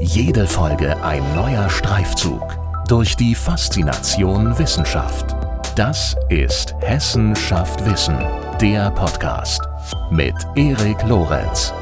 Jede 0.00 0.46
Folge 0.46 1.02
ein 1.02 1.22
neuer 1.34 1.68
Streifzug 1.68 2.56
durch 2.86 3.16
die 3.16 3.34
Faszination 3.34 4.56
Wissenschaft. 4.56 5.34
Das 5.74 6.14
ist 6.28 6.72
Hessen 6.80 7.34
schafft 7.34 7.84
Wissen, 7.84 8.16
der 8.60 8.92
Podcast 8.92 9.60
mit 10.12 10.34
Erik 10.54 11.02
Lorenz. 11.02 11.72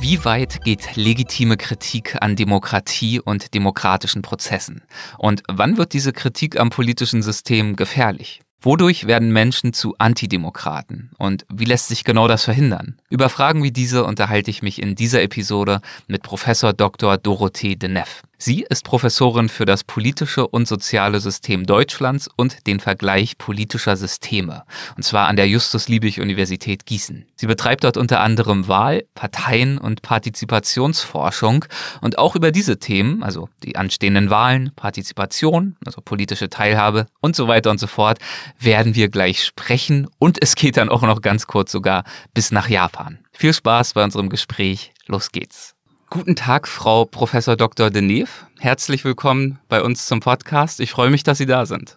Wie 0.00 0.22
weit 0.26 0.62
geht 0.64 0.96
legitime 0.96 1.56
Kritik 1.56 2.18
an 2.20 2.36
Demokratie 2.36 3.18
und 3.18 3.54
demokratischen 3.54 4.20
Prozessen? 4.20 4.82
Und 5.16 5.42
wann 5.48 5.78
wird 5.78 5.94
diese 5.94 6.12
Kritik 6.12 6.60
am 6.60 6.68
politischen 6.68 7.22
System 7.22 7.76
gefährlich? 7.76 8.42
Wodurch 8.64 9.08
werden 9.08 9.32
Menschen 9.32 9.72
zu 9.72 9.96
Antidemokraten? 9.98 11.10
Und 11.18 11.44
wie 11.52 11.64
lässt 11.64 11.88
sich 11.88 12.04
genau 12.04 12.28
das 12.28 12.44
verhindern? 12.44 12.96
Über 13.10 13.28
Fragen 13.28 13.64
wie 13.64 13.72
diese 13.72 14.04
unterhalte 14.04 14.50
ich 14.50 14.62
mich 14.62 14.80
in 14.80 14.94
dieser 14.94 15.20
Episode 15.20 15.80
mit 16.06 16.22
Professor 16.22 16.72
Dr. 16.72 17.18
Dorothee 17.18 17.74
Deneff. 17.74 18.22
Sie 18.44 18.66
ist 18.68 18.82
Professorin 18.82 19.48
für 19.48 19.66
das 19.66 19.84
politische 19.84 20.48
und 20.48 20.66
soziale 20.66 21.20
System 21.20 21.64
Deutschlands 21.64 22.28
und 22.34 22.66
den 22.66 22.80
Vergleich 22.80 23.38
politischer 23.38 23.96
Systeme, 23.96 24.64
und 24.96 25.04
zwar 25.04 25.28
an 25.28 25.36
der 25.36 25.46
Justus-Liebig-Universität 25.46 26.84
Gießen. 26.84 27.24
Sie 27.36 27.46
betreibt 27.46 27.84
dort 27.84 27.96
unter 27.96 28.18
anderem 28.18 28.66
Wahl-, 28.66 29.04
Parteien- 29.14 29.78
und 29.78 30.02
Partizipationsforschung 30.02 31.66
und 32.00 32.18
auch 32.18 32.34
über 32.34 32.50
diese 32.50 32.80
Themen, 32.80 33.22
also 33.22 33.48
die 33.62 33.76
anstehenden 33.76 34.28
Wahlen, 34.28 34.72
Partizipation, 34.74 35.76
also 35.86 36.00
politische 36.00 36.50
Teilhabe 36.50 37.06
und 37.20 37.36
so 37.36 37.46
weiter 37.46 37.70
und 37.70 37.78
so 37.78 37.86
fort, 37.86 38.18
werden 38.58 38.96
wir 38.96 39.08
gleich 39.08 39.44
sprechen 39.44 40.08
und 40.18 40.42
es 40.42 40.56
geht 40.56 40.78
dann 40.78 40.88
auch 40.88 41.02
noch 41.02 41.20
ganz 41.20 41.46
kurz 41.46 41.70
sogar 41.70 42.02
bis 42.34 42.50
nach 42.50 42.68
Japan. 42.68 43.20
Viel 43.30 43.54
Spaß 43.54 43.92
bei 43.92 44.02
unserem 44.02 44.30
Gespräch. 44.30 44.92
Los 45.06 45.30
geht's. 45.30 45.71
Guten 46.12 46.36
Tag, 46.36 46.68
Frau 46.68 47.06
Professor 47.06 47.56
Dr. 47.56 47.88
Deneve. 47.88 48.28
Herzlich 48.60 49.02
willkommen 49.02 49.58
bei 49.70 49.82
uns 49.82 50.04
zum 50.06 50.20
Podcast. 50.20 50.78
Ich 50.80 50.90
freue 50.90 51.08
mich, 51.08 51.22
dass 51.22 51.38
Sie 51.38 51.46
da 51.46 51.64
sind. 51.64 51.96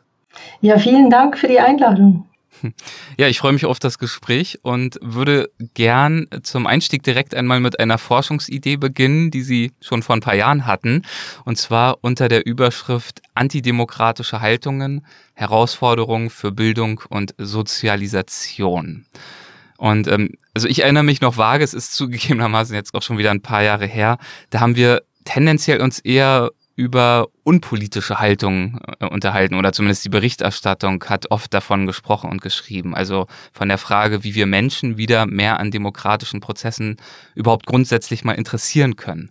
Ja, 0.62 0.80
vielen 0.80 1.10
Dank 1.10 1.38
für 1.38 1.50
die 1.50 1.60
Einladung. 1.60 2.26
Ja, 3.18 3.28
ich 3.28 3.40
freue 3.40 3.52
mich 3.52 3.66
auf 3.66 3.80
das 3.80 4.00
Gespräch 4.00 4.60
und 4.62 4.98
würde 5.02 5.50
gern 5.74 6.28
zum 6.44 6.66
Einstieg 6.66 7.04
direkt 7.04 7.36
einmal 7.36 7.60
mit 7.60 7.82
einer 7.82 7.98
Forschungsidee 7.98 8.78
beginnen, 8.78 9.32
die 9.32 9.42
Sie 9.42 9.74
schon 9.82 10.02
vor 10.02 10.16
ein 10.16 10.22
paar 10.22 10.36
Jahren 10.36 10.66
hatten, 10.66 11.02
und 11.44 11.58
zwar 11.58 11.98
unter 12.00 12.30
der 12.30 12.46
Überschrift 12.46 13.22
Antidemokratische 13.34 14.40
Haltungen, 14.40 15.06
Herausforderungen 15.34 16.30
für 16.30 16.54
Bildung 16.54 17.02
und 17.10 17.36
Sozialisation. 17.38 19.06
Und 19.78 20.08
ähm, 20.08 20.32
also 20.54 20.68
ich 20.68 20.84
erinnere 20.84 21.04
mich 21.04 21.22
noch 21.22 21.38
vage, 21.38 21.64
es 21.64 21.74
ist 21.74 21.96
zugegebenermaßen 21.96 22.76
jetzt 22.76 22.94
auch 22.94 23.02
schon 23.02 23.18
wieder 23.18 23.32
ein 23.32 23.42
paar 23.42 23.64
Jahre 23.64 23.86
her, 23.86 24.18
da 24.50 24.60
haben 24.60 24.76
wir 24.76 25.04
tendenziell 25.26 25.82
uns 25.82 26.00
eher 26.00 26.52
über 26.76 27.28
unpolitische 27.44 28.20
Haltungen 28.20 28.80
äh, 29.00 29.06
unterhalten 29.06 29.56
oder 29.56 29.72
zumindest 29.72 30.04
die 30.04 30.10
Berichterstattung 30.10 31.04
hat 31.06 31.32
oft 31.32 31.54
davon 31.54 31.86
gesprochen 31.86 32.30
und 32.30 32.42
geschrieben. 32.42 32.96
Also 32.96 33.28
von 33.54 33.70
der 33.70 33.78
Frage, 33.78 34.24
wie 34.24 34.36
wir 34.36 34.46
Menschen 34.46 34.98
wieder 34.98 35.26
mehr 35.26 35.60
an 35.60 35.72
demokratischen 35.72 36.42
Prozessen 36.42 36.98
überhaupt 37.34 37.66
grundsätzlich 37.66 38.24
mal 38.24 38.34
interessieren 38.34 38.96
können. 38.96 39.30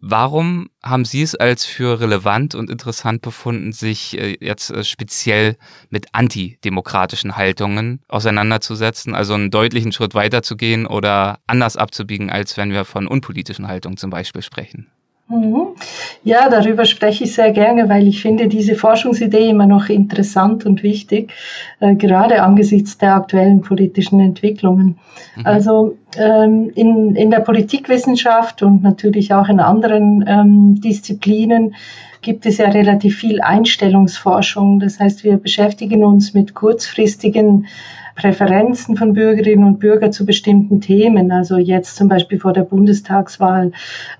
Warum 0.00 0.68
haben 0.82 1.04
Sie 1.04 1.22
es 1.22 1.34
als 1.34 1.64
für 1.64 2.00
relevant 2.00 2.54
und 2.54 2.70
interessant 2.70 3.22
befunden, 3.22 3.72
sich 3.72 4.16
äh, 4.18 4.36
jetzt 4.40 4.70
äh, 4.70 4.84
speziell 4.84 5.56
mit 5.90 6.06
antidemokratischen 6.12 7.36
Haltungen 7.36 8.00
auseinanderzusetzen, 8.06 9.14
also 9.14 9.34
einen 9.34 9.50
deutlichen 9.50 9.90
Schritt 9.90 10.14
weiter 10.14 10.42
zu 10.42 10.56
gehen 10.56 10.86
oder 10.86 11.40
anders 11.46 11.76
abzubiegen, 11.76 12.30
als 12.30 12.56
wenn 12.56 12.70
wir 12.70 12.84
von 12.84 13.08
unpolitischen 13.08 13.66
Haltungen 13.66 13.96
zum 13.96 14.10
Beispiel 14.10 14.42
sprechen? 14.42 14.86
Mhm. 15.28 15.74
Ja, 16.22 16.48
darüber 16.48 16.84
spreche 16.84 17.24
ich 17.24 17.34
sehr 17.34 17.50
gerne, 17.50 17.88
weil 17.88 18.06
ich 18.06 18.22
finde 18.22 18.46
diese 18.46 18.76
Forschungsidee 18.76 19.48
immer 19.48 19.66
noch 19.66 19.88
interessant 19.88 20.64
und 20.66 20.84
wichtig, 20.84 21.32
äh, 21.80 21.96
gerade 21.96 22.42
angesichts 22.42 22.96
der 22.98 23.14
aktuellen 23.16 23.60
politischen 23.60 24.20
Entwicklungen. 24.20 24.98
Mhm. 25.34 25.46
Also 25.46 25.96
ähm, 26.16 26.70
in, 26.74 27.16
in 27.16 27.30
der 27.30 27.40
Politikwissenschaft 27.40 28.62
und 28.62 28.84
natürlich 28.84 29.34
auch 29.34 29.48
in 29.48 29.58
anderen 29.58 30.24
ähm, 30.28 30.80
Disziplinen 30.80 31.74
gibt 32.22 32.46
es 32.46 32.58
ja 32.58 32.68
relativ 32.68 33.18
viel 33.18 33.40
Einstellungsforschung. 33.40 34.78
Das 34.78 35.00
heißt, 35.00 35.24
wir 35.24 35.38
beschäftigen 35.38 36.04
uns 36.04 36.34
mit 36.34 36.54
kurzfristigen 36.54 37.66
Präferenzen 38.16 38.96
von 38.96 39.12
Bürgerinnen 39.12 39.64
und 39.64 39.78
Bürgern 39.78 40.10
zu 40.10 40.24
bestimmten 40.24 40.80
Themen. 40.80 41.30
Also 41.30 41.58
jetzt 41.58 41.96
zum 41.96 42.08
Beispiel 42.08 42.40
vor 42.40 42.54
der 42.54 42.62
Bundestagswahl, 42.62 43.72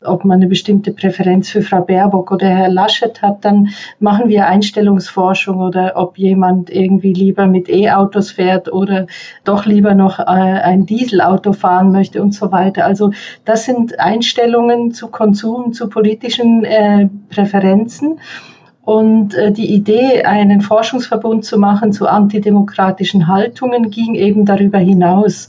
ob 0.05 0.25
man 0.25 0.37
eine 0.37 0.49
bestimmte 0.49 0.93
Präferenz 0.93 1.49
für 1.49 1.63
Frau 1.63 1.81
Baerbock 1.81 2.31
oder 2.31 2.47
Herr 2.47 2.69
Laschet 2.69 3.21
hat, 3.23 3.45
dann 3.45 3.71
machen 3.99 4.29
wir 4.29 4.47
Einstellungsforschung 4.47 5.61
oder 5.61 5.95
ob 5.97 6.19
jemand 6.19 6.69
irgendwie 6.71 7.15
lieber 7.15 7.47
mit 7.47 7.71
E-Autos 7.71 8.31
fährt 8.31 8.71
oder 8.71 9.07
doch 9.45 9.65
lieber 9.65 9.95
noch 9.95 10.19
äh, 10.19 10.23
ein 10.23 10.85
Dieselauto 10.85 11.55
fahren 11.55 11.91
möchte 11.91 12.23
und 12.23 12.35
so 12.35 12.53
weiter. 12.53 12.85
Also 12.85 13.13
das 13.47 13.65
sind 13.65 13.99
Einstellungen 13.99 14.93
zu 14.93 15.09
Konsum, 15.09 15.73
zu 15.73 15.89
politischen 15.89 16.65
äh, 16.65 17.09
Präferenzen. 17.31 18.19
Und 18.87 19.35
äh, 19.35 19.51
die 19.51 19.75
Idee, 19.75 20.23
einen 20.23 20.61
Forschungsverbund 20.61 21.45
zu 21.45 21.59
machen 21.59 21.93
zu 21.93 22.07
antidemokratischen 22.07 23.27
Haltungen, 23.27 23.91
ging 23.91 24.15
eben 24.15 24.47
darüber 24.47 24.79
hinaus. 24.79 25.49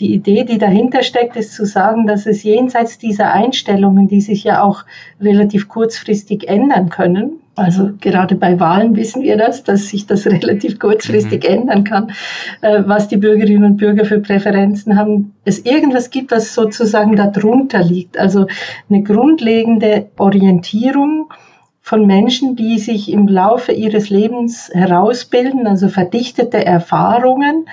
Die 0.00 0.12
Idee, 0.12 0.42
die 0.42 0.58
dahinter 0.58 1.04
steckt, 1.04 1.36
ist 1.36 1.54
zu 1.54 1.66
sagen, 1.66 2.08
dass 2.08 2.26
es 2.26 2.42
jenseits 2.42 2.98
dieser 2.98 3.32
Einstellungen, 3.32 4.08
die 4.08 4.20
sich 4.20 4.42
ja 4.42 4.60
auch 4.60 4.84
relativ 5.20 5.68
kurzfristig 5.68 6.48
ändern 6.48 6.88
können, 6.88 7.38
also 7.56 7.90
gerade 8.00 8.34
bei 8.34 8.58
Wahlen 8.58 8.96
wissen 8.96 9.22
wir 9.22 9.36
das, 9.36 9.62
dass 9.62 9.88
sich 9.88 10.06
das 10.06 10.26
relativ 10.26 10.80
kurzfristig 10.80 11.44
mhm. 11.44 11.54
ändern 11.54 11.84
kann, 11.84 12.10
äh, 12.60 12.82
was 12.84 13.06
die 13.06 13.16
Bürgerinnen 13.16 13.64
und 13.64 13.76
Bürger 13.76 14.04
für 14.04 14.18
Präferenzen 14.18 14.98
haben. 14.98 15.34
Es 15.44 15.60
irgendwas 15.60 16.10
gibt, 16.10 16.32
was 16.32 16.54
sozusagen 16.54 17.14
darunter 17.14 17.82
liegt. 17.84 18.18
Also 18.18 18.46
eine 18.90 19.04
grundlegende 19.04 20.06
Orientierung 20.18 21.32
von 21.86 22.06
Menschen, 22.06 22.56
die 22.56 22.78
sich 22.78 23.12
im 23.12 23.28
Laufe 23.28 23.70
ihres 23.70 24.08
Lebens 24.08 24.70
herausbilden, 24.72 25.66
also 25.66 25.88
verdichtete 25.90 26.64
Erfahrungen 26.64 27.66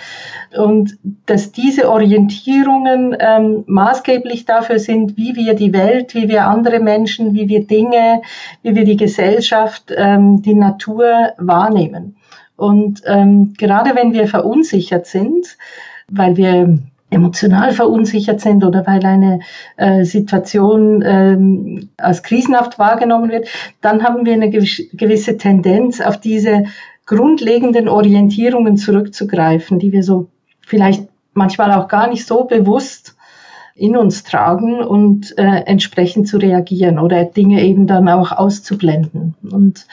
und 0.53 0.97
dass 1.25 1.53
diese 1.53 1.89
Orientierungen 1.89 3.15
ähm, 3.17 3.63
maßgeblich 3.67 4.43
dafür 4.43 4.79
sind, 4.79 5.15
wie 5.15 5.37
wir 5.37 5.53
die 5.53 5.71
Welt, 5.71 6.13
wie 6.13 6.27
wir 6.27 6.45
andere 6.45 6.81
Menschen, 6.81 7.33
wie 7.33 7.47
wir 7.47 7.65
Dinge, 7.65 8.21
wie 8.63 8.75
wir 8.75 8.83
die 8.83 8.97
Gesellschaft, 8.97 9.93
ähm, 9.95 10.41
die 10.41 10.55
Natur 10.55 11.31
wahrnehmen. 11.37 12.17
Und 12.57 13.03
ähm, 13.05 13.53
gerade 13.57 13.95
wenn 13.95 14.11
wir 14.11 14.27
verunsichert 14.27 15.05
sind, 15.05 15.57
weil 16.09 16.35
wir 16.35 16.79
emotional 17.11 17.73
verunsichert 17.73 18.41
sind 18.41 18.63
oder 18.63 18.87
weil 18.87 19.05
eine 19.05 19.41
äh, 19.77 20.03
Situation 20.03 21.03
ähm, 21.05 21.89
als 21.97 22.23
krisenhaft 22.23 22.79
wahrgenommen 22.79 23.29
wird, 23.29 23.47
dann 23.81 24.03
haben 24.03 24.25
wir 24.25 24.33
eine 24.33 24.49
gewisse 24.49 25.37
Tendenz, 25.37 26.01
auf 26.01 26.19
diese 26.19 26.63
grundlegenden 27.05 27.89
Orientierungen 27.89 28.77
zurückzugreifen, 28.77 29.77
die 29.77 29.91
wir 29.91 30.03
so 30.03 30.29
vielleicht 30.65 31.07
manchmal 31.33 31.73
auch 31.73 31.87
gar 31.87 32.07
nicht 32.07 32.25
so 32.25 32.45
bewusst 32.45 33.15
in 33.81 33.97
uns 33.97 34.23
tragen 34.23 34.79
und 34.79 35.35
äh, 35.39 35.63
entsprechend 35.65 36.27
zu 36.27 36.37
reagieren 36.37 36.99
oder 36.99 37.25
Dinge 37.25 37.63
eben 37.63 37.87
dann 37.87 38.07
auch 38.07 38.31
auszublenden. 38.31 39.33
Und 39.41 39.87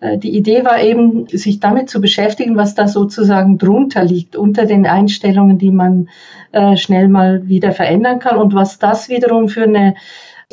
äh, 0.00 0.18
die 0.18 0.36
Idee 0.36 0.64
war 0.64 0.82
eben, 0.82 1.26
sich 1.28 1.58
damit 1.58 1.88
zu 1.88 2.00
beschäftigen, 2.00 2.56
was 2.56 2.74
da 2.74 2.86
sozusagen 2.88 3.56
drunter 3.56 4.04
liegt, 4.04 4.36
unter 4.36 4.66
den 4.66 4.86
Einstellungen, 4.86 5.56
die 5.56 5.70
man 5.70 6.10
äh, 6.52 6.76
schnell 6.76 7.08
mal 7.08 7.48
wieder 7.48 7.72
verändern 7.72 8.18
kann 8.18 8.36
und 8.36 8.52
was 8.52 8.78
das 8.78 9.08
wiederum 9.08 9.48
für 9.48 9.64
eine 9.64 9.94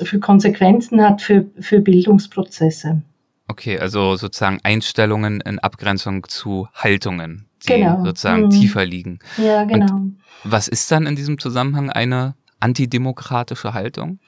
für 0.01 0.19
Konsequenzen 0.19 1.01
hat 1.01 1.21
für, 1.21 1.47
für 1.59 1.81
Bildungsprozesse. 1.81 3.01
Okay, 3.49 3.77
also 3.77 4.15
sozusagen 4.15 4.59
Einstellungen 4.63 5.41
in 5.41 5.59
Abgrenzung 5.59 6.25
zu 6.29 6.69
Haltungen, 6.73 7.47
die 7.63 7.73
genau. 7.73 8.05
sozusagen 8.05 8.43
mhm. 8.43 8.49
tiefer 8.51 8.85
liegen. 8.85 9.19
Ja, 9.37 9.65
genau. 9.65 9.93
Und 9.93 10.19
was 10.45 10.69
ist 10.69 10.89
dann 10.89 11.05
in 11.05 11.17
diesem 11.17 11.39
Zusammenhang 11.39 11.89
eine 11.89 12.35
antidemokratische 12.59 13.73
Haltung? 13.73 14.19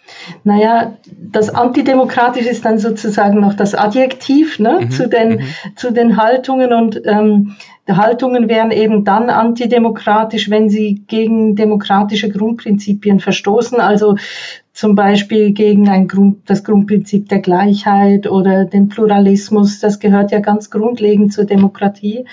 Naja, 0.44 0.98
das 1.18 1.50
antidemokratisch 1.50 2.46
ist 2.46 2.66
dann 2.66 2.80
sozusagen 2.80 3.40
noch 3.40 3.54
das 3.54 3.76
Adjektiv 3.76 4.60
ne, 4.60 4.80
mhm, 4.82 4.92
zu, 4.92 5.10
den, 5.10 5.30
mhm. 5.30 5.46
zu 5.76 5.92
den 5.92 6.18
Haltungen 6.18 6.74
und 6.74 7.02
ähm, 7.06 7.56
Haltungen 7.90 8.48
wären 8.48 8.72
eben 8.72 9.04
dann 9.04 9.30
antidemokratisch, 9.30 10.50
wenn 10.50 10.70
sie 10.70 11.04
gegen 11.08 11.56
demokratische 11.56 12.30
Grundprinzipien 12.30 13.20
verstoßen, 13.20 13.80
also 13.80 14.16
zum 14.74 14.96
Beispiel 14.96 15.52
gegen 15.52 15.90
ein 15.90 16.08
Grund, 16.08 16.50
das 16.50 16.64
Grundprinzip 16.64 17.28
der 17.30 17.40
Gleichheit 17.40 18.26
oder 18.26 18.66
den 18.66 18.88
Pluralismus, 18.88 19.80
das 19.80 20.00
gehört 20.00 20.32
ja 20.32 20.40
ganz 20.40 20.70
grundlegend 20.70 21.34
zur 21.34 21.46
Demokratie, 21.46 22.26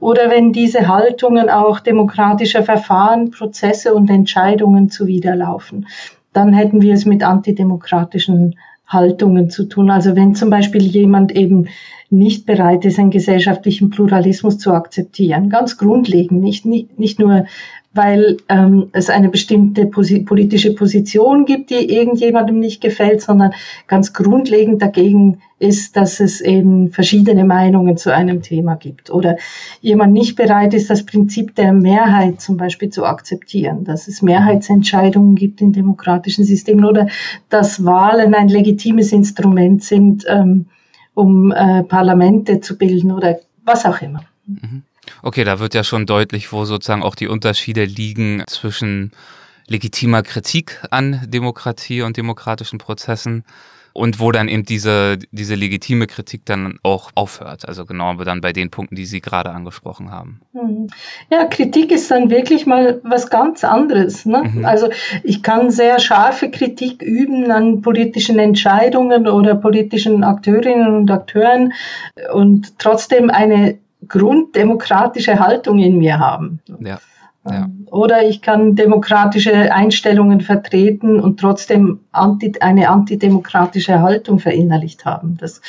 oder 0.00 0.30
wenn 0.30 0.52
diese 0.52 0.88
Haltungen 0.88 1.48
auch 1.48 1.80
demokratischer 1.80 2.64
Verfahren, 2.64 3.30
Prozesse 3.30 3.94
und 3.94 4.10
Entscheidungen 4.10 4.90
zuwiderlaufen. 4.90 5.86
dann 6.32 6.52
hätten 6.52 6.82
wir 6.82 6.94
es 6.94 7.04
mit 7.06 7.22
antidemokratischen 7.22 8.56
Haltungen 8.86 9.50
zu 9.50 9.64
tun. 9.64 9.90
Also 9.90 10.16
wenn 10.16 10.34
zum 10.34 10.50
Beispiel 10.50 10.82
jemand 10.82 11.32
eben 11.32 11.68
nicht 12.10 12.46
bereit 12.46 12.84
ist, 12.84 12.98
einen 12.98 13.10
gesellschaftlichen 13.10 13.90
Pluralismus 13.90 14.58
zu 14.58 14.72
akzeptieren, 14.72 15.48
ganz 15.48 15.78
grundlegend, 15.78 16.42
nicht, 16.42 16.66
nicht, 16.66 16.98
nicht 16.98 17.18
nur 17.18 17.46
weil 17.94 18.38
ähm, 18.48 18.88
es 18.92 19.08
eine 19.08 19.28
bestimmte 19.28 19.86
posi 19.86 20.20
politische 20.20 20.74
Position 20.74 21.44
gibt, 21.44 21.70
die 21.70 21.94
irgendjemandem 21.94 22.58
nicht 22.58 22.80
gefällt, 22.80 23.22
sondern 23.22 23.52
ganz 23.86 24.12
grundlegend 24.12 24.82
dagegen 24.82 25.40
ist, 25.60 25.96
dass 25.96 26.18
es 26.18 26.40
eben 26.40 26.90
verschiedene 26.90 27.44
Meinungen 27.44 27.96
zu 27.96 28.12
einem 28.12 28.42
Thema 28.42 28.74
gibt 28.74 29.10
oder 29.10 29.36
jemand 29.80 30.12
nicht 30.12 30.34
bereit 30.34 30.74
ist, 30.74 30.90
das 30.90 31.06
Prinzip 31.06 31.54
der 31.54 31.72
Mehrheit 31.72 32.40
zum 32.40 32.56
Beispiel 32.56 32.90
zu 32.90 33.04
akzeptieren, 33.04 33.84
dass 33.84 34.08
es 34.08 34.20
Mehrheitsentscheidungen 34.22 35.36
gibt 35.36 35.60
in 35.60 35.72
demokratischen 35.72 36.44
Systemen 36.44 36.84
oder 36.84 37.06
dass 37.48 37.84
Wahlen 37.84 38.34
ein 38.34 38.48
legitimes 38.48 39.12
Instrument 39.12 39.84
sind, 39.84 40.24
ähm, 40.28 40.66
um 41.14 41.52
äh, 41.52 41.84
Parlamente 41.84 42.60
zu 42.60 42.76
bilden 42.76 43.12
oder 43.12 43.38
was 43.64 43.86
auch 43.86 44.02
immer. 44.02 44.24
Mhm. 44.46 44.82
Okay, 45.24 45.44
da 45.44 45.58
wird 45.58 45.72
ja 45.72 45.84
schon 45.84 46.04
deutlich, 46.04 46.52
wo 46.52 46.66
sozusagen 46.66 47.02
auch 47.02 47.14
die 47.14 47.28
Unterschiede 47.28 47.86
liegen 47.86 48.42
zwischen 48.46 49.10
legitimer 49.66 50.22
Kritik 50.22 50.82
an 50.90 51.22
Demokratie 51.26 52.02
und 52.02 52.18
demokratischen 52.18 52.78
Prozessen 52.78 53.42
und 53.94 54.20
wo 54.20 54.32
dann 54.32 54.48
eben 54.48 54.66
diese, 54.66 55.18
diese 55.30 55.54
legitime 55.54 56.06
Kritik 56.08 56.44
dann 56.44 56.78
auch 56.82 57.10
aufhört. 57.14 57.66
Also 57.66 57.86
genau 57.86 58.12
dann 58.16 58.42
bei 58.42 58.52
den 58.52 58.68
Punkten, 58.68 58.96
die 58.96 59.06
Sie 59.06 59.22
gerade 59.22 59.48
angesprochen 59.48 60.10
haben. 60.10 60.40
Mhm. 60.52 60.88
Ja, 61.30 61.46
Kritik 61.46 61.90
ist 61.90 62.10
dann 62.10 62.28
wirklich 62.28 62.66
mal 62.66 63.00
was 63.02 63.30
ganz 63.30 63.64
anderes. 63.64 64.26
Ne? 64.26 64.42
Mhm. 64.42 64.66
Also 64.66 64.90
ich 65.22 65.42
kann 65.42 65.70
sehr 65.70 66.00
scharfe 66.00 66.50
Kritik 66.50 67.00
üben 67.00 67.50
an 67.50 67.80
politischen 67.80 68.38
Entscheidungen 68.38 69.26
oder 69.26 69.54
politischen 69.54 70.22
Akteurinnen 70.22 70.96
und 70.96 71.10
Akteuren 71.10 71.72
und 72.30 72.78
trotzdem 72.78 73.30
eine 73.30 73.78
grunddemokratische 74.08 75.38
Haltung 75.38 75.78
in 75.78 75.98
mir 75.98 76.18
haben. 76.18 76.60
Ja. 76.80 76.98
Ja. 77.50 77.68
Oder 77.90 78.26
ich 78.26 78.40
kann 78.40 78.74
demokratische 78.74 79.70
Einstellungen 79.70 80.40
vertreten 80.40 81.20
und 81.20 81.38
trotzdem 81.38 82.00
anti, 82.10 82.54
eine 82.60 82.88
antidemokratische 82.88 84.00
Haltung 84.00 84.38
verinnerlicht 84.38 85.04
haben. 85.04 85.36
Das, 85.38 85.60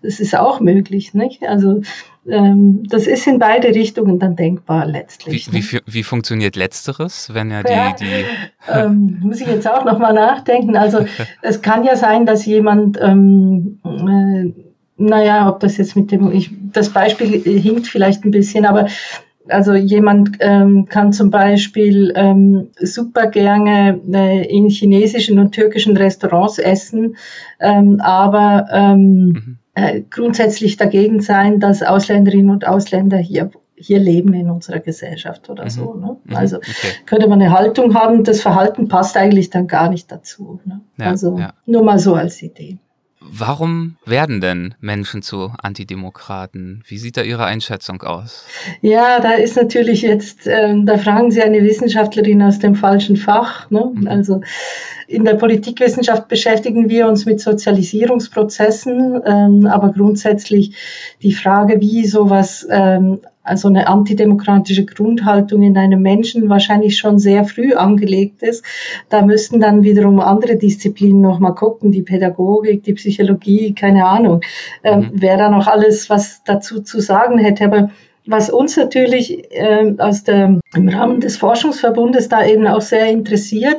das 0.00 0.20
ist 0.20 0.36
auch 0.36 0.60
möglich. 0.60 1.12
Nicht? 1.12 1.42
Also 1.42 1.82
ähm, 2.28 2.84
das 2.88 3.08
ist 3.08 3.26
in 3.26 3.40
beide 3.40 3.74
Richtungen 3.74 4.20
dann 4.20 4.36
denkbar 4.36 4.86
letztlich. 4.86 5.52
Wie, 5.52 5.72
wie, 5.72 5.80
wie 5.86 6.02
funktioniert 6.04 6.54
letzteres, 6.54 7.34
wenn 7.34 7.50
ja 7.50 7.64
die... 7.64 7.72
Ja, 7.72 7.92
die 7.92 8.24
ähm, 8.72 9.18
muss 9.20 9.40
ich 9.40 9.48
jetzt 9.48 9.68
auch 9.68 9.84
nochmal 9.84 10.14
nachdenken. 10.14 10.76
Also 10.76 11.04
es 11.42 11.62
kann 11.62 11.82
ja 11.82 11.96
sein, 11.96 12.26
dass 12.26 12.46
jemand... 12.46 12.96
Ähm, 13.00 13.80
äh, 13.84 14.63
naja, 14.96 15.48
ob 15.48 15.60
das 15.60 15.76
jetzt 15.76 15.96
mit 15.96 16.12
dem, 16.12 16.30
ich, 16.32 16.50
das 16.72 16.90
Beispiel 16.90 17.28
hinkt 17.60 17.86
vielleicht 17.86 18.24
ein 18.24 18.30
bisschen, 18.30 18.64
aber 18.64 18.86
also 19.48 19.74
jemand 19.74 20.38
ähm, 20.40 20.86
kann 20.86 21.12
zum 21.12 21.30
Beispiel 21.30 22.12
ähm, 22.16 22.68
super 22.80 23.26
gerne 23.26 24.00
äh, 24.10 24.46
in 24.46 24.68
chinesischen 24.68 25.38
und 25.38 25.52
türkischen 25.52 25.96
Restaurants 25.96 26.58
essen, 26.58 27.16
ähm, 27.60 28.00
aber 28.00 28.66
ähm, 28.72 29.26
mhm. 29.26 29.58
äh, 29.74 30.00
grundsätzlich 30.08 30.76
dagegen 30.76 31.20
sein, 31.20 31.60
dass 31.60 31.82
Ausländerinnen 31.82 32.50
und 32.50 32.66
Ausländer 32.66 33.18
hier 33.18 33.50
hier 33.76 33.98
leben 33.98 34.32
in 34.34 34.50
unserer 34.50 34.78
Gesellschaft 34.78 35.50
oder 35.50 35.64
mhm. 35.64 35.68
so. 35.68 35.94
Ne? 35.94 36.16
Mhm. 36.24 36.36
Also 36.36 36.56
okay. 36.58 36.70
könnte 37.06 37.28
man 37.28 37.42
eine 37.42 37.52
Haltung 37.52 37.94
haben, 37.94 38.24
das 38.24 38.40
Verhalten 38.40 38.88
passt 38.88 39.16
eigentlich 39.16 39.50
dann 39.50 39.66
gar 39.66 39.90
nicht 39.90 40.10
dazu. 40.10 40.60
Ne? 40.64 40.80
Ja, 40.96 41.06
also 41.06 41.38
ja. 41.38 41.52
nur 41.66 41.82
mal 41.82 41.98
so 41.98 42.14
als 42.14 42.40
Idee. 42.40 42.78
Warum 43.30 43.96
werden 44.04 44.40
denn 44.40 44.74
Menschen 44.80 45.22
zu 45.22 45.52
Antidemokraten? 45.62 46.82
Wie 46.86 46.98
sieht 46.98 47.16
da 47.16 47.22
Ihre 47.22 47.44
Einschätzung 47.44 48.02
aus? 48.02 48.44
Ja, 48.82 49.20
da 49.20 49.32
ist 49.32 49.56
natürlich 49.56 50.02
jetzt, 50.02 50.46
äh, 50.46 50.74
da 50.84 50.98
fragen 50.98 51.30
Sie 51.30 51.42
eine 51.42 51.62
Wissenschaftlerin 51.62 52.42
aus 52.42 52.58
dem 52.58 52.74
falschen 52.74 53.16
Fach. 53.16 53.70
Ne? 53.70 53.92
Mhm. 53.94 54.06
Also 54.06 54.40
in 55.08 55.24
der 55.24 55.34
Politikwissenschaft 55.34 56.28
beschäftigen 56.28 56.88
wir 56.88 57.08
uns 57.08 57.26
mit 57.26 57.40
Sozialisierungsprozessen, 57.40 59.22
ähm, 59.24 59.66
aber 59.66 59.92
grundsätzlich 59.92 60.76
die 61.22 61.32
Frage, 61.32 61.80
wie 61.80 62.06
sowas 62.06 62.66
ähm, 62.70 63.20
also 63.44 63.68
eine 63.68 63.86
antidemokratische 63.86 64.86
Grundhaltung 64.86 65.62
in 65.62 65.76
einem 65.76 66.02
Menschen 66.02 66.48
wahrscheinlich 66.48 66.96
schon 66.96 67.18
sehr 67.18 67.44
früh 67.44 67.74
angelegt 67.74 68.42
ist. 68.42 68.64
Da 69.10 69.22
müssten 69.22 69.60
dann 69.60 69.82
wiederum 69.82 70.18
andere 70.18 70.56
Disziplinen 70.56 71.20
nochmal 71.20 71.54
gucken, 71.54 71.92
die 71.92 72.02
Pädagogik, 72.02 72.82
die 72.82 72.94
Psychologie, 72.94 73.74
keine 73.74 74.06
Ahnung, 74.06 74.40
mhm. 74.82 75.10
wer 75.12 75.36
da 75.36 75.50
noch 75.50 75.66
alles 75.66 76.10
was 76.10 76.42
dazu 76.44 76.80
zu 76.80 77.00
sagen 77.00 77.38
hätte. 77.38 77.66
Aber 77.66 77.90
was 78.26 78.48
uns 78.48 78.78
natürlich 78.78 79.52
äh, 79.52 79.94
aus 79.98 80.24
der, 80.24 80.58
im 80.74 80.88
Rahmen 80.88 81.20
des 81.20 81.36
Forschungsverbundes 81.36 82.30
da 82.30 82.44
eben 82.46 82.66
auch 82.66 82.80
sehr 82.80 83.10
interessiert, 83.10 83.76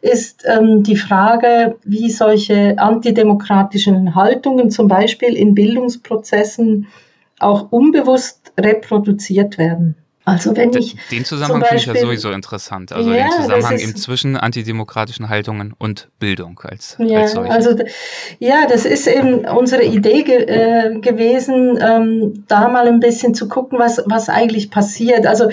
ist 0.00 0.44
ähm, 0.46 0.82
die 0.82 0.96
Frage, 0.96 1.76
wie 1.84 2.10
solche 2.10 2.76
antidemokratischen 2.78 4.16
Haltungen 4.16 4.70
zum 4.70 4.88
Beispiel 4.88 5.34
in 5.34 5.54
Bildungsprozessen 5.54 6.88
auch 7.38 7.70
unbewusst 7.70 8.43
reproduziert 8.56 9.58
werden. 9.58 9.96
Also 10.26 10.56
wenn 10.56 10.72
ich 10.72 10.96
den 11.10 11.24
Zusammenhang 11.26 11.64
finde 11.64 11.82
ich 11.82 11.86
ja 11.86 11.96
sowieso 11.96 12.30
interessant. 12.30 12.92
Also 12.92 13.12
ja, 13.12 13.24
den 13.24 13.42
Zusammenhang 13.42 13.78
eben 13.78 13.94
zwischen 13.94 14.38
antidemokratischen 14.38 15.28
Haltungen 15.28 15.74
und 15.76 16.08
Bildung 16.18 16.58
als, 16.64 16.96
ja, 16.98 17.20
als 17.20 17.32
solche. 17.32 17.52
Also 17.52 17.76
ja, 18.38 18.66
das 18.66 18.86
ist 18.86 19.06
eben 19.06 19.44
unsere 19.44 19.84
Idee 19.84 20.22
ge 20.22 20.44
äh, 20.44 20.98
gewesen, 20.98 21.78
ähm, 21.78 22.44
da 22.48 22.68
mal 22.68 22.88
ein 22.88 23.00
bisschen 23.00 23.34
zu 23.34 23.48
gucken, 23.48 23.78
was 23.78 24.02
was 24.06 24.30
eigentlich 24.30 24.70
passiert. 24.70 25.26
Also 25.26 25.50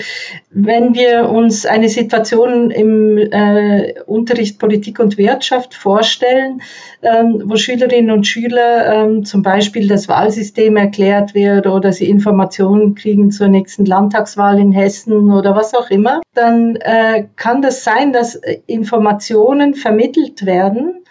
wenn 0.50 0.94
wir 0.94 1.28
uns 1.28 1.66
eine 1.66 1.90
Situation 1.90 2.70
im 2.70 3.18
äh, 3.18 4.00
Unterricht 4.06 4.58
Politik 4.58 5.00
und 5.00 5.18
Wirtschaft 5.18 5.74
vorstellen, 5.74 6.62
ähm, 7.02 7.42
wo 7.44 7.56
Schülerinnen 7.56 8.10
und 8.10 8.26
Schüler 8.26 9.04
ähm, 9.04 9.24
zum 9.24 9.42
Beispiel 9.42 9.86
das 9.86 10.08
Wahlsystem 10.08 10.76
erklärt 10.78 11.34
wird 11.34 11.66
oder 11.66 11.92
sie 11.92 12.08
Informationen 12.08 12.94
kriegen 12.94 13.30
zur 13.30 13.48
nächsten 13.48 13.84
Landtagswahl 13.84 14.61
in 14.62 14.72
Hessen 14.72 15.30
oder 15.30 15.54
was 15.54 15.74
auch 15.74 15.90
immer, 15.90 16.22
dann 16.34 16.76
äh, 16.76 17.26
kann 17.36 17.60
das 17.62 17.84
sein, 17.84 18.12
dass 18.12 18.36
äh, 18.36 18.60
Informationen 18.66 19.74
vermittelt 19.74 20.46
werden, 20.46 21.04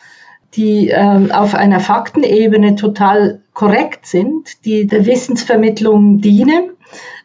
die 0.56 0.90
ähm, 0.90 1.32
auf 1.32 1.56
einer 1.56 1.80
Faktenebene 1.80 2.76
total 2.76 3.42
korrekt 3.54 4.06
sind, 4.06 4.66
die 4.66 4.88
der 4.88 5.06
Wissensvermittlung 5.06 6.20
dienen 6.20 6.72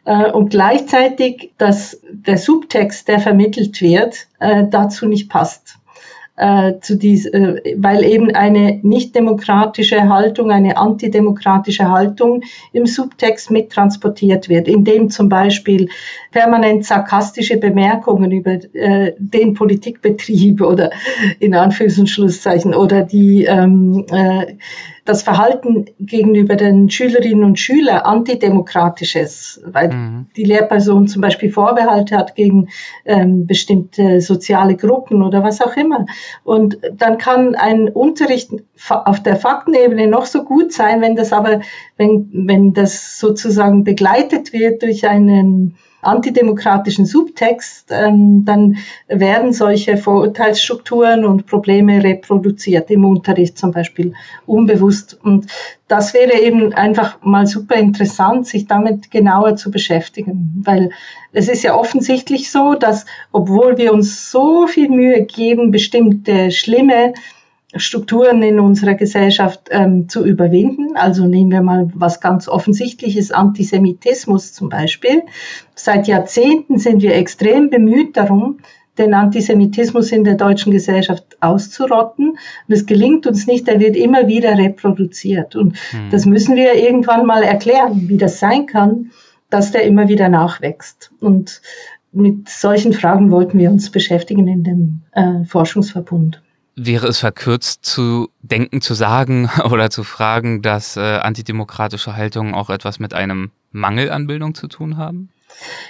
äh, 0.05 0.31
und 0.31 0.51
gleichzeitig, 0.51 1.53
dass 1.59 2.01
der 2.11 2.39
Subtext, 2.39 3.09
der 3.09 3.19
vermittelt 3.19 3.81
wird, 3.81 4.27
äh, 4.39 4.65
dazu 4.71 5.07
nicht 5.07 5.31
passt 5.31 5.79
äh, 6.37 6.75
zu 6.81 6.97
dies, 6.97 7.27
äh, 7.27 7.75
weil 7.77 8.05
eben 8.05 8.35
eine 8.35 8.79
nicht 8.83 9.15
demokratische 9.15 10.09
Haltung, 10.09 10.51
eine 10.51 10.77
antidemokratische 10.77 11.91
Haltung 11.91 12.43
im 12.73 12.87
Subtext 12.87 13.51
mittransportiert 13.51 14.49
wird, 14.49 14.69
indem 14.69 15.11
zum 15.11 15.29
Beispiel 15.29 15.89
permanent 16.33 16.85
sarkastische 16.85 17.57
Bemerkungen 17.57 18.33
über 18.33 18.59
äh, 18.75 19.15
den 19.19 19.55
Politikbetrieb 19.55 20.61
oder 20.61 20.91
in 21.41 21.55
Anführungs- 21.55 21.99
und 21.99 22.11
Schlusszeichen 22.11 22.75
oder 22.75 23.03
die 23.03 23.45
ähm, 23.45 24.05
äh, 24.11 24.57
das 25.07 25.23
Verhalten 25.23 25.87
gegenüber 25.99 26.57
den 26.57 26.91
Schülerinnen 26.91 27.45
und 27.45 27.59
Schülern 27.59 27.99
antidemokratisch 27.99 29.17
ist, 29.17 29.63
weil 29.65 29.89
mhm. 29.89 30.27
die 30.37 30.45
Lehrperson 30.45 31.09
zum 31.09 31.23
Beispiel 31.23 31.51
Vorbehalte 31.51 32.17
hat 32.17 32.35
gegen 32.35 32.69
ähm, 33.05 33.47
bestimmte 33.47 34.21
soziale 34.21 34.77
Gruppen 34.77 35.23
oder 35.23 35.43
was 35.43 35.63
auch 35.63 35.77
immer. 35.77 36.07
Und 36.45 36.79
dann 36.93 37.19
kann 37.19 37.55
ein 37.55 37.89
Unterricht 37.89 38.51
auf 38.89 39.23
der 39.23 39.37
Faktenebene 39.37 40.07
noch 40.07 40.27
so 40.27 40.45
gut 40.45 40.73
sein, 40.73 41.01
wenn 41.01 41.17
das 41.17 41.33
aber, 41.33 41.61
wenn, 41.97 42.29
wenn 42.33 42.73
das 42.73 43.19
sozusagen 43.19 43.85
begleitet 43.85 44.53
wird 44.53 44.83
durch 44.83 45.09
einen 45.09 45.77
antidemokratischen 46.07 47.07
Subtext, 47.07 47.91
ähm, 47.91 48.45
dann 48.45 48.79
werden 49.09 49.53
solche 49.53 49.97
Vorurteilsstrukturen 49.97 51.25
und 51.25 51.47
Probleme 51.47 52.03
reproduziert 52.03 52.91
im 52.91 53.05
Unterricht 53.05 53.59
zum 53.59 53.73
Beispiel 53.73 54.15
unbewusst. 54.47 55.19
Und 55.23 55.47
das 55.89 56.15
wäre 56.15 56.41
eben 56.41 56.73
einfach 56.73 57.19
mal 57.23 57.47
super 57.47 57.77
interessant, 57.77 58.47
sich 58.47 58.67
damit 58.67 59.11
genauer 59.11 59.57
zu 59.57 59.71
beschäftigen, 59.71 60.63
weil 60.65 60.91
es 61.33 61.49
ist 61.49 61.63
ja 61.63 61.75
offensichtlich 61.75 62.51
so, 62.51 62.75
dass 62.75 63.07
obwohl 63.31 63.77
wir 63.77 63.93
uns 63.93 64.31
so 64.31 64.67
viel 64.67 64.89
Mühe 64.89 65.23
geben, 65.23 65.71
bestimmte 65.71 66.51
schlimme 66.51 67.15
Strukturen 67.79 68.43
in 68.43 68.61
unserer 68.61 68.95
Gesellschaft 68.95 69.69
ähm, 69.71 70.09
zu 70.09 70.25
überwinden. 70.25 70.97
Also 70.97 71.27
nehmen 71.27 71.51
wir 71.51 71.63
mal 71.63 71.91
was 71.95 72.21
ganz 72.21 72.49
Offensichtliches, 72.49 73.33
Antisemitismus 73.33 74.53
zum 74.53 74.69
Beispiel. 74.69 75.23
Seit 75.75 76.07
Jahrzehnten 76.07 76.79
sind 76.79 77.03
wir 77.03 77.15
extrem 77.15 77.71
bemüht 77.71 78.17
darum, 78.17 78.59
den 78.99 79.15
Antisemitismus 79.15 80.11
in 80.13 80.25
der 80.25 80.35
deutschen 80.35 80.73
Gesellschaft 80.73 81.37
auszurotten. 81.41 82.31
Und 82.31 82.75
es 82.75 82.87
gelingt 82.87 83.27
uns 83.27 83.47
nicht, 83.47 83.69
er 83.69 83.81
wird 83.81 83.97
immer 83.97 84.27
wieder 84.27 84.57
reproduziert. 84.57 85.55
Und 85.55 85.77
hm. 85.91 86.11
das 86.11 86.27
müssen 86.27 86.57
wir 86.57 86.75
irgendwann 86.75 87.27
mal 87.27 87.43
erklären, 87.43 88.09
wie 88.09 88.17
das 88.17 88.41
sein 88.41 88.67
kann, 88.67 89.11
dass 89.51 89.73
der 89.73 89.85
immer 89.85 90.09
wieder 90.09 90.29
nachwächst. 90.29 91.13
Und 91.21 91.61
mit 92.13 92.49
solchen 92.49 92.93
Fragen 92.93 93.31
wollten 93.31 93.59
wir 93.59 93.71
uns 93.71 93.91
beschäftigen 93.91 94.49
in 94.49 94.65
dem 94.65 95.03
äh, 95.13 95.45
Forschungsverbund. 95.45 96.43
Wäre 96.77 97.07
es 97.07 97.19
verkürzt 97.19 97.87
zu 97.87 98.29
denken, 98.43 98.81
zu 98.83 98.95
sagen 98.95 99.51
oder 99.71 99.91
zu 99.91 100.05
fragen, 100.05 100.63
dass 100.63 100.97
äh, 100.97 101.01
antidemokratische 101.01 102.17
Haltungen 102.17 102.55
auch 102.55 102.71
etwas 102.71 102.99
mit 102.99 103.15
einem 103.15 103.51
Mangel 103.73 104.11
an 104.11 104.27
Bildung 104.27 104.55
zu 104.55 104.69
tun 104.69 104.97
haben? 104.97 105.31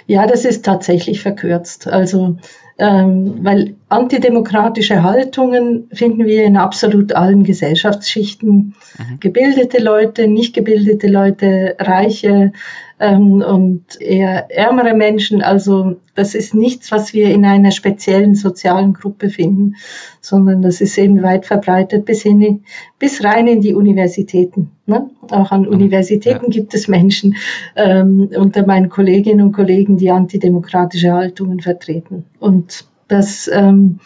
Ja, 0.05 0.27
das 0.27 0.45
ist 0.45 0.63
tatsächlich 0.63 1.21
verkürzt. 1.21 1.87
Also, 1.87 2.37
ähm, 2.79 3.39
weil 3.41 3.75
antidemokratische 3.89 5.03
Haltungen 5.03 5.89
finden 5.91 6.25
wir 6.25 6.43
in 6.43 6.57
absolut 6.57 7.13
allen 7.13 7.43
Gesellschaftsschichten. 7.43 8.75
Mhm. 8.97 9.19
Gebildete 9.19 9.81
Leute, 9.81 10.27
nicht 10.27 10.53
gebildete 10.53 11.07
Leute, 11.07 11.75
Reiche, 11.79 12.51
ähm, 12.99 13.43
und 13.43 14.01
eher 14.01 14.49
ärmere 14.49 14.95
Menschen. 14.95 15.41
Also 15.41 15.97
das 16.15 16.33
ist 16.33 16.55
nichts, 16.55 16.91
was 16.91 17.13
wir 17.13 17.29
in 17.29 17.45
einer 17.45 17.71
speziellen 17.71 18.33
sozialen 18.33 18.93
Gruppe 18.93 19.29
finden, 19.29 19.75
sondern 20.21 20.61
das 20.61 20.81
ist 20.81 20.97
eben 20.97 21.21
weit 21.21 21.45
verbreitet 21.45 22.05
bis 22.05 22.23
hin, 22.23 22.63
bis 22.97 23.23
rein 23.23 23.47
in 23.47 23.61
die 23.61 23.75
Universitäten. 23.75 24.71
Ne? 24.87 25.09
Auch 25.29 25.51
an 25.51 25.67
Universitäten 25.67 26.45
ja. 26.45 26.51
gibt 26.51 26.73
es 26.73 26.87
Menschen 26.87 27.35
ähm, 27.75 28.29
unter 28.35 28.65
meinen 28.65 28.89
Kolleginnen 28.89 29.41
und 29.41 29.51
Kollegen, 29.51 29.97
die 29.97 30.09
antidemokratische 30.09 31.11
Haltungen 31.11 31.59
vertreten. 31.59 32.25
Und 32.39 32.66
das 33.07 33.49
ähm, 33.51 33.99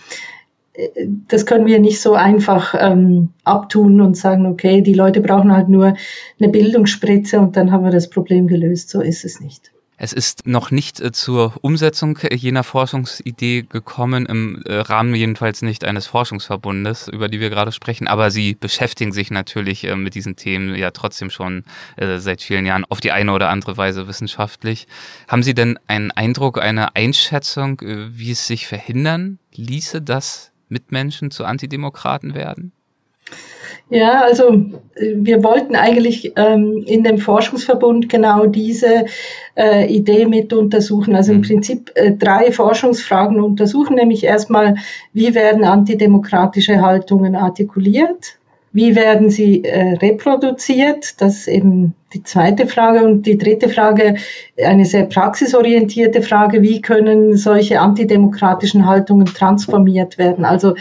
das 1.27 1.45
können 1.45 1.65
wir 1.65 1.79
nicht 1.79 1.99
so 1.99 2.13
einfach 2.13 2.73
ähm, 2.77 3.29
abtun 3.43 3.99
und 4.01 4.15
sagen, 4.15 4.45
okay, 4.45 4.81
die 4.81 4.93
Leute 4.93 5.19
brauchen 5.19 5.51
halt 5.51 5.67
nur 5.67 5.95
eine 6.39 6.49
Bildungsspritze 6.49 7.39
und 7.39 7.57
dann 7.57 7.71
haben 7.71 7.83
wir 7.83 7.91
das 7.91 8.09
Problem 8.09 8.47
gelöst. 8.47 8.89
So 8.89 9.01
ist 9.01 9.25
es 9.25 9.41
nicht. 9.41 9.71
Es 10.03 10.13
ist 10.13 10.47
noch 10.47 10.71
nicht 10.71 10.99
äh, 10.99 11.11
zur 11.11 11.53
Umsetzung 11.61 12.17
jener 12.31 12.63
Forschungsidee 12.63 13.67
gekommen, 13.69 14.25
im 14.25 14.63
äh, 14.65 14.77
Rahmen 14.77 15.13
jedenfalls 15.13 15.61
nicht 15.61 15.85
eines 15.85 16.07
Forschungsverbundes, 16.07 17.07
über 17.07 17.29
die 17.29 17.39
wir 17.39 17.51
gerade 17.51 17.71
sprechen, 17.71 18.07
aber 18.07 18.31
Sie 18.31 18.55
beschäftigen 18.55 19.11
sich 19.11 19.29
natürlich 19.29 19.83
äh, 19.83 19.95
mit 19.95 20.15
diesen 20.15 20.35
Themen 20.35 20.73
ja 20.73 20.89
trotzdem 20.89 21.29
schon 21.29 21.65
äh, 21.97 22.17
seit 22.17 22.41
vielen 22.41 22.65
Jahren 22.65 22.83
auf 22.89 22.99
die 22.99 23.11
eine 23.11 23.31
oder 23.31 23.49
andere 23.49 23.77
Weise 23.77 24.07
wissenschaftlich. 24.07 24.87
Haben 25.27 25.43
Sie 25.43 25.53
denn 25.53 25.77
einen 25.85 26.09
Eindruck, 26.09 26.59
eine 26.59 26.95
Einschätzung, 26.95 27.79
äh, 27.81 28.07
wie 28.17 28.31
es 28.31 28.47
sich 28.47 28.65
verhindern 28.65 29.37
ließe, 29.53 30.01
dass 30.01 30.51
Mitmenschen 30.67 31.29
zu 31.29 31.45
Antidemokraten 31.45 32.33
werden? 32.33 32.71
Ja, 33.91 34.21
also 34.21 34.53
äh, 34.95 35.15
wir 35.15 35.43
wollten 35.43 35.75
eigentlich 35.75 36.31
ähm, 36.37 36.83
in 36.87 37.03
dem 37.03 37.17
Forschungsverbund 37.17 38.07
genau 38.07 38.45
diese 38.45 39.05
äh, 39.57 39.93
Idee 39.93 40.25
mit 40.25 40.53
untersuchen. 40.53 41.13
Also 41.13 41.33
im 41.33 41.39
mhm. 41.39 41.43
Prinzip 41.43 41.91
äh, 41.95 42.11
drei 42.11 42.53
Forschungsfragen 42.53 43.41
untersuchen, 43.41 43.97
nämlich 43.97 44.23
erstmal, 44.23 44.75
wie 45.11 45.35
werden 45.35 45.65
antidemokratische 45.65 46.81
Haltungen 46.81 47.35
artikuliert? 47.35 48.37
Wie 48.71 48.95
werden 48.95 49.29
sie 49.29 49.65
äh, 49.65 49.95
reproduziert? 49.95 51.21
Das 51.21 51.39
ist 51.39 51.47
eben 51.49 51.93
die 52.13 52.23
zweite 52.23 52.67
Frage. 52.67 53.03
Und 53.03 53.25
die 53.25 53.37
dritte 53.37 53.69
Frage, 53.69 54.15
eine 54.63 54.85
sehr 54.85 55.05
praxisorientierte 55.05 56.21
Frage, 56.21 56.61
wie 56.61 56.81
können 56.81 57.37
solche 57.37 57.79
antidemokratischen 57.79 58.85
Haltungen 58.85 59.25
transformiert 59.25 60.17
werden? 60.17 60.45
Also 60.45 60.75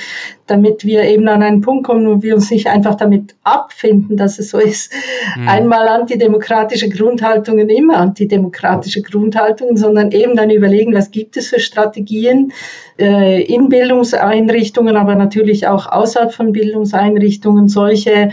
damit 0.46 0.84
wir 0.84 1.04
eben 1.04 1.28
an 1.28 1.42
einen 1.42 1.60
Punkt 1.60 1.84
kommen, 1.84 2.08
wo 2.08 2.22
wir 2.22 2.34
uns 2.34 2.50
nicht 2.50 2.66
einfach 2.66 2.96
damit 2.96 3.36
abfinden, 3.44 4.16
dass 4.16 4.38
es 4.40 4.50
so 4.50 4.58
ist. 4.58 4.92
Mhm. 5.36 5.48
Einmal 5.48 5.86
antidemokratische 5.88 6.88
Grundhaltungen, 6.88 7.68
immer 7.68 7.98
antidemokratische 7.98 9.02
Grundhaltungen, 9.02 9.76
sondern 9.76 10.10
eben 10.10 10.34
dann 10.34 10.50
überlegen, 10.50 10.92
was 10.94 11.12
gibt 11.12 11.36
es 11.36 11.48
für 11.48 11.60
Strategien 11.60 12.52
äh, 12.98 13.42
in 13.42 13.68
Bildungseinrichtungen, 13.68 14.96
aber 14.96 15.14
natürlich 15.14 15.68
auch 15.68 15.86
außerhalb 15.86 16.32
von 16.32 16.52
Bildungseinrichtungen, 16.52 17.68
solche 17.68 18.30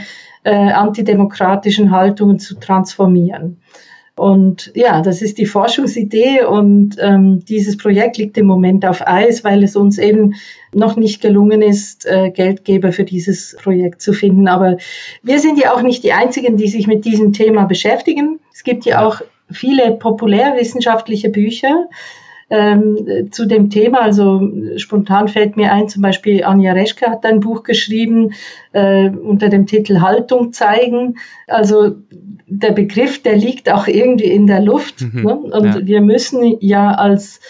äh, 0.48 0.72
antidemokratischen 0.72 1.92
Haltungen 1.92 2.40
zu 2.40 2.56
transformieren. 2.56 3.58
Und 4.16 4.72
ja, 4.74 5.02
das 5.02 5.22
ist 5.22 5.38
die 5.38 5.46
Forschungsidee 5.46 6.46
und 6.46 6.96
ähm, 7.00 7.44
dieses 7.46 7.76
Projekt 7.76 8.18
liegt 8.18 8.38
im 8.38 8.48
Moment 8.48 8.86
auf 8.86 9.06
Eis, 9.06 9.44
weil 9.44 9.62
es 9.62 9.76
uns 9.76 9.98
eben 9.98 10.36
noch 10.74 10.96
nicht 10.96 11.22
gelungen 11.22 11.62
ist, 11.62 12.06
äh, 12.06 12.32
Geldgeber 12.32 12.94
für 12.94 13.04
dieses 13.04 13.58
Projekt 13.62 14.02
zu 14.02 14.14
finden. 14.14 14.48
Aber 14.48 14.78
wir 15.22 15.40
sind 15.40 15.60
ja 15.60 15.74
auch 15.74 15.82
nicht 15.82 16.04
die 16.04 16.14
Einzigen, 16.14 16.56
die 16.56 16.70
sich 16.70 16.88
mit 16.88 17.04
diesem 17.04 17.34
Thema 17.34 17.66
beschäftigen. 17.66 18.40
Es 18.54 18.64
gibt 18.64 18.86
ja 18.86 19.06
auch 19.06 19.22
viele 19.52 19.92
populärwissenschaftliche 19.92 21.30
Bücher, 21.30 21.88
ähm, 22.50 23.30
zu 23.32 23.46
dem 23.46 23.70
Thema. 23.70 24.02
Also 24.02 24.50
spontan 24.78 25.28
fällt 25.28 25.58
mir 25.58 25.72
ein, 25.72 25.90
zum 25.90 26.02
Beispiel 26.02 26.44
Anja 26.44 26.74
Reschke 26.74 27.10
hat 27.10 27.26
ein 27.26 27.40
Buch 27.40 27.64
geschrieben 27.64 28.34
äh, 28.72 29.10
unter 29.10 29.50
dem 29.50 29.66
Titel 29.66 30.00
Haltung 30.02 30.54
zeigen. 30.54 31.18
Also 31.48 31.96
der 32.48 32.72
Begriff, 32.72 33.22
der 33.22 33.36
liegt 33.36 33.72
auch 33.72 33.88
irgendwie 33.88 34.32
in 34.32 34.48
der 34.48 34.62
Luft. 34.62 35.02
Mhm, 35.02 35.24
ne? 35.24 35.36
Und 35.36 35.66
ja. 35.66 35.86
wir 35.86 36.02
müssen 36.02 36.58
ja 36.62 36.92
als 36.92 37.42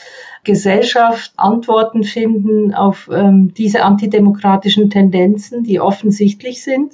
Gesellschaft 0.43 1.33
Antworten 1.35 2.03
finden 2.03 2.73
auf 2.73 3.09
ähm, 3.13 3.53
diese 3.53 3.83
antidemokratischen 3.83 4.89
Tendenzen, 4.89 5.63
die 5.63 5.79
offensichtlich 5.79 6.63
sind. 6.63 6.93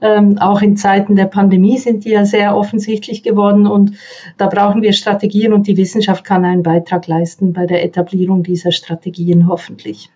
Ähm, 0.00 0.38
auch 0.38 0.62
in 0.62 0.76
Zeiten 0.76 1.16
der 1.16 1.26
Pandemie 1.26 1.76
sind 1.76 2.04
die 2.04 2.10
ja 2.10 2.24
sehr 2.24 2.56
offensichtlich 2.56 3.24
geworden 3.24 3.66
und 3.66 3.96
da 4.36 4.46
brauchen 4.46 4.80
wir 4.80 4.92
Strategien 4.92 5.52
und 5.52 5.66
die 5.66 5.76
Wissenschaft 5.76 6.24
kann 6.24 6.44
einen 6.44 6.62
Beitrag 6.62 7.08
leisten 7.08 7.52
bei 7.52 7.66
der 7.66 7.84
Etablierung 7.84 8.44
dieser 8.44 8.70
Strategien 8.70 9.48
hoffentlich. 9.48 10.10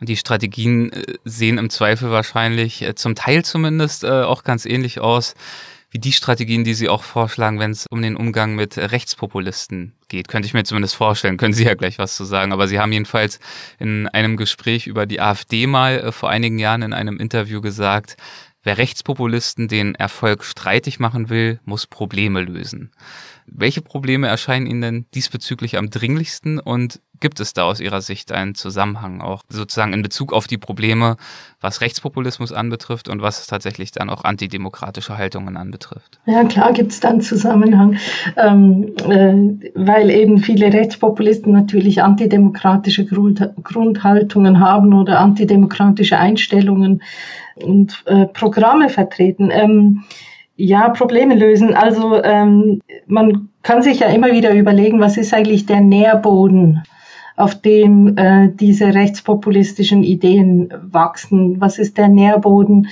Und 0.00 0.08
die 0.08 0.16
Strategien 0.16 0.92
äh, 0.92 1.14
sehen 1.24 1.58
im 1.58 1.70
Zweifel 1.70 2.10
wahrscheinlich 2.10 2.82
äh, 2.82 2.94
zum 2.96 3.14
Teil 3.14 3.44
zumindest 3.44 4.02
äh, 4.02 4.22
auch 4.22 4.42
ganz 4.42 4.66
ähnlich 4.66 5.00
aus 5.00 5.34
wie 5.90 6.00
die 6.00 6.12
Strategien, 6.12 6.64
die 6.64 6.74
Sie 6.74 6.88
auch 6.88 7.04
vorschlagen, 7.04 7.60
wenn 7.60 7.70
es 7.70 7.86
um 7.86 8.02
den 8.02 8.16
Umgang 8.16 8.56
mit 8.56 8.76
Rechtspopulisten 8.76 9.92
geht. 10.08 10.26
Könnte 10.26 10.46
ich 10.46 10.52
mir 10.52 10.64
zumindest 10.64 10.96
vorstellen, 10.96 11.36
können 11.36 11.54
Sie 11.54 11.62
ja 11.62 11.74
gleich 11.74 12.00
was 12.00 12.16
zu 12.16 12.24
sagen. 12.24 12.52
Aber 12.52 12.66
Sie 12.66 12.80
haben 12.80 12.90
jedenfalls 12.90 13.38
in 13.78 14.08
einem 14.08 14.36
Gespräch 14.36 14.88
über 14.88 15.06
die 15.06 15.20
AfD 15.20 15.68
mal 15.68 16.10
vor 16.10 16.30
einigen 16.30 16.58
Jahren 16.58 16.82
in 16.82 16.92
einem 16.92 17.20
Interview 17.20 17.60
gesagt, 17.60 18.16
Wer 18.64 18.78
Rechtspopulisten 18.78 19.68
den 19.68 19.94
Erfolg 19.94 20.42
streitig 20.42 20.98
machen 20.98 21.28
will, 21.28 21.60
muss 21.66 21.86
Probleme 21.86 22.40
lösen. 22.40 22.90
Welche 23.46 23.82
Probleme 23.82 24.26
erscheinen 24.26 24.66
Ihnen 24.66 24.80
denn 24.80 25.06
diesbezüglich 25.14 25.76
am 25.76 25.90
dringlichsten 25.90 26.58
und 26.58 27.00
gibt 27.20 27.40
es 27.40 27.52
da 27.52 27.64
aus 27.64 27.80
Ihrer 27.80 28.00
Sicht 28.00 28.32
einen 28.32 28.54
Zusammenhang 28.54 29.20
auch 29.20 29.42
sozusagen 29.48 29.92
in 29.92 30.02
Bezug 30.02 30.32
auf 30.32 30.46
die 30.46 30.58
Probleme, 30.58 31.16
was 31.60 31.80
Rechtspopulismus 31.80 32.52
anbetrifft 32.52 33.08
und 33.08 33.22
was 33.22 33.46
tatsächlich 33.46 33.92
dann 33.92 34.10
auch 34.10 34.24
antidemokratische 34.24 35.16
Haltungen 35.16 35.56
anbetrifft? 35.56 36.20
Ja, 36.26 36.44
klar 36.44 36.72
gibt 36.72 36.92
es 36.92 37.00
da 37.00 37.08
einen 37.08 37.20
Zusammenhang, 37.20 37.96
ähm, 38.36 38.94
äh, 39.08 39.70
weil 39.74 40.10
eben 40.10 40.38
viele 40.38 40.72
Rechtspopulisten 40.72 41.52
natürlich 41.52 42.02
antidemokratische 42.02 43.04
Grund, 43.04 43.50
Grundhaltungen 43.62 44.60
haben 44.60 44.92
oder 44.92 45.20
antidemokratische 45.20 46.18
Einstellungen 46.18 47.02
und 47.56 48.02
äh, 48.06 48.26
Programme 48.26 48.88
vertreten. 48.88 49.50
Ähm, 49.50 50.04
ja, 50.56 50.88
Probleme 50.90 51.34
lösen. 51.34 51.74
Also 51.74 52.22
ähm, 52.22 52.80
man 53.06 53.48
kann 53.62 53.82
sich 53.82 54.00
ja 54.00 54.08
immer 54.08 54.32
wieder 54.32 54.52
überlegen, 54.52 55.00
was 55.00 55.16
ist 55.16 55.34
eigentlich 55.34 55.66
der 55.66 55.80
Nährboden, 55.80 56.82
auf 57.36 57.54
dem 57.54 58.16
äh, 58.16 58.48
diese 58.48 58.94
rechtspopulistischen 58.94 60.02
Ideen 60.02 60.72
wachsen? 60.82 61.60
Was 61.60 61.78
ist 61.78 61.98
der 61.98 62.08
Nährboden, 62.08 62.88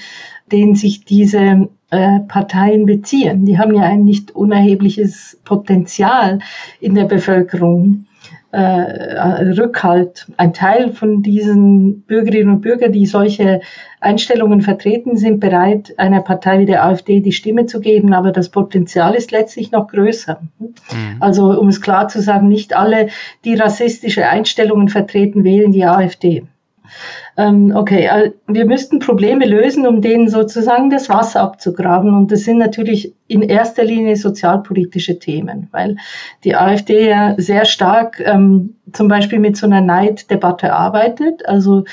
den 0.50 0.74
sich 0.74 1.04
diese 1.04 1.68
äh, 1.90 2.20
Parteien 2.26 2.86
beziehen? 2.86 3.44
Die 3.44 3.58
haben 3.58 3.74
ja 3.74 3.82
ein 3.82 4.04
nicht 4.04 4.34
unerhebliches 4.34 5.40
Potenzial 5.44 6.40
in 6.80 6.94
der 6.94 7.04
Bevölkerung 7.04 8.06
äh, 8.52 8.60
Rückhalt. 8.60 10.26
Ein 10.36 10.52
Teil 10.52 10.92
von 10.92 11.22
diesen 11.22 12.02
Bürgerinnen 12.02 12.54
und 12.54 12.60
Bürgern, 12.60 12.92
die 12.92 13.06
solche 13.06 13.60
Einstellungen 14.02 14.62
vertreten, 14.62 15.16
sind 15.16 15.38
bereit, 15.38 15.94
einer 15.96 16.20
Partei 16.20 16.58
wie 16.58 16.66
der 16.66 16.84
AfD 16.84 17.20
die 17.20 17.32
Stimme 17.32 17.66
zu 17.66 17.80
geben, 17.80 18.12
aber 18.12 18.32
das 18.32 18.48
Potenzial 18.48 19.14
ist 19.14 19.30
letztlich 19.30 19.70
noch 19.70 19.88
größer. 19.88 20.40
Mhm. 20.58 20.74
Also 21.20 21.58
um 21.58 21.68
es 21.68 21.80
klar 21.80 22.08
zu 22.08 22.20
sagen, 22.20 22.48
nicht 22.48 22.74
alle, 22.74 23.08
die 23.44 23.54
rassistische 23.54 24.28
Einstellungen 24.28 24.88
vertreten, 24.88 25.44
wählen 25.44 25.70
die 25.70 25.84
AfD. 25.84 26.44
Ähm, 27.36 27.72
okay, 27.74 28.32
wir 28.46 28.66
müssten 28.66 28.98
Probleme 28.98 29.46
lösen, 29.46 29.86
um 29.86 30.02
denen 30.02 30.28
sozusagen 30.28 30.90
das 30.90 31.08
Wasser 31.08 31.40
abzugraben. 31.40 32.14
Und 32.14 32.30
das 32.30 32.40
sind 32.40 32.58
natürlich 32.58 33.14
in 33.26 33.42
erster 33.42 33.84
Linie 33.84 34.16
sozialpolitische 34.16 35.18
Themen, 35.18 35.68
weil 35.72 35.96
die 36.44 36.54
AfD 36.54 37.08
ja 37.08 37.34
sehr 37.38 37.64
stark 37.64 38.20
ähm, 38.20 38.74
zum 38.92 39.08
Beispiel 39.08 39.38
mit 39.38 39.56
so 39.56 39.66
einer 39.66 39.80
Neiddebatte 39.80 40.74
arbeitet. 40.74 41.46
Also 41.48 41.84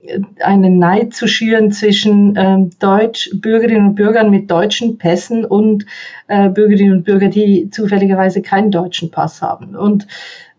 äh, 0.00 0.20
einen 0.42 0.78
Neid 0.78 1.12
zu 1.12 1.28
schüren 1.28 1.70
zwischen 1.72 2.34
ähm, 2.36 2.70
Deutsch, 2.78 3.30
Bürgerinnen 3.34 3.88
und 3.88 3.94
Bürgern 3.96 4.30
mit 4.30 4.50
deutschen 4.50 4.96
Pässen 4.96 5.44
und 5.44 5.84
äh, 6.28 6.48
Bürgerinnen 6.48 6.98
und 6.98 7.04
Bürger, 7.04 7.28
die 7.28 7.68
zufälligerweise 7.70 8.40
keinen 8.40 8.70
deutschen 8.70 9.10
Pass 9.10 9.42
haben. 9.42 9.76
Und 9.76 10.06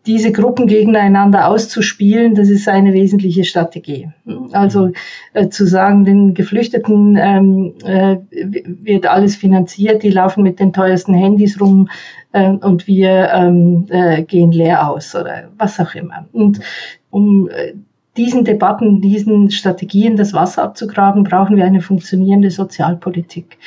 diese 0.08 0.32
Gruppen 0.32 0.68
gegeneinander 0.68 1.48
auszuspielen, 1.48 2.34
das 2.34 2.50
ist 2.50 2.68
eine 2.70 2.94
wesentliche 2.94 3.44
Strategie. 3.44 4.10
Also 4.54 4.92
äh, 5.34 5.50
zu 5.50 5.66
sagen, 5.68 6.06
den 6.06 6.34
Geflüchteten 6.34 7.18
ähm, 7.20 7.74
äh, 7.84 8.18
wird 8.32 9.06
alles 9.06 9.36
finanziert, 9.36 10.04
die 10.04 10.10
laufen 10.10 10.44
mit 10.44 10.60
den 10.60 10.72
teuersten 10.72 11.14
Handys 11.14 11.60
rum 11.60 11.90
äh, 12.32 12.50
und 12.50 12.88
wir 12.88 13.30
ähm, 13.34 13.86
äh, 13.90 14.24
gehen 14.24 14.52
leer 14.54 14.90
aus 14.90 15.14
oder 15.14 15.50
was 15.58 15.80
auch 15.80 15.94
immer. 15.94 16.26
Und 16.32 16.62
um 17.10 17.50
äh, 17.50 17.74
diesen 18.16 18.46
Debatten, 18.46 19.02
diesen 19.02 19.52
Strategien 19.52 20.16
das 20.16 20.34
Wasser 20.34 20.64
abzugraben, 20.64 21.24
brauchen 21.24 21.58
wir 21.58 21.66
eine 21.66 21.82
funktionierende 21.82 22.50
Sozialpolitik. 22.50 23.58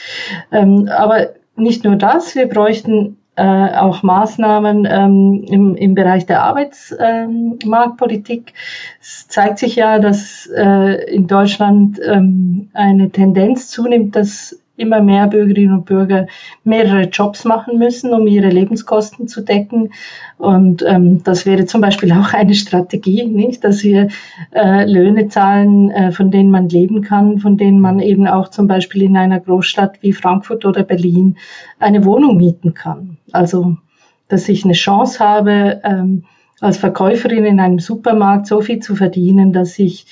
Ähm, 0.51 0.89
aber 0.89 1.29
nicht 1.55 1.85
nur 1.85 1.97
das, 1.97 2.35
wir 2.35 2.49
bräuchten 2.49 3.17
äh, 3.37 3.77
auch 3.77 4.03
Maßnahmen 4.03 4.87
ähm, 4.91 5.45
im, 5.49 5.77
im 5.77 5.95
Bereich 5.95 6.27
der 6.27 6.43
Arbeitsmarktpolitik. 6.43 8.49
Ähm, 8.49 8.55
es 9.01 9.29
zeigt 9.29 9.59
sich 9.59 9.77
ja, 9.77 9.99
dass 9.99 10.47
äh, 10.55 11.15
in 11.15 11.27
Deutschland 11.27 11.99
ähm, 12.05 12.69
eine 12.75 13.11
Tendenz 13.11 13.69
zunimmt, 13.69 14.15
dass 14.15 14.60
immer 14.81 15.01
mehr 15.01 15.27
Bürgerinnen 15.27 15.75
und 15.75 15.85
Bürger 15.85 16.27
mehrere 16.65 17.03
Jobs 17.03 17.45
machen 17.45 17.79
müssen, 17.79 18.13
um 18.13 18.27
ihre 18.27 18.49
Lebenskosten 18.49 19.29
zu 19.29 19.43
decken. 19.43 19.93
Und 20.39 20.83
ähm, 20.87 21.23
das 21.23 21.47
wäre 21.47 21.67
zum 21.67 21.81
Beispiel 21.81 22.13
auch 22.21 22.33
eine 22.33 22.55
Strategie, 22.55 23.25
nicht, 23.25 23.63
dass 23.65 23.85
wir 23.85 24.09
äh, 24.53 24.91
Löhne 24.91 25.29
zahlen, 25.29 25.91
äh, 25.91 26.13
von 26.13 26.31
denen 26.31 26.51
man 26.51 26.69
leben 26.69 27.03
kann, 27.03 27.39
von 27.39 27.57
denen 27.57 27.81
man 27.81 28.01
eben 28.01 28.27
auch 28.27 28.49
zum 28.49 28.67
Beispiel 28.67 29.03
in 29.03 29.17
einer 29.17 29.41
Großstadt 29.41 30.03
wie 30.03 30.13
Frankfurt 30.13 30.65
oder 30.65 30.83
Berlin 30.83 31.37
eine 31.79 32.05
Wohnung 32.05 32.37
mieten 32.37 32.75
kann. 32.75 33.19
Also, 33.33 33.77
dass 34.29 34.49
ich 34.49 34.65
eine 34.65 34.75
Chance 34.75 35.19
habe, 35.25 35.81
ähm, 35.85 36.25
als 36.61 36.77
Verkäuferin 36.77 37.45
in 37.45 37.61
einem 37.61 37.79
Supermarkt 37.79 38.47
so 38.47 38.61
viel 38.61 38.81
zu 38.81 38.95
verdienen, 38.95 39.53
dass 39.53 39.79
ich 39.79 40.07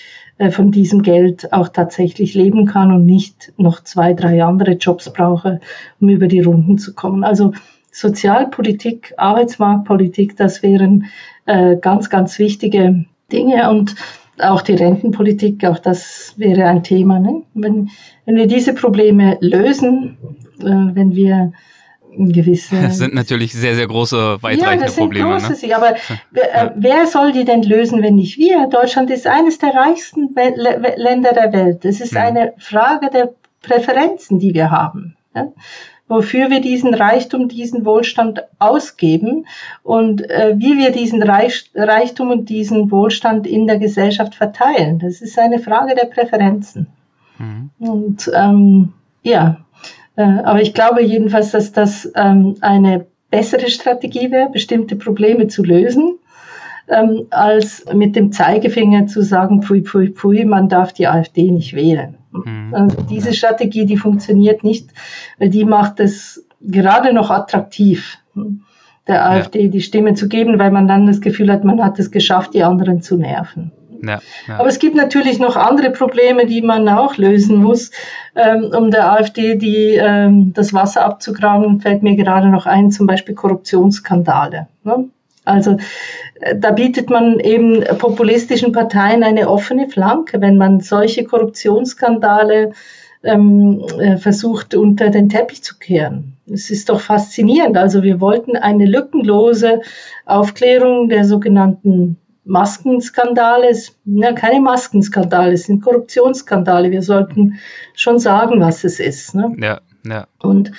von 0.50 0.70
diesem 0.70 1.02
Geld 1.02 1.52
auch 1.52 1.68
tatsächlich 1.68 2.34
leben 2.34 2.66
kann 2.66 2.92
und 2.92 3.06
nicht 3.06 3.52
noch 3.56 3.82
zwei, 3.82 4.12
drei 4.14 4.44
andere 4.44 4.72
Jobs 4.72 5.12
brauche, 5.12 5.60
um 6.00 6.08
über 6.08 6.28
die 6.28 6.40
Runden 6.40 6.78
zu 6.78 6.94
kommen. 6.94 7.24
Also 7.24 7.52
Sozialpolitik, 7.90 9.14
Arbeitsmarktpolitik, 9.16 10.36
das 10.36 10.62
wären 10.62 11.06
äh, 11.46 11.76
ganz, 11.76 12.10
ganz 12.10 12.38
wichtige 12.38 13.04
Dinge 13.32 13.70
und 13.70 13.96
auch 14.40 14.62
die 14.62 14.74
Rentenpolitik, 14.74 15.64
auch 15.64 15.80
das 15.80 16.34
wäre 16.36 16.64
ein 16.66 16.84
Thema. 16.84 17.18
Ne? 17.18 17.42
Wenn, 17.54 17.90
wenn 18.24 18.36
wir 18.36 18.46
diese 18.46 18.72
Probleme 18.72 19.36
lösen, 19.40 20.16
äh, 20.60 20.64
wenn 20.64 21.16
wir 21.16 21.52
gewisse. 22.26 22.80
Das 22.80 22.98
sind 22.98 23.14
natürlich 23.14 23.52
sehr, 23.52 23.74
sehr 23.74 23.86
große, 23.86 24.42
weitreichende 24.42 24.84
ja, 24.84 24.86
das 24.86 24.96
Probleme. 24.96 25.40
Sind 25.40 25.48
große, 25.48 25.66
ne? 25.66 25.76
Aber 25.76 25.96
ja. 25.96 26.72
wer 26.76 27.06
soll 27.06 27.32
die 27.32 27.44
denn 27.44 27.62
lösen, 27.62 28.02
wenn 28.02 28.16
nicht 28.16 28.38
wir? 28.38 28.66
Deutschland 28.68 29.10
ist 29.10 29.26
eines 29.26 29.58
der 29.58 29.74
reichsten 29.74 30.34
Länder 30.96 31.32
der 31.32 31.52
Welt. 31.52 31.84
Es 31.84 32.00
ist 32.00 32.12
mhm. 32.12 32.18
eine 32.18 32.52
Frage 32.58 33.10
der 33.10 33.30
Präferenzen, 33.62 34.38
die 34.38 34.54
wir 34.54 34.70
haben. 34.70 35.16
Ja? 35.34 35.52
wofür 36.08 36.50
wir 36.50 36.60
diesen 36.60 36.94
Reichtum, 36.94 37.48
diesen 37.48 37.84
Wohlstand 37.84 38.42
ausgeben 38.58 39.46
und 39.82 40.28
äh, 40.28 40.54
wie 40.56 40.78
wir 40.78 40.90
diesen 40.90 41.22
Reich, 41.22 41.70
Reichtum 41.74 42.30
und 42.30 42.48
diesen 42.48 42.90
Wohlstand 42.90 43.46
in 43.46 43.66
der 43.66 43.78
Gesellschaft 43.78 44.34
verteilen. 44.34 44.98
Das 44.98 45.20
ist 45.20 45.38
eine 45.38 45.58
Frage 45.58 45.94
der 45.94 46.06
Präferenzen. 46.06 46.88
Mhm. 47.38 47.70
Und 47.78 48.30
ähm, 48.34 48.94
ja, 49.22 49.48
äh, 49.48 49.67
aber 50.22 50.60
ich 50.60 50.74
glaube 50.74 51.02
jedenfalls, 51.02 51.52
dass 51.52 51.72
das 51.72 52.10
ähm, 52.16 52.56
eine 52.60 53.06
bessere 53.30 53.68
Strategie 53.68 54.30
wäre, 54.30 54.50
bestimmte 54.50 54.96
Probleme 54.96 55.48
zu 55.48 55.62
lösen, 55.62 56.18
ähm, 56.88 57.26
als 57.30 57.84
mit 57.94 58.16
dem 58.16 58.32
Zeigefinger 58.32 59.06
zu 59.06 59.22
sagen, 59.22 59.62
pfui, 59.62 59.82
pfui, 59.82 60.10
pfui, 60.10 60.44
man 60.44 60.68
darf 60.68 60.92
die 60.92 61.06
AfD 61.06 61.50
nicht 61.50 61.74
wählen. 61.74 62.16
Mhm. 62.32 62.74
Also 62.74 63.02
diese 63.02 63.34
Strategie, 63.34 63.86
die 63.86 63.96
funktioniert 63.96 64.64
nicht, 64.64 64.90
weil 65.38 65.50
die 65.50 65.64
macht 65.64 66.00
es 66.00 66.46
gerade 66.60 67.12
noch 67.12 67.30
attraktiv, 67.30 68.18
der 69.06 69.28
AfD 69.28 69.64
ja. 69.64 69.68
die 69.68 69.80
Stimme 69.80 70.14
zu 70.14 70.28
geben, 70.28 70.58
weil 70.58 70.70
man 70.70 70.88
dann 70.88 71.06
das 71.06 71.20
Gefühl 71.20 71.52
hat, 71.52 71.64
man 71.64 71.82
hat 71.82 71.98
es 71.98 72.10
geschafft, 72.10 72.54
die 72.54 72.62
anderen 72.62 73.02
zu 73.02 73.16
nerven. 73.16 73.72
Ja, 74.02 74.20
ja. 74.46 74.58
Aber 74.58 74.68
es 74.68 74.78
gibt 74.78 74.94
natürlich 74.94 75.38
noch 75.38 75.56
andere 75.56 75.90
Probleme, 75.90 76.46
die 76.46 76.62
man 76.62 76.88
auch 76.88 77.16
lösen 77.16 77.56
muss, 77.56 77.90
ähm, 78.34 78.70
um 78.76 78.90
der 78.90 79.12
AfD 79.12 79.56
die, 79.56 79.96
ähm, 79.96 80.52
das 80.54 80.72
Wasser 80.72 81.04
abzugraben. 81.04 81.80
Fällt 81.80 82.02
mir 82.02 82.16
gerade 82.16 82.48
noch 82.48 82.66
ein, 82.66 82.90
zum 82.90 83.06
Beispiel 83.06 83.34
Korruptionsskandale. 83.34 84.68
Ne? 84.84 85.08
Also 85.44 85.78
äh, 86.40 86.56
da 86.56 86.70
bietet 86.72 87.10
man 87.10 87.40
eben 87.40 87.82
populistischen 87.98 88.72
Parteien 88.72 89.22
eine 89.22 89.48
offene 89.48 89.88
Flanke, 89.88 90.40
wenn 90.40 90.58
man 90.58 90.80
solche 90.80 91.24
Korruptionsskandale 91.24 92.72
ähm, 93.24 93.84
äh, 93.98 94.16
versucht 94.16 94.74
unter 94.74 95.10
den 95.10 95.28
Teppich 95.28 95.62
zu 95.62 95.78
kehren. 95.78 96.36
Es 96.50 96.70
ist 96.70 96.88
doch 96.88 97.00
faszinierend. 97.00 97.76
Also 97.76 98.02
wir 98.02 98.20
wollten 98.20 98.56
eine 98.56 98.86
lückenlose 98.86 99.80
Aufklärung 100.24 101.08
der 101.08 101.24
sogenannten 101.24 102.18
Maskenskandale, 102.48 103.76
ja, 104.06 104.32
keine 104.32 104.60
Maskenskandale, 104.60 105.52
es 105.52 105.64
sind 105.64 105.82
Korruptionsskandale. 105.82 106.90
Wir 106.90 107.02
sollten 107.02 107.58
schon 107.94 108.18
sagen, 108.18 108.60
was 108.60 108.84
es 108.84 109.00
ist. 109.00 109.34
Ne? 109.34 109.54
Ja, 109.60 109.80
ja. 110.04 110.26
Und 110.38 110.72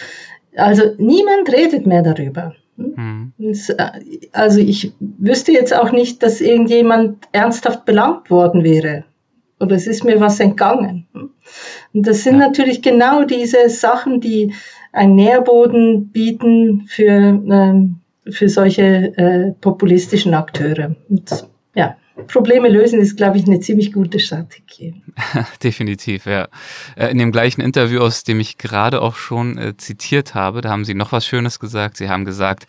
also 0.55 0.83
niemand 0.97 1.51
redet 1.51 1.85
mehr 1.85 2.01
darüber. 2.01 2.55
Mhm. 2.75 3.33
Also 4.31 4.59
ich 4.59 4.93
wüsste 4.99 5.51
jetzt 5.51 5.75
auch 5.75 5.91
nicht, 5.91 6.23
dass 6.23 6.41
irgendjemand 6.41 7.27
ernsthaft 7.33 7.85
belangt 7.85 8.31
worden 8.31 8.63
wäre. 8.63 9.03
Oder 9.59 9.75
es 9.75 9.85
ist 9.85 10.03
mir 10.03 10.19
was 10.19 10.39
entgangen. 10.39 11.05
Und 11.13 12.07
das 12.07 12.23
sind 12.23 12.39
ja. 12.39 12.47
natürlich 12.47 12.81
genau 12.81 13.25
diese 13.25 13.69
Sachen, 13.69 14.21
die 14.21 14.53
einen 14.91 15.15
Nährboden 15.15 16.07
bieten 16.07 16.85
für, 16.87 17.11
ähm, 17.11 17.99
für 18.27 18.49
solche 18.49 19.15
äh, 19.17 19.51
populistischen 19.61 20.33
Akteure. 20.33 20.95
Und 21.09 21.29
Probleme 22.27 22.69
lösen 22.69 22.99
ist, 22.99 23.17
glaube 23.17 23.37
ich, 23.37 23.45
eine 23.45 23.59
ziemlich 23.59 23.93
gute 23.93 24.19
Strategie. 24.19 25.01
Definitiv, 25.63 26.25
ja. 26.25 26.47
Äh, 26.95 27.07
in 27.11 27.17
dem 27.17 27.31
gleichen 27.31 27.61
Interview, 27.61 27.99
aus 27.99 28.23
dem 28.23 28.39
ich 28.39 28.57
gerade 28.57 29.01
auch 29.01 29.15
schon 29.15 29.57
äh, 29.57 29.77
zitiert 29.77 30.35
habe, 30.35 30.61
da 30.61 30.69
haben 30.69 30.85
Sie 30.85 30.93
noch 30.93 31.11
was 31.11 31.25
Schönes 31.25 31.59
gesagt. 31.59 31.97
Sie 31.97 32.09
haben 32.09 32.25
gesagt, 32.25 32.65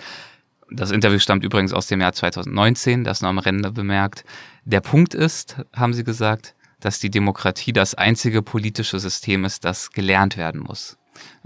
das 0.70 0.90
Interview 0.90 1.18
stammt 1.18 1.44
übrigens 1.44 1.72
aus 1.72 1.88
dem 1.88 2.00
Jahr 2.00 2.12
2019, 2.12 3.04
das 3.04 3.22
noch 3.22 3.28
am 3.28 3.38
Rande 3.38 3.72
bemerkt. 3.72 4.24
Der 4.64 4.80
Punkt 4.80 5.14
ist, 5.14 5.56
haben 5.74 5.94
Sie 5.94 6.04
gesagt, 6.04 6.54
dass 6.80 7.00
die 7.00 7.10
Demokratie 7.10 7.72
das 7.72 7.94
einzige 7.94 8.42
politische 8.42 8.98
System 8.98 9.44
ist, 9.44 9.64
das 9.64 9.90
gelernt 9.90 10.36
werden 10.36 10.60
muss. 10.60 10.96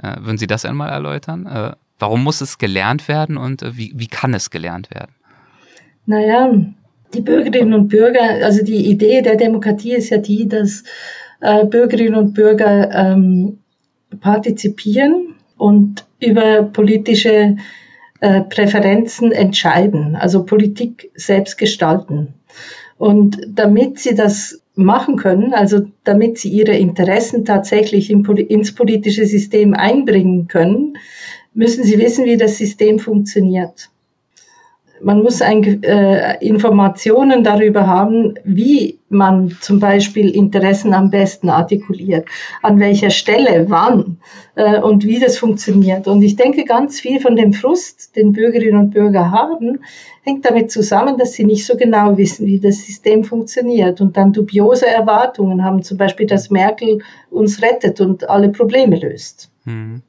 Äh, 0.02 0.16
würden 0.20 0.38
Sie 0.38 0.46
das 0.46 0.64
einmal 0.64 0.90
erläutern? 0.90 1.46
Äh, 1.46 1.72
warum 1.98 2.22
muss 2.22 2.40
es 2.40 2.58
gelernt 2.58 3.08
werden 3.08 3.36
und 3.36 3.62
äh, 3.62 3.76
wie, 3.76 3.92
wie 3.94 4.06
kann 4.06 4.34
es 4.34 4.50
gelernt 4.50 4.90
werden? 4.90 5.14
Naja, 6.06 6.50
die 7.14 7.20
Bürgerinnen 7.20 7.74
und 7.74 7.88
Bürger, 7.88 8.44
also 8.44 8.64
die 8.64 8.86
Idee 8.90 9.22
der 9.22 9.36
Demokratie 9.36 9.94
ist 9.94 10.10
ja 10.10 10.18
die, 10.18 10.48
dass 10.48 10.84
äh, 11.40 11.64
Bürgerinnen 11.64 12.16
und 12.16 12.34
Bürger 12.34 12.90
ähm, 12.90 13.58
partizipieren 14.20 15.34
und 15.56 16.04
über 16.20 16.62
politische 16.62 17.56
äh, 18.20 18.40
Präferenzen 18.42 19.32
entscheiden, 19.32 20.16
also 20.16 20.44
Politik 20.44 21.10
selbst 21.14 21.58
gestalten. 21.58 22.34
Und 22.96 23.40
damit 23.48 23.98
sie 23.98 24.14
das 24.14 24.60
machen 24.74 25.16
können, 25.16 25.52
also 25.52 25.82
damit 26.04 26.38
sie 26.38 26.48
ihre 26.48 26.76
Interessen 26.76 27.44
tatsächlich 27.44 28.10
ins 28.10 28.74
politische 28.74 29.26
System 29.26 29.74
einbringen 29.74 30.48
können, 30.48 30.96
müssen 31.54 31.84
sie 31.84 31.98
wissen, 31.98 32.24
wie 32.24 32.36
das 32.36 32.56
System 32.58 32.98
funktioniert 32.98 33.90
man 35.04 35.22
muss 35.22 35.42
ein, 35.42 35.82
äh, 35.82 36.44
Informationen 36.44 37.44
darüber 37.44 37.86
haben, 37.86 38.34
wie 38.44 38.98
man 39.08 39.56
zum 39.60 39.78
Beispiel 39.78 40.30
Interessen 40.30 40.94
am 40.94 41.10
besten 41.10 41.50
artikuliert, 41.50 42.26
an 42.62 42.80
welcher 42.80 43.10
Stelle, 43.10 43.66
wann 43.68 44.18
äh, 44.56 44.80
und 44.80 45.04
wie 45.04 45.20
das 45.20 45.36
funktioniert. 45.38 46.08
Und 46.08 46.22
ich 46.22 46.36
denke, 46.36 46.64
ganz 46.64 47.00
viel 47.00 47.20
von 47.20 47.36
dem 47.36 47.52
Frust, 47.52 48.16
den 48.16 48.32
Bürgerinnen 48.32 48.80
und 48.80 48.90
Bürger 48.90 49.30
haben, 49.30 49.80
hängt 50.22 50.44
damit 50.44 50.70
zusammen, 50.70 51.18
dass 51.18 51.34
sie 51.34 51.44
nicht 51.44 51.66
so 51.66 51.76
genau 51.76 52.16
wissen, 52.16 52.46
wie 52.46 52.58
das 52.58 52.84
System 52.84 53.24
funktioniert 53.24 54.00
und 54.00 54.16
dann 54.16 54.32
dubiose 54.32 54.86
Erwartungen 54.86 55.62
haben, 55.62 55.82
zum 55.82 55.98
Beispiel, 55.98 56.26
dass 56.26 56.50
Merkel 56.50 57.02
uns 57.30 57.62
rettet 57.62 58.00
und 58.00 58.28
alle 58.28 58.48
Probleme 58.48 58.96
löst. 58.96 59.50
Mhm. 59.64 60.02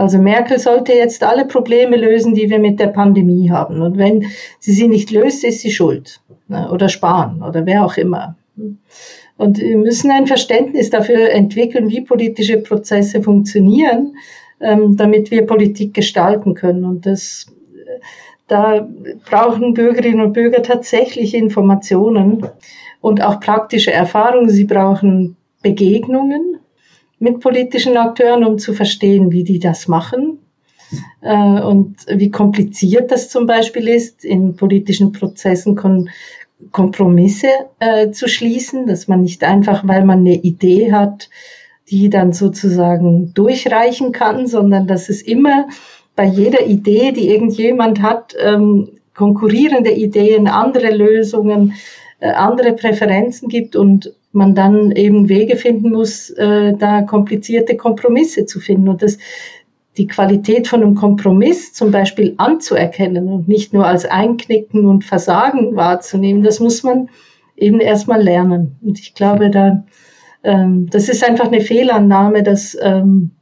Also 0.00 0.16
Merkel 0.16 0.58
sollte 0.58 0.94
jetzt 0.94 1.22
alle 1.22 1.44
Probleme 1.44 1.94
lösen, 1.94 2.32
die 2.32 2.48
wir 2.48 2.58
mit 2.58 2.80
der 2.80 2.86
Pandemie 2.86 3.50
haben. 3.50 3.82
Und 3.82 3.98
wenn 3.98 4.24
sie 4.58 4.72
sie 4.72 4.88
nicht 4.88 5.10
löst, 5.10 5.44
ist 5.44 5.60
sie 5.60 5.70
schuld. 5.70 6.22
Ne? 6.48 6.70
Oder 6.72 6.88
sparen 6.88 7.42
oder 7.42 7.66
wer 7.66 7.84
auch 7.84 7.98
immer. 7.98 8.34
Und 9.36 9.58
wir 9.58 9.76
müssen 9.76 10.10
ein 10.10 10.26
Verständnis 10.26 10.88
dafür 10.88 11.28
entwickeln, 11.28 11.90
wie 11.90 12.00
politische 12.00 12.56
Prozesse 12.56 13.22
funktionieren, 13.22 14.16
ähm, 14.62 14.96
damit 14.96 15.30
wir 15.30 15.44
Politik 15.44 15.92
gestalten 15.92 16.54
können. 16.54 16.86
Und 16.86 17.04
das, 17.04 17.48
da 18.48 18.88
brauchen 19.28 19.74
Bürgerinnen 19.74 20.22
und 20.22 20.32
Bürger 20.32 20.62
tatsächlich 20.62 21.34
Informationen 21.34 22.46
und 23.02 23.22
auch 23.22 23.38
praktische 23.38 23.92
Erfahrungen. 23.92 24.48
Sie 24.48 24.64
brauchen 24.64 25.36
Begegnungen 25.60 26.59
mit 27.20 27.38
politischen 27.40 27.96
Akteuren, 27.96 28.44
um 28.44 28.58
zu 28.58 28.72
verstehen, 28.72 29.30
wie 29.30 29.44
die 29.44 29.60
das 29.60 29.86
machen 29.86 30.38
äh, 31.20 31.60
und 31.60 31.96
wie 32.08 32.30
kompliziert 32.30 33.12
das 33.12 33.28
zum 33.28 33.46
Beispiel 33.46 33.86
ist, 33.88 34.24
in 34.24 34.56
politischen 34.56 35.12
Prozessen 35.12 35.76
kon 35.76 36.10
Kompromisse 36.72 37.48
äh, 37.78 38.10
zu 38.10 38.28
schließen, 38.28 38.86
dass 38.86 39.08
man 39.08 39.22
nicht 39.22 39.44
einfach, 39.44 39.88
weil 39.88 40.04
man 40.04 40.18
eine 40.18 40.34
Idee 40.34 40.92
hat, 40.92 41.30
die 41.88 42.10
dann 42.10 42.34
sozusagen 42.34 43.32
durchreichen 43.32 44.12
kann, 44.12 44.46
sondern 44.46 44.86
dass 44.86 45.08
es 45.08 45.22
immer 45.22 45.68
bei 46.16 46.26
jeder 46.26 46.66
Idee, 46.66 47.12
die 47.12 47.30
irgendjemand 47.30 48.02
hat, 48.02 48.36
ähm, 48.38 48.90
konkurrierende 49.14 49.90
Ideen, 49.90 50.48
andere 50.48 50.94
Lösungen, 50.94 51.72
äh, 52.18 52.28
andere 52.28 52.74
Präferenzen 52.74 53.48
gibt 53.48 53.74
und 53.74 54.12
man 54.32 54.54
dann 54.54 54.92
eben 54.92 55.28
Wege 55.28 55.56
finden 55.56 55.90
muss, 55.90 56.30
äh, 56.30 56.74
da 56.76 57.02
komplizierte 57.02 57.76
Kompromisse 57.76 58.46
zu 58.46 58.60
finden 58.60 58.88
und 58.88 59.02
das 59.02 59.18
die 59.96 60.06
Qualität 60.06 60.68
von 60.68 60.82
einem 60.82 60.94
Kompromiss 60.94 61.72
zum 61.72 61.90
Beispiel 61.90 62.34
anzuerkennen 62.38 63.28
und 63.28 63.48
nicht 63.48 63.72
nur 63.74 63.86
als 63.86 64.06
Einknicken 64.06 64.86
und 64.86 65.04
Versagen 65.04 65.74
wahrzunehmen, 65.76 66.42
das 66.42 66.60
muss 66.60 66.82
man 66.82 67.08
eben 67.56 67.80
erstmal 67.80 68.22
lernen. 68.22 68.76
Und 68.82 69.00
ich 69.00 69.14
glaube, 69.14 69.50
da, 69.50 69.84
ähm, 70.44 70.88
das 70.90 71.08
ist 71.08 71.22
einfach 71.22 71.48
eine 71.48 71.60
Fehlannahme, 71.60 72.42
dass 72.42 72.76
ähm, 72.80 73.32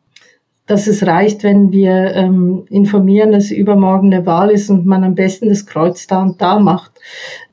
dass 0.69 0.87
es 0.87 1.05
reicht, 1.07 1.43
wenn 1.43 1.73
wir 1.73 2.15
ähm, 2.15 2.67
informieren, 2.69 3.33
dass 3.33 3.51
übermorgen 3.51 4.13
eine 4.13 4.27
Wahl 4.27 4.51
ist 4.51 4.69
und 4.71 4.87
man 4.87 5.03
am 5.03 5.15
besten 5.15 5.49
das 5.49 5.67
Kreuz 5.67 6.07
da 6.07 6.23
und 6.23 6.41
da 6.41 6.61
macht. 6.61 6.93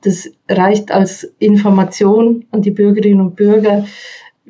Das 0.02 0.30
reicht 0.48 0.92
als 0.92 1.24
Information 1.38 2.44
an 2.50 2.60
die 2.62 2.70
Bürgerinnen 2.70 3.22
und 3.22 3.34
Bürger 3.34 3.86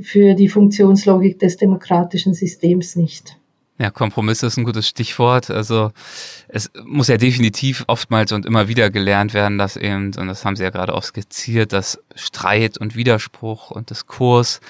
für 0.00 0.34
die 0.34 0.48
Funktionslogik 0.48 1.38
des 1.38 1.56
demokratischen 1.56 2.34
Systems 2.34 2.96
nicht. 2.96 3.38
Ja, 3.78 3.90
Kompromiss 3.90 4.42
ist 4.42 4.56
ein 4.56 4.64
gutes 4.64 4.88
Stichwort. 4.88 5.50
Also 5.50 5.92
es 6.48 6.70
muss 6.84 7.08
ja 7.08 7.18
definitiv 7.18 7.84
oftmals 7.88 8.32
und 8.32 8.46
immer 8.46 8.68
wieder 8.68 8.88
gelernt 8.88 9.34
werden, 9.34 9.58
dass 9.58 9.76
eben, 9.76 10.14
und 10.16 10.28
das 10.28 10.46
haben 10.46 10.56
Sie 10.56 10.62
ja 10.62 10.70
gerade 10.70 10.94
auch 10.94 11.02
skizziert, 11.02 11.74
dass 11.74 11.98
Streit 12.14 12.78
und 12.78 12.96
Widerspruch 12.96 13.70
und 13.70 13.90
Diskurs 13.90 14.60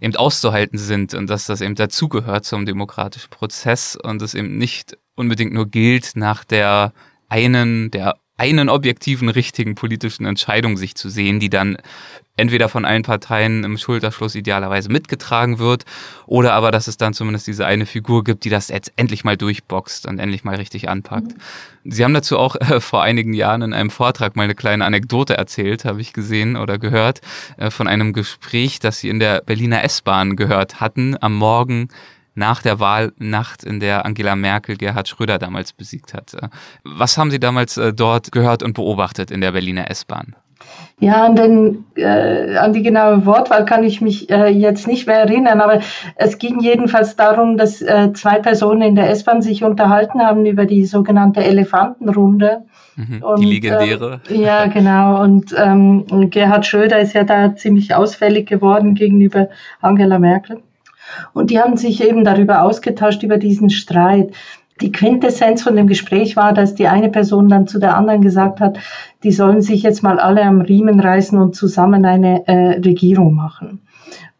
eben 0.00 0.16
auszuhalten 0.16 0.78
sind 0.78 1.12
und 1.12 1.28
dass 1.28 1.44
das 1.44 1.60
eben 1.60 1.74
dazugehört 1.74 2.46
zum 2.46 2.64
demokratischen 2.64 3.28
Prozess 3.28 3.96
und 3.96 4.22
es 4.22 4.32
eben 4.32 4.56
nicht 4.56 4.96
unbedingt 5.14 5.52
nur 5.52 5.66
gilt, 5.68 6.12
nach 6.14 6.42
der 6.42 6.94
einen, 7.28 7.90
der 7.90 8.16
einen 8.36 8.68
objektiven, 8.70 9.28
richtigen 9.28 9.74
politischen 9.74 10.24
Entscheidung 10.24 10.76
sich 10.76 10.94
zu 10.94 11.08
sehen, 11.08 11.38
die 11.38 11.50
dann 11.50 11.76
entweder 12.36 12.68
von 12.68 12.84
allen 12.84 13.02
Parteien 13.02 13.64
im 13.64 13.78
Schulterschluss 13.78 14.34
idealerweise 14.34 14.90
mitgetragen 14.90 15.58
wird 15.58 15.84
oder 16.26 16.52
aber, 16.52 16.70
dass 16.70 16.88
es 16.88 16.96
dann 16.96 17.14
zumindest 17.14 17.46
diese 17.46 17.66
eine 17.66 17.86
Figur 17.86 18.24
gibt, 18.24 18.44
die 18.44 18.50
das 18.50 18.68
jetzt 18.68 18.92
endlich 18.96 19.24
mal 19.24 19.36
durchboxt 19.36 20.06
und 20.06 20.18
endlich 20.18 20.44
mal 20.44 20.56
richtig 20.56 20.88
anpackt. 20.88 21.32
Mhm. 21.84 21.90
Sie 21.90 22.04
haben 22.04 22.14
dazu 22.14 22.38
auch 22.38 22.56
äh, 22.56 22.80
vor 22.80 23.02
einigen 23.02 23.34
Jahren 23.34 23.62
in 23.62 23.72
einem 23.72 23.90
Vortrag 23.90 24.36
mal 24.36 24.44
eine 24.44 24.54
kleine 24.54 24.84
Anekdote 24.84 25.36
erzählt, 25.36 25.84
habe 25.84 26.00
ich 26.00 26.12
gesehen 26.12 26.56
oder 26.56 26.78
gehört, 26.78 27.20
äh, 27.56 27.70
von 27.70 27.86
einem 27.86 28.12
Gespräch, 28.12 28.80
das 28.80 28.98
Sie 28.98 29.08
in 29.08 29.20
der 29.20 29.42
Berliner 29.42 29.84
S-Bahn 29.84 30.36
gehört 30.36 30.80
hatten 30.80 31.16
am 31.20 31.34
Morgen 31.36 31.88
nach 32.34 32.62
der 32.62 32.80
Wahlnacht, 32.80 33.62
in 33.62 33.78
der 33.78 34.04
Angela 34.04 34.34
Merkel 34.34 34.76
Gerhard 34.76 35.08
Schröder 35.08 35.38
damals 35.38 35.72
besiegt 35.72 36.14
hat. 36.14 36.36
Was 36.82 37.16
haben 37.16 37.30
Sie 37.30 37.38
damals 37.38 37.76
äh, 37.76 37.92
dort 37.92 38.32
gehört 38.32 38.64
und 38.64 38.74
beobachtet 38.74 39.30
in 39.30 39.40
der 39.40 39.52
Berliner 39.52 39.88
S-Bahn? 39.90 40.34
Ja, 41.00 41.24
an, 41.24 41.36
den, 41.36 41.84
äh, 41.96 42.56
an 42.56 42.72
die 42.72 42.82
genaue 42.82 43.26
Wortwahl 43.26 43.64
kann 43.64 43.82
ich 43.82 44.00
mich 44.00 44.30
äh, 44.30 44.48
jetzt 44.48 44.86
nicht 44.86 45.06
mehr 45.06 45.18
erinnern, 45.18 45.60
aber 45.60 45.80
es 46.14 46.38
ging 46.38 46.60
jedenfalls 46.60 47.16
darum, 47.16 47.56
dass 47.56 47.82
äh, 47.82 48.12
zwei 48.14 48.38
Personen 48.38 48.82
in 48.82 48.94
der 48.94 49.10
S-Bahn 49.10 49.42
sich 49.42 49.64
unterhalten 49.64 50.20
haben 50.20 50.46
über 50.46 50.66
die 50.66 50.86
sogenannte 50.86 51.42
Elefantenrunde. 51.42 52.62
Mhm, 52.96 53.22
und, 53.22 53.40
die 53.40 53.46
legendäre. 53.46 54.20
Äh, 54.30 54.40
ja, 54.40 54.66
genau. 54.66 55.20
Und 55.22 55.54
ähm, 55.58 56.30
Gerhard 56.30 56.64
Schröder 56.64 57.00
ist 57.00 57.12
ja 57.12 57.24
da 57.24 57.56
ziemlich 57.56 57.94
ausfällig 57.94 58.48
geworden 58.48 58.94
gegenüber 58.94 59.48
Angela 59.80 60.18
Merkel. 60.18 60.62
Und 61.32 61.50
die 61.50 61.60
haben 61.60 61.76
sich 61.76 62.02
eben 62.02 62.24
darüber 62.24 62.62
ausgetauscht, 62.62 63.22
über 63.22 63.36
diesen 63.36 63.70
Streit. 63.70 64.32
Die 64.80 64.90
Quintessenz 64.90 65.62
von 65.62 65.76
dem 65.76 65.86
Gespräch 65.86 66.36
war, 66.36 66.52
dass 66.52 66.74
die 66.74 66.88
eine 66.88 67.08
Person 67.08 67.48
dann 67.48 67.66
zu 67.66 67.78
der 67.78 67.96
anderen 67.96 68.22
gesagt 68.22 68.60
hat, 68.60 68.78
die 69.22 69.30
sollen 69.30 69.62
sich 69.62 69.82
jetzt 69.82 70.02
mal 70.02 70.18
alle 70.18 70.42
am 70.42 70.60
Riemen 70.60 70.98
reißen 70.98 71.38
und 71.38 71.54
zusammen 71.54 72.04
eine 72.04 72.46
äh, 72.48 72.80
Regierung 72.80 73.34
machen. 73.34 73.80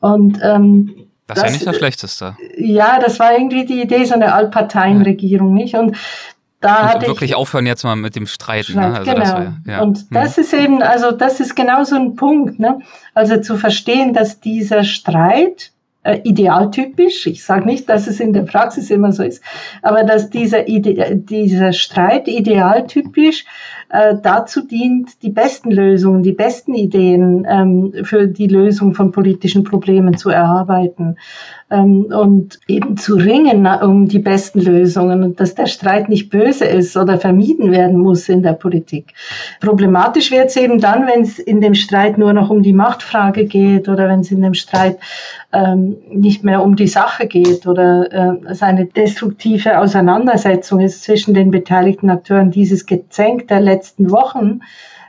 Und 0.00 0.40
ähm, 0.42 1.04
das 1.26 1.38
ist 1.38 1.44
ja 1.44 1.50
nicht 1.50 1.66
das 1.66 1.76
Schlechteste. 1.76 2.36
Ja, 2.58 2.98
das 2.98 3.18
war 3.18 3.32
irgendwie 3.32 3.64
die 3.64 3.80
Idee, 3.80 4.04
so 4.04 4.14
eine 4.14 4.34
Allparteienregierung, 4.34 5.54
nicht? 5.54 5.74
Und 5.74 5.96
da 6.60 6.80
und, 6.80 6.88
hatte 6.88 7.06
wirklich 7.06 7.30
ich, 7.30 7.36
aufhören 7.36 7.66
jetzt 7.66 7.84
mal 7.84 7.96
mit 7.96 8.16
dem 8.16 8.26
Streiten. 8.26 8.72
Streit, 8.72 8.90
ne? 8.90 8.98
also 8.98 9.12
genau. 9.12 9.32
War, 9.32 9.56
ja. 9.66 9.82
Und 9.82 9.98
hm. 9.98 10.06
das 10.10 10.38
ist 10.38 10.52
eben, 10.52 10.82
also 10.82 11.12
das 11.12 11.40
ist 11.40 11.54
genau 11.54 11.84
so 11.84 11.96
ein 11.96 12.16
Punkt, 12.16 12.58
ne? 12.58 12.80
Also 13.14 13.40
zu 13.40 13.56
verstehen, 13.56 14.12
dass 14.14 14.40
dieser 14.40 14.84
Streit 14.84 15.72
äh, 16.04 16.20
idealtypisch. 16.22 17.26
Ich 17.26 17.44
sage 17.44 17.66
nicht, 17.66 17.88
dass 17.88 18.06
es 18.06 18.20
in 18.20 18.32
der 18.32 18.42
Praxis 18.42 18.90
immer 18.90 19.12
so 19.12 19.22
ist, 19.22 19.42
aber 19.82 20.04
dass 20.04 20.30
dieser, 20.30 20.68
Ide 20.68 21.16
dieser 21.16 21.72
Streit 21.72 22.28
idealtypisch 22.28 23.44
äh, 23.88 24.14
dazu 24.22 24.66
dient, 24.66 25.22
die 25.22 25.30
besten 25.30 25.70
Lösungen, 25.70 26.22
die 26.22 26.32
besten 26.32 26.74
Ideen 26.74 27.46
ähm, 27.48 27.92
für 28.04 28.26
die 28.26 28.48
Lösung 28.48 28.94
von 28.94 29.12
politischen 29.12 29.64
Problemen 29.64 30.16
zu 30.16 30.30
erarbeiten 30.30 31.16
ähm, 31.70 32.06
und 32.06 32.58
eben 32.68 32.96
zu 32.96 33.14
ringen 33.16 33.66
um 33.66 34.06
die 34.06 34.18
besten 34.18 34.60
Lösungen 34.60 35.22
und 35.22 35.40
dass 35.40 35.54
der 35.54 35.66
Streit 35.66 36.08
nicht 36.08 36.30
böse 36.30 36.64
ist 36.64 36.96
oder 36.96 37.18
vermieden 37.18 37.72
werden 37.72 37.98
muss 37.98 38.28
in 38.28 38.42
der 38.42 38.52
Politik. 38.52 39.14
Problematisch 39.60 40.30
wird 40.30 40.50
es 40.50 40.56
eben 40.56 40.80
dann, 40.80 41.06
wenn 41.06 41.22
es 41.22 41.38
in 41.38 41.60
dem 41.60 41.74
Streit 41.74 42.18
nur 42.18 42.32
noch 42.32 42.50
um 42.50 42.62
die 42.62 42.72
Machtfrage 42.72 43.46
geht 43.46 43.88
oder 43.88 44.08
wenn 44.08 44.20
es 44.20 44.30
in 44.30 44.42
dem 44.42 44.54
Streit 44.54 44.98
ähm, 45.52 45.96
nicht 46.10 46.44
mehr 46.44 46.62
um 46.62 46.76
die 46.76 46.88
Sache 46.88 47.26
geht 47.26 47.66
oder 47.66 48.12
äh, 48.12 48.50
es 48.50 48.62
eine 48.62 48.86
destruktive 48.86 49.78
Auseinandersetzung 49.78 50.80
ist 50.80 51.04
zwischen 51.04 51.34
den 51.34 51.50
beteiligten 51.50 52.10
Akteuren. 52.10 52.50
Dieses 52.50 52.86
Gezänk 52.86 53.48
der 53.48 53.60
letzten 53.60 54.10
Wochen, 54.10 54.60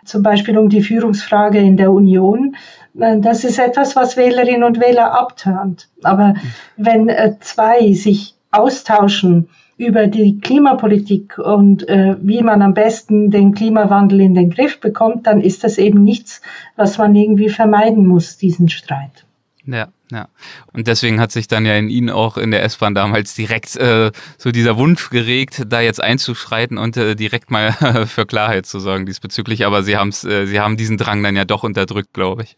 zum 0.05 0.23
Beispiel 0.23 0.57
um 0.57 0.69
die 0.69 0.81
Führungsfrage 0.81 1.59
in 1.59 1.77
der 1.77 1.91
Union, 1.91 2.55
äh, 2.99 3.19
das 3.19 3.43
ist 3.43 3.59
etwas, 3.59 3.95
was 3.95 4.17
Wählerinnen 4.17 4.63
und 4.63 4.79
Wähler 4.79 5.19
abtönt. 5.19 5.89
Aber 6.03 6.35
wenn 6.77 7.09
äh, 7.09 7.35
zwei 7.39 7.93
sich 7.93 8.35
austauschen 8.51 9.49
über 9.77 10.07
die 10.07 10.39
Klimapolitik 10.39 11.37
und 11.37 11.87
äh, 11.89 12.15
wie 12.21 12.41
man 12.41 12.61
am 12.61 12.73
besten 12.73 13.29
den 13.29 13.53
Klimawandel 13.53 14.21
in 14.21 14.33
den 14.33 14.49
Griff 14.49 14.79
bekommt, 14.79 15.27
dann 15.27 15.41
ist 15.41 15.63
das 15.63 15.77
eben 15.77 16.03
nichts, 16.03 16.41
was 16.77 16.97
man 16.97 17.13
irgendwie 17.13 17.49
vermeiden 17.49 18.07
muss, 18.07 18.37
diesen 18.37 18.69
Streit. 18.69 19.25
Ja. 19.65 19.87
Ja, 20.11 20.27
und 20.71 20.87
deswegen 20.87 21.19
hat 21.19 21.31
sich 21.31 21.47
dann 21.47 21.65
ja 21.65 21.73
in 21.75 21.89
Ihnen 21.89 22.11
auch 22.11 22.37
in 22.37 22.51
der 22.51 22.63
S-Bahn 22.63 22.93
damals 22.93 23.33
direkt 23.33 23.75
äh, 23.75 24.11
so 24.37 24.51
dieser 24.51 24.77
Wunsch 24.77 25.09
geregt, 25.09 25.63
da 25.67 25.81
jetzt 25.81 26.01
einzuschreiten 26.01 26.77
und 26.77 26.95
äh, 26.95 27.15
direkt 27.15 27.49
mal 27.49 27.71
für 28.05 28.27
Klarheit 28.27 28.67
zu 28.67 28.79
sorgen 28.79 29.07
diesbezüglich. 29.07 29.65
Aber 29.65 29.81
Sie, 29.81 29.97
haben's, 29.97 30.23
äh, 30.23 30.45
Sie 30.45 30.59
haben 30.59 30.77
diesen 30.77 30.97
Drang 30.97 31.23
dann 31.23 31.35
ja 31.35 31.43
doch 31.43 31.63
unterdrückt, 31.63 32.13
glaube 32.13 32.43
ich. 32.43 32.55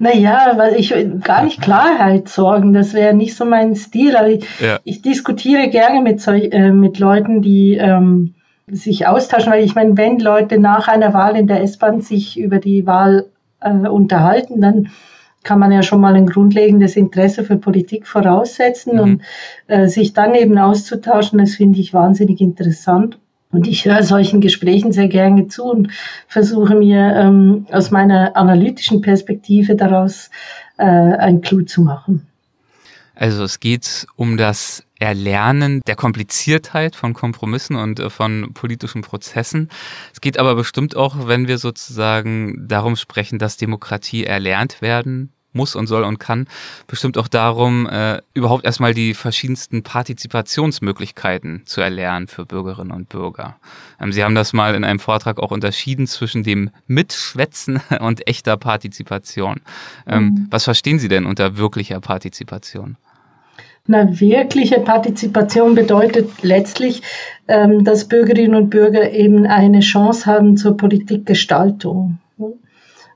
Naja, 0.00 0.52
weil 0.56 0.74
ich 0.74 0.94
gar 1.22 1.42
nicht 1.44 1.62
Klarheit 1.62 2.28
sorgen, 2.28 2.74
das 2.74 2.92
wäre 2.92 3.14
nicht 3.14 3.36
so 3.36 3.46
mein 3.46 3.74
Stil. 3.74 4.14
Aber 4.14 4.28
ich, 4.28 4.44
ja. 4.60 4.78
ich 4.84 5.00
diskutiere 5.00 5.70
gerne 5.70 6.02
mit, 6.02 6.26
äh, 6.26 6.72
mit 6.72 6.98
Leuten, 6.98 7.40
die 7.40 7.78
ähm, 7.80 8.34
sich 8.66 9.06
austauschen, 9.06 9.50
weil 9.50 9.64
ich 9.64 9.74
meine, 9.74 9.96
wenn 9.96 10.18
Leute 10.18 10.58
nach 10.58 10.88
einer 10.88 11.14
Wahl 11.14 11.36
in 11.36 11.46
der 11.46 11.62
S-Bahn 11.62 12.02
sich 12.02 12.38
über 12.38 12.58
die 12.58 12.86
Wahl 12.86 13.26
äh, 13.60 13.88
unterhalten, 13.88 14.60
dann 14.60 14.90
kann 15.44 15.58
man 15.58 15.72
ja 15.72 15.82
schon 15.82 16.00
mal 16.00 16.14
ein 16.14 16.26
grundlegendes 16.26 16.96
Interesse 16.96 17.44
für 17.44 17.56
Politik 17.56 18.06
voraussetzen 18.06 18.94
mhm. 18.94 19.00
und 19.00 19.22
äh, 19.66 19.88
sich 19.88 20.12
dann 20.12 20.34
eben 20.34 20.58
auszutauschen, 20.58 21.38
das 21.38 21.54
finde 21.54 21.80
ich 21.80 21.92
wahnsinnig 21.92 22.40
interessant. 22.40 23.18
Und 23.50 23.66
ich 23.66 23.84
höre 23.84 24.02
solchen 24.02 24.40
Gesprächen 24.40 24.92
sehr 24.92 25.08
gerne 25.08 25.46
zu 25.46 25.64
und 25.64 25.90
versuche 26.26 26.74
mir 26.74 27.14
ähm, 27.14 27.66
aus 27.70 27.90
meiner 27.90 28.34
analytischen 28.34 29.02
Perspektive 29.02 29.76
daraus 29.76 30.30
äh, 30.78 30.84
ein 30.84 31.42
Clou 31.42 31.60
zu 31.62 31.82
machen. 31.82 32.26
Also 33.14 33.44
es 33.44 33.60
geht 33.60 34.06
um 34.16 34.38
das 34.38 34.84
Erlernen 35.02 35.80
der 35.88 35.96
Kompliziertheit 35.96 36.94
von 36.94 37.12
Kompromissen 37.12 37.74
und 37.74 37.98
äh, 37.98 38.08
von 38.08 38.54
politischen 38.54 39.02
Prozessen. 39.02 39.68
Es 40.12 40.20
geht 40.20 40.38
aber 40.38 40.54
bestimmt 40.54 40.96
auch, 40.96 41.26
wenn 41.26 41.48
wir 41.48 41.58
sozusagen 41.58 42.68
darum 42.68 42.94
sprechen, 42.94 43.40
dass 43.40 43.56
Demokratie 43.56 44.24
erlernt 44.24 44.80
werden 44.80 45.32
muss 45.52 45.74
und 45.74 45.86
soll 45.86 46.04
und 46.04 46.18
kann, 46.18 46.46
bestimmt 46.86 47.18
auch 47.18 47.28
darum, 47.28 47.86
äh, 47.86 48.22
überhaupt 48.32 48.64
erstmal 48.64 48.94
die 48.94 49.12
verschiedensten 49.12 49.82
Partizipationsmöglichkeiten 49.82 51.62
zu 51.66 51.80
erlernen 51.80 52.28
für 52.28 52.46
Bürgerinnen 52.46 52.92
und 52.92 53.08
Bürger. 53.08 53.56
Ähm, 54.00 54.12
Sie 54.12 54.22
haben 54.22 54.36
das 54.36 54.52
mal 54.52 54.74
in 54.76 54.84
einem 54.84 55.00
Vortrag 55.00 55.38
auch 55.40 55.50
unterschieden 55.50 56.06
zwischen 56.06 56.44
dem 56.44 56.70
Mitschwätzen 56.86 57.80
und 58.00 58.26
echter 58.28 58.56
Partizipation. 58.56 59.60
Ähm, 60.06 60.24
mhm. 60.24 60.46
Was 60.50 60.64
verstehen 60.64 61.00
Sie 61.00 61.08
denn 61.08 61.26
unter 61.26 61.56
wirklicher 61.56 62.00
Partizipation? 62.00 62.96
Na, 63.86 64.20
wirkliche 64.20 64.78
Partizipation 64.78 65.74
bedeutet 65.74 66.42
letztlich, 66.42 67.02
ähm, 67.48 67.82
dass 67.82 68.06
Bürgerinnen 68.06 68.54
und 68.54 68.70
Bürger 68.70 69.10
eben 69.10 69.44
eine 69.46 69.80
Chance 69.80 70.26
haben 70.26 70.56
zur 70.56 70.76
Politikgestaltung. 70.76 72.18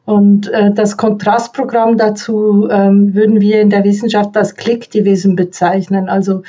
Und 0.07 0.49
äh, 0.53 0.73
das 0.73 0.97
Kontrastprogramm 0.97 1.99
dazu 1.99 2.69
ähm, 2.71 3.13
würden 3.15 3.41
wir 3.41 3.61
in 3.61 3.71
der 3.71 3.83
Wissenschaft 3.83 4.37
als 4.37 4.55
Klickdivision 4.55 5.35
bezeichnen. 5.35 6.09
Also 6.09 6.43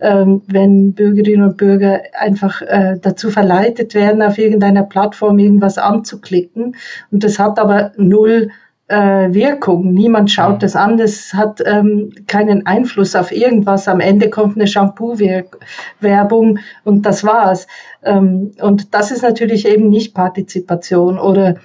ähm, 0.00 0.42
wenn 0.48 0.94
Bürgerinnen 0.94 1.48
und 1.48 1.56
Bürger 1.56 2.02
einfach 2.18 2.60
äh, 2.62 2.98
dazu 3.00 3.30
verleitet 3.30 3.94
werden, 3.94 4.20
auf 4.20 4.36
irgendeiner 4.36 4.82
Plattform 4.82 5.38
irgendwas 5.38 5.78
anzuklicken. 5.78 6.74
Und 7.12 7.22
das 7.22 7.38
hat 7.38 7.60
aber 7.60 7.92
null 7.96 8.50
Wirkung. 8.86 9.92
Niemand 9.94 10.30
schaut 10.30 10.56
mhm. 10.56 10.58
das 10.58 10.76
an. 10.76 10.98
Das 10.98 11.32
hat 11.32 11.62
ähm, 11.64 12.12
keinen 12.26 12.66
Einfluss 12.66 13.16
auf 13.16 13.32
irgendwas. 13.32 13.88
Am 13.88 14.00
Ende 14.00 14.28
kommt 14.28 14.56
eine 14.56 14.66
Shampoo-Werbung 14.66 16.58
und 16.84 17.06
das 17.06 17.24
war's. 17.24 17.66
Ähm, 18.02 18.52
und 18.60 18.94
das 18.94 19.10
ist 19.10 19.22
natürlich 19.22 19.66
eben 19.66 19.88
nicht 19.88 20.14
Partizipation 20.14 21.18
oder 21.18 21.56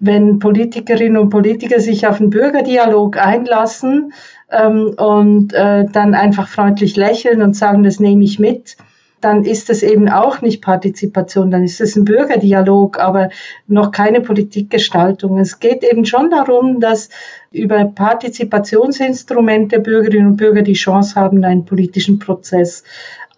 wenn 0.00 0.38
Politikerinnen 0.38 1.18
und 1.18 1.30
Politiker 1.30 1.80
sich 1.80 2.06
auf 2.06 2.20
einen 2.20 2.30
Bürgerdialog 2.30 3.16
einlassen 3.16 4.12
ähm, 4.50 4.94
und 4.96 5.52
äh, 5.52 5.84
dann 5.84 6.14
einfach 6.14 6.48
freundlich 6.48 6.96
lächeln 6.96 7.42
und 7.42 7.56
sagen, 7.56 7.82
das 7.82 7.98
nehme 7.98 8.24
ich 8.24 8.38
mit, 8.38 8.76
dann 9.20 9.44
ist 9.44 9.68
das 9.68 9.82
eben 9.82 10.08
auch 10.08 10.42
nicht 10.42 10.62
Partizipation, 10.62 11.50
dann 11.50 11.64
ist 11.64 11.80
es 11.80 11.96
ein 11.96 12.04
Bürgerdialog, 12.04 12.98
aber 12.98 13.30
noch 13.66 13.90
keine 13.90 14.20
Politikgestaltung. 14.20 15.38
Es 15.38 15.58
geht 15.58 15.82
eben 15.82 16.04
schon 16.04 16.30
darum, 16.30 16.80
dass 16.80 17.08
über 17.50 17.84
Partizipationsinstrumente 17.84 19.80
Bürgerinnen 19.80 20.28
und 20.28 20.36
Bürger 20.36 20.62
die 20.62 20.74
Chance 20.74 21.14
haben, 21.16 21.44
einen 21.44 21.64
politischen 21.64 22.18
Prozess 22.18 22.84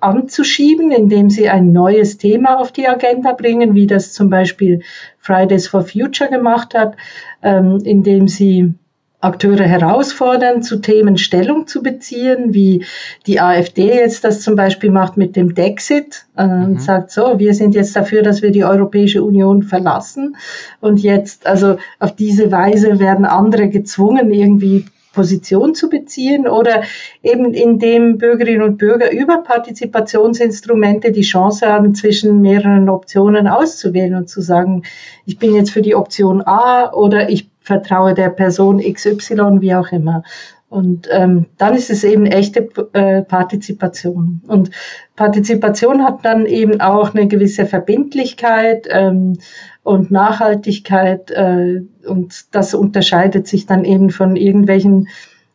anzuschieben, 0.01 0.90
indem 0.93 1.31
sie 1.31 1.49
ein 1.49 1.73
neues 1.73 2.19
Thema 2.19 2.59
auf 2.59 2.73
die 2.73 2.88
Agenda 2.88 3.33
bringen, 3.33 3.75
wie 3.75 3.87
das 3.87 4.12
zum 4.12 4.31
Beispiel 4.31 4.81
Fridays 5.19 5.69
for 5.69 5.83
Future 5.83 6.31
gemacht 6.31 6.75
hat, 6.75 6.97
ähm, 7.43 7.79
indem 7.85 8.29
sie 8.29 8.75
Akteure 9.20 9.64
herausfordern, 9.64 10.62
zu 10.62 10.80
Themen 10.80 11.18
Stellung 11.18 11.66
zu 11.66 11.83
beziehen, 11.83 12.54
wie 12.54 12.85
die 13.26 13.40
AfD 13.40 13.94
jetzt 13.94 14.24
das 14.24 14.40
zum 14.40 14.56
Beispiel 14.56 14.90
macht 14.90 15.16
mit 15.16 15.37
dem 15.37 15.54
Dexit 15.54 16.26
äh, 16.37 16.46
mhm. 16.46 16.64
und 16.64 16.83
sagt 16.83 17.11
so, 17.11 17.38
wir 17.38 17.54
sind 17.54 17.74
jetzt 17.74 17.94
dafür, 17.94 18.22
dass 18.22 18.40
wir 18.40 18.50
die 18.50 18.64
Europäische 18.64 19.22
Union 19.22 19.62
verlassen 19.62 20.37
und 20.80 21.00
jetzt, 21.00 21.46
also 21.46 21.76
auf 21.98 22.16
diese 22.16 22.50
Weise 22.50 22.98
werden 22.98 23.26
andere 23.26 23.68
gezwungen, 23.68 24.30
irgendwie 24.30 24.87
Position 25.12 25.74
zu 25.74 25.88
beziehen 25.88 26.46
oder 26.46 26.83
eben 27.22 27.52
indem 27.52 28.18
Bürgerinnen 28.18 28.62
und 28.62 28.78
Bürger 28.78 29.11
über 29.11 29.38
Partizipationsinstrumente 29.38 31.11
die 31.12 31.22
Chance 31.22 31.66
haben, 31.66 31.94
zwischen 31.94 32.40
mehreren 32.40 32.88
Optionen 32.88 33.48
auszuwählen 33.48 34.14
und 34.14 34.28
zu 34.28 34.40
sagen, 34.40 34.85
ich 35.26 35.38
bin 35.38 35.54
jetzt 35.54 35.72
für 35.72 35.83
die 35.83 35.94
Option 35.96 36.42
A 36.42 36.92
oder 36.92 37.28
ich 37.28 37.48
vertraue 37.70 38.14
der 38.14 38.30
Person 38.30 38.80
XY, 38.80 39.61
wie 39.61 39.76
auch 39.76 39.92
immer. 39.92 40.24
Und 40.68 41.06
ähm, 41.12 41.46
dann 41.56 41.74
ist 41.74 41.90
es 41.90 42.02
eben 42.02 42.26
echte 42.26 42.68
äh, 42.94 43.22
Partizipation. 43.22 44.42
Und 44.48 44.72
Partizipation 45.14 46.02
hat 46.02 46.24
dann 46.24 46.46
eben 46.46 46.80
auch 46.80 47.14
eine 47.14 47.28
gewisse 47.28 47.66
Verbindlichkeit 47.66 48.88
ähm, 48.90 49.38
und 49.85 50.11
Nachhaltigkeit. 50.11 51.30
Äh, 51.30 51.83
und 52.09 52.52
das 52.52 52.74
unterscheidet 52.74 53.46
sich 53.46 53.66
dann 53.66 53.85
eben 53.85 54.11
von 54.11 54.35
irgendwelchen 54.35 55.06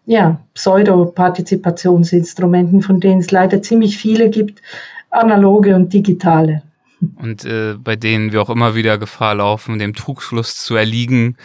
ja, 0.05 0.39
Pseudo-Partizipationsinstrumenten, 0.53 2.81
von 2.81 3.01
denen 3.01 3.19
es 3.19 3.31
leider 3.31 3.61
ziemlich 3.61 3.97
viele 3.97 4.29
gibt, 4.29 4.61
analoge 5.09 5.75
und 5.75 5.91
digitale. 5.91 6.61
Und 7.21 7.43
äh, 7.45 7.75
bei 7.81 7.97
denen 7.97 8.31
wir 8.31 8.41
auch 8.41 8.49
immer 8.49 8.75
wieder 8.75 8.97
Gefahr 8.97 9.35
laufen, 9.35 9.79
dem 9.79 9.93
Trugschluss 9.93 10.55
zu 10.55 10.75
erliegen, 10.75 11.35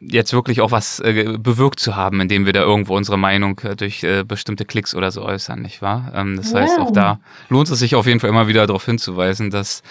jetzt 0.00 0.32
wirklich 0.32 0.60
auch 0.60 0.70
was 0.70 1.00
äh, 1.00 1.36
bewirkt 1.38 1.80
zu 1.80 1.96
haben, 1.96 2.20
indem 2.20 2.46
wir 2.46 2.52
da 2.52 2.62
irgendwo 2.62 2.96
unsere 2.96 3.18
Meinung 3.18 3.58
äh, 3.60 3.76
durch 3.76 4.02
äh, 4.02 4.24
bestimmte 4.24 4.64
Klicks 4.64 4.94
oder 4.94 5.10
so 5.10 5.22
äußern, 5.22 5.60
nicht 5.60 5.82
wahr? 5.82 6.12
Ähm, 6.14 6.36
das 6.36 6.52
wow. 6.52 6.60
heißt, 6.60 6.78
auch 6.78 6.90
da 6.90 7.20
lohnt 7.48 7.70
es 7.70 7.78
sich 7.78 7.94
auf 7.94 8.06
jeden 8.06 8.20
Fall 8.20 8.30
immer 8.30 8.48
wieder 8.48 8.66
darauf 8.66 8.84
hinzuweisen, 8.84 9.50
dass 9.50 9.82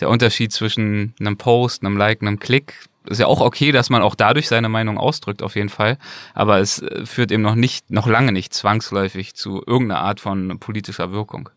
der 0.00 0.08
Unterschied 0.08 0.52
zwischen 0.52 1.14
einem 1.20 1.36
Post, 1.36 1.84
einem 1.84 1.96
Like, 1.96 2.22
einem 2.22 2.38
Klick 2.38 2.74
ist 3.06 3.18
ja 3.18 3.26
auch 3.26 3.40
okay, 3.40 3.72
dass 3.72 3.90
man 3.90 4.02
auch 4.02 4.14
dadurch 4.14 4.48
seine 4.48 4.68
Meinung 4.68 4.98
ausdrückt, 4.98 5.42
auf 5.42 5.56
jeden 5.56 5.68
Fall. 5.68 5.96
Aber 6.34 6.58
es 6.58 6.82
äh, 6.82 7.06
führt 7.06 7.32
eben 7.32 7.42
noch 7.42 7.54
nicht, 7.54 7.90
noch 7.90 8.06
lange 8.06 8.32
nicht 8.32 8.52
zwangsläufig 8.54 9.34
zu 9.34 9.62
irgendeiner 9.66 10.00
Art 10.00 10.20
von 10.20 10.58
politischer 10.58 11.10
Wirkung. 11.12 11.48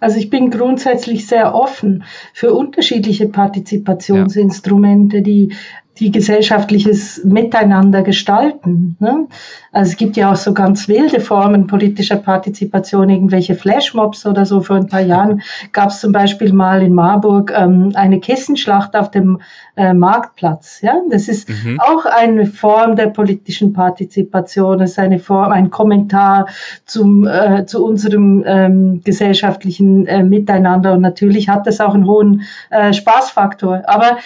Also 0.00 0.18
ich 0.18 0.28
bin 0.28 0.50
grundsätzlich 0.50 1.26
sehr 1.26 1.54
offen 1.54 2.04
für 2.34 2.52
unterschiedliche 2.52 3.26
Partizipationsinstrumente, 3.26 5.18
ja. 5.18 5.22
die 5.22 5.54
die 6.00 6.10
gesellschaftliches 6.10 7.22
Miteinander 7.24 8.02
gestalten. 8.02 8.96
Ne? 8.98 9.28
Also 9.70 9.92
es 9.92 9.96
gibt 9.96 10.16
ja 10.16 10.32
auch 10.32 10.36
so 10.36 10.52
ganz 10.52 10.88
wilde 10.88 11.20
Formen 11.20 11.66
politischer 11.66 12.16
Partizipation, 12.16 13.08
irgendwelche 13.10 13.54
Flashmobs 13.54 14.26
oder 14.26 14.44
so. 14.44 14.60
Vor 14.60 14.76
ein 14.76 14.88
paar 14.88 15.02
Jahren 15.02 15.42
gab 15.72 15.90
es 15.90 16.00
zum 16.00 16.12
Beispiel 16.12 16.52
mal 16.52 16.82
in 16.82 16.94
Marburg 16.94 17.52
ähm, 17.56 17.92
eine 17.94 18.18
Kissenschlacht 18.18 18.96
auf 18.96 19.10
dem 19.10 19.40
äh, 19.76 19.92
Marktplatz. 19.92 20.80
Ja, 20.82 21.00
das 21.10 21.28
ist 21.28 21.48
mhm. 21.48 21.80
auch 21.80 22.06
eine 22.06 22.46
Form 22.46 22.96
der 22.96 23.08
politischen 23.08 23.72
Partizipation. 23.72 24.80
Es 24.80 24.92
ist 24.92 24.98
eine 24.98 25.18
Form, 25.18 25.52
ein 25.52 25.70
Kommentar 25.70 26.46
zum 26.84 27.26
äh, 27.26 27.66
zu 27.66 27.84
unserem 27.84 28.44
ähm, 28.46 29.00
gesellschaftlichen 29.04 30.06
äh, 30.06 30.22
Miteinander. 30.22 30.92
Und 30.92 31.00
natürlich 31.00 31.48
hat 31.48 31.66
das 31.66 31.80
auch 31.80 31.94
einen 31.94 32.06
hohen 32.06 32.42
äh, 32.70 32.92
Spaßfaktor. 32.92 33.82
Aber 33.86 34.18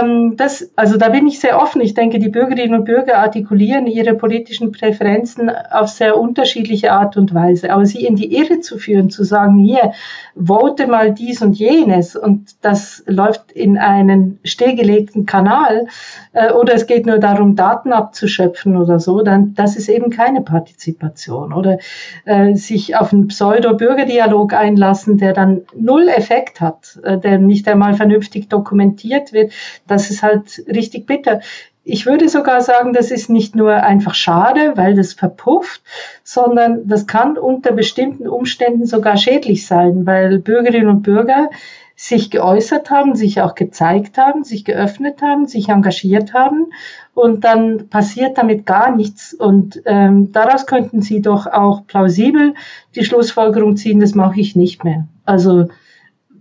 ähm, 0.00 0.34
das, 0.36 0.70
also 0.76 0.96
da 0.96 1.08
bin 1.08 1.26
ich 1.26 1.40
sehr 1.40 1.60
offen. 1.60 1.80
Ich 1.80 1.94
denke, 1.94 2.18
die 2.18 2.28
Bürgerinnen 2.28 2.74
und 2.74 2.84
Bürger 2.84 3.18
artikulieren 3.18 3.86
ihre 3.86 4.14
politischen 4.14 4.72
Präferenzen 4.72 5.50
auf 5.50 5.88
sehr 5.88 6.16
unterschiedliche 6.16 6.92
Art 6.92 7.16
und 7.16 7.34
Weise. 7.34 7.72
Aber 7.72 7.86
sie 7.86 8.04
in 8.06 8.16
die 8.16 8.36
Irre 8.36 8.60
zu 8.60 8.78
führen, 8.78 9.10
zu 9.10 9.24
sagen, 9.24 9.58
hier, 9.58 9.92
vote 10.36 10.86
mal 10.86 11.12
dies 11.12 11.42
und 11.42 11.58
jenes 11.58 12.16
und 12.16 12.56
das 12.62 13.02
läuft 13.06 13.52
in 13.52 13.78
einen 13.78 14.38
stillgelegten 14.44 15.26
Kanal 15.26 15.86
äh, 16.32 16.52
oder 16.52 16.74
es 16.74 16.86
geht 16.86 17.06
nur 17.06 17.18
darum, 17.18 17.56
Daten 17.56 17.92
abzuschöpfen 17.92 18.76
oder 18.76 18.98
so, 19.00 19.22
dann 19.22 19.54
das 19.54 19.76
ist 19.76 19.88
eben 19.88 20.10
keine 20.10 20.40
Partizipation. 20.40 21.52
Oder 21.52 21.78
äh, 22.24 22.54
sich 22.54 22.96
auf 22.96 23.12
einen 23.12 23.28
Pseudo-Bürgerdialog 23.28 24.54
einlassen, 24.54 25.18
der 25.18 25.32
dann 25.32 25.62
null 25.74 26.08
Effekt 26.08 26.60
hat, 26.60 26.98
äh, 27.02 27.18
der 27.18 27.38
nicht 27.38 27.68
einmal 27.68 27.94
vernünftig 27.94 28.48
dokumentiert 28.48 29.32
wird, 29.32 29.52
das 29.86 30.10
ist 30.10 30.22
halt 30.22 30.64
richtig 30.68 31.06
bitter. 31.06 31.40
Ich 31.84 32.06
würde 32.06 32.28
sogar 32.28 32.60
sagen, 32.60 32.92
das 32.92 33.10
ist 33.10 33.28
nicht 33.28 33.56
nur 33.56 33.74
einfach 33.74 34.14
schade, 34.14 34.72
weil 34.76 34.94
das 34.94 35.14
verpufft, 35.14 35.82
sondern 36.22 36.86
das 36.86 37.08
kann 37.08 37.36
unter 37.36 37.72
bestimmten 37.72 38.28
Umständen 38.28 38.86
sogar 38.86 39.16
schädlich 39.16 39.66
sein, 39.66 40.06
weil 40.06 40.38
Bürgerinnen 40.38 40.88
und 40.88 41.02
Bürger 41.02 41.50
sich 41.96 42.30
geäußert 42.30 42.90
haben, 42.90 43.14
sich 43.14 43.40
auch 43.40 43.54
gezeigt 43.54 44.18
haben, 44.18 44.44
sich 44.44 44.64
geöffnet 44.64 45.22
haben, 45.22 45.46
sich 45.46 45.68
engagiert 45.68 46.34
haben 46.34 46.66
und 47.14 47.44
dann 47.44 47.88
passiert 47.88 48.38
damit 48.38 48.64
gar 48.66 48.94
nichts. 48.94 49.34
Und 49.34 49.82
ähm, 49.84 50.32
daraus 50.32 50.66
könnten 50.66 51.02
Sie 51.02 51.20
doch 51.20 51.46
auch 51.46 51.86
plausibel 51.86 52.54
die 52.94 53.04
Schlussfolgerung 53.04 53.76
ziehen, 53.76 54.00
das 54.00 54.14
mache 54.14 54.40
ich 54.40 54.56
nicht 54.56 54.84
mehr. 54.84 55.06
Also 55.24 55.68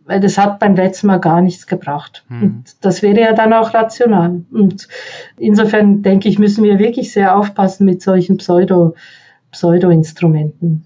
weil 0.06 0.20
das 0.20 0.38
hat 0.38 0.60
beim 0.60 0.76
letzten 0.76 1.08
Mal 1.08 1.20
gar 1.20 1.42
nichts 1.42 1.68
gebracht. 1.68 2.24
Hm. 2.28 2.42
Und 2.42 2.76
das 2.82 3.02
wäre 3.02 3.20
ja 3.20 3.34
dann 3.34 3.54
auch 3.54 3.74
rational. 3.74 4.44
Und 4.52 4.88
insofern 5.38 6.02
denke 6.02 6.30
ich, 6.30 6.40
müssen 6.40 6.64
wir 6.64 6.80
wirklich 6.80 7.12
sehr 7.12 7.38
aufpassen 7.38 7.86
mit 7.86 8.02
solchen 8.02 8.38
Pseudo, 8.38 8.96
Pseudo-Instrumenten. 9.52 10.86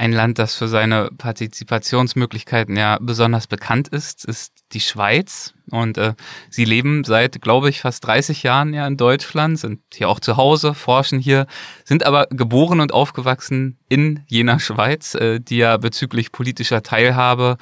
Ein 0.00 0.12
Land, 0.12 0.38
das 0.38 0.54
für 0.54 0.68
seine 0.68 1.10
Partizipationsmöglichkeiten 1.18 2.76
ja 2.76 2.98
besonders 3.00 3.48
bekannt 3.48 3.88
ist, 3.88 4.24
ist 4.24 4.52
die 4.72 4.80
Schweiz. 4.80 5.54
Und 5.72 5.98
äh, 5.98 6.14
sie 6.50 6.64
leben 6.64 7.02
seit, 7.02 7.42
glaube 7.42 7.68
ich, 7.68 7.80
fast 7.80 8.06
30 8.06 8.44
Jahren 8.44 8.74
ja 8.74 8.86
in 8.86 8.96
Deutschland, 8.96 9.58
sind 9.58 9.80
hier 9.92 10.08
auch 10.08 10.20
zu 10.20 10.36
Hause, 10.36 10.74
forschen 10.74 11.18
hier, 11.18 11.46
sind 11.84 12.06
aber 12.06 12.26
geboren 12.26 12.78
und 12.78 12.94
aufgewachsen 12.94 13.76
in 13.88 14.20
jener 14.28 14.60
Schweiz, 14.60 15.16
äh, 15.16 15.40
die 15.40 15.56
ja 15.56 15.76
bezüglich 15.78 16.30
politischer 16.30 16.84
Teilhabe 16.84 17.56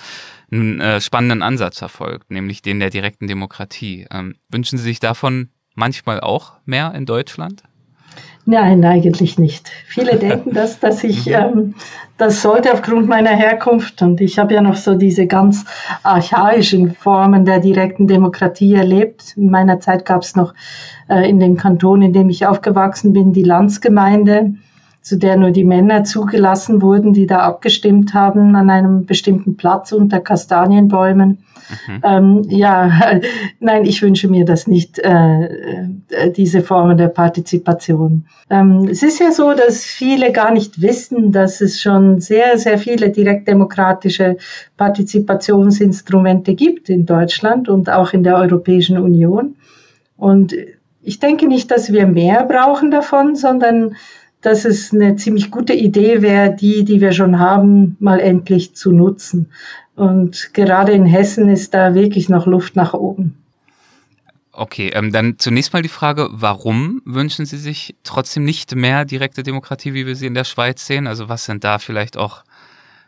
einen 0.51 0.81
äh, 0.81 1.01
spannenden 1.01 1.43
Ansatz 1.43 1.79
verfolgt, 1.79 2.31
nämlich 2.31 2.63
den 2.63 2.81
der 2.81 2.91
direkten 2.91 3.27
Demokratie. 3.27 4.07
Ähm, 4.11 4.37
wünschen 4.49 4.79
Sie 4.79 4.85
sich 4.85 5.01
davon 5.01 5.51
manchmal 5.75 6.21
auch 6.21 6.53
mehr 6.65 6.95
in 6.95 7.07
Deutschland? 7.07 7.63
Nein, 8.45 8.85
eigentlich 8.85 9.39
nicht. 9.39 9.69
Viele 9.87 10.17
denken 10.19 10.55
das, 10.55 10.79
dass 10.79 11.03
ich 11.05 11.27
mhm. 11.27 11.35
ähm, 11.35 11.75
das 12.19 12.41
sollte 12.41 12.73
aufgrund 12.73 13.09
meiner 13.09 13.31
Herkunft 13.31 14.01
und 14.01 14.23
ich 14.23 14.39
habe 14.39 14.55
ja 14.55 14.63
noch 14.63 14.77
so 14.77 14.95
diese 14.95 15.27
ganz 15.27 15.67
archaischen 16.03 16.95
Formen 16.95 17.45
der 17.45 17.61
direkten 17.61 18.07
Demokratie 18.07 18.75
erlebt. 18.75 19.35
In 19.37 19.51
meiner 19.51 19.81
Zeit 19.81 20.07
gab 20.07 20.23
es 20.23 20.35
noch 20.35 20.55
äh, 21.11 21.29
in 21.29 21.41
dem 21.41 21.59
Kanton, 21.59 22.01
in 22.01 22.15
dem 22.15 22.31
ich 22.31 22.47
aufgewachsen 22.47 23.13
bin, 23.13 23.35
die 23.35 23.43
Landsgemeinde 23.43 24.55
zu 25.07 25.17
der 25.17 25.37
nur 25.37 25.53
die 25.53 25.63
Männer 25.63 26.03
zugelassen 26.03 26.83
wurden, 26.83 27.13
die 27.13 27.29
da 27.29 27.39
abgestimmt 27.39 28.13
haben 28.13 28.57
an 28.57 28.69
einem 28.69 29.07
bestimmten 29.07 29.57
Platz 29.57 29.93
unter 29.93 30.19
Kastanienbäumen. 30.19 31.45
Mhm. 31.87 32.01
Ähm, 32.03 32.43
ja, 32.49 33.21
nein, 33.61 33.85
ich 33.85 34.03
wünsche 34.03 34.27
mir 34.27 34.45
das 34.45 34.67
nicht, 34.67 34.99
äh, 34.99 35.45
äh, 35.45 36.33
diese 36.37 36.61
Formen 36.61 36.99
der 36.99 37.07
Partizipation. 37.07 38.27
Ähm, 38.51 38.89
es 38.91 39.05
ist 39.05 39.21
ja 39.21 39.31
so, 39.31 39.53
dass 39.53 39.85
viele 39.85 40.33
gar 40.33 40.51
nicht 40.53 40.83
wissen, 40.83 41.31
dass 41.31 41.61
es 41.61 41.81
schon 41.81 42.21
sehr, 42.21 42.59
sehr 42.59 42.77
viele 42.77 43.11
direktdemokratische 43.11 44.39
Partizipationsinstrumente 44.77 46.57
gibt 46.57 46.89
in 46.89 47.07
Deutschland 47.07 47.69
und 47.69 47.91
auch 47.91 48.13
in 48.13 48.25
der 48.25 48.39
Europäischen 48.39 48.99
Union. 48.99 49.55
Und 50.17 50.53
ich 51.01 51.21
denke 51.21 51.47
nicht, 51.47 51.71
dass 51.71 51.93
wir 51.93 52.09
mehr 52.09 52.43
brauchen 52.43 52.91
davon, 52.91 53.37
sondern 53.37 53.95
dass 54.47 54.65
es 54.65 54.95
eine 54.95 55.17
ziemlich 55.17 55.51
gute 55.51 55.73
Idee 55.73 56.23
wäre, 56.23 56.55
die, 56.55 56.85
die 56.85 57.01
wir 57.01 57.11
schon 57.11 57.41
haben, 57.41 57.97
mal 57.99 58.21
endlich 58.21 58.77
zu 58.77 58.93
nutzen. 58.93 59.51
Und 59.97 60.55
gerade 60.55 60.93
in 60.93 61.05
Hessen 61.05 61.49
ist 61.49 61.75
da 61.75 61.95
wirklich 61.95 62.29
noch 62.29 62.47
Luft 62.47 62.77
nach 62.77 62.95
oben. 62.95 63.37
Okay, 64.53 64.91
ähm, 64.95 65.11
dann 65.11 65.39
zunächst 65.39 65.73
mal 65.73 65.83
die 65.83 65.89
Frage, 65.89 66.29
warum 66.31 67.03
wünschen 67.05 67.45
Sie 67.45 67.59
sich 67.59 67.97
trotzdem 68.05 68.45
nicht 68.45 68.77
mehr 68.77 69.05
direkte 69.05 69.43
Demokratie, 69.43 69.95
wie 69.95 70.07
wir 70.07 70.15
sie 70.15 70.27
in 70.27 70.35
der 70.35 70.45
Schweiz 70.45 70.87
sehen? 70.87 71.09
Also 71.09 71.29
was 71.29 71.45
sind 71.45 71.65
da 71.65 71.79
vielleicht 71.79 72.17
auch 72.17 72.45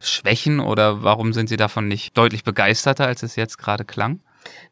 Schwächen 0.00 0.58
oder 0.58 1.04
warum 1.04 1.32
sind 1.32 1.48
Sie 1.48 1.56
davon 1.56 1.86
nicht 1.86 2.18
deutlich 2.18 2.42
begeisterter, 2.42 3.06
als 3.06 3.22
es 3.22 3.36
jetzt 3.36 3.58
gerade 3.58 3.84
klang? 3.84 4.18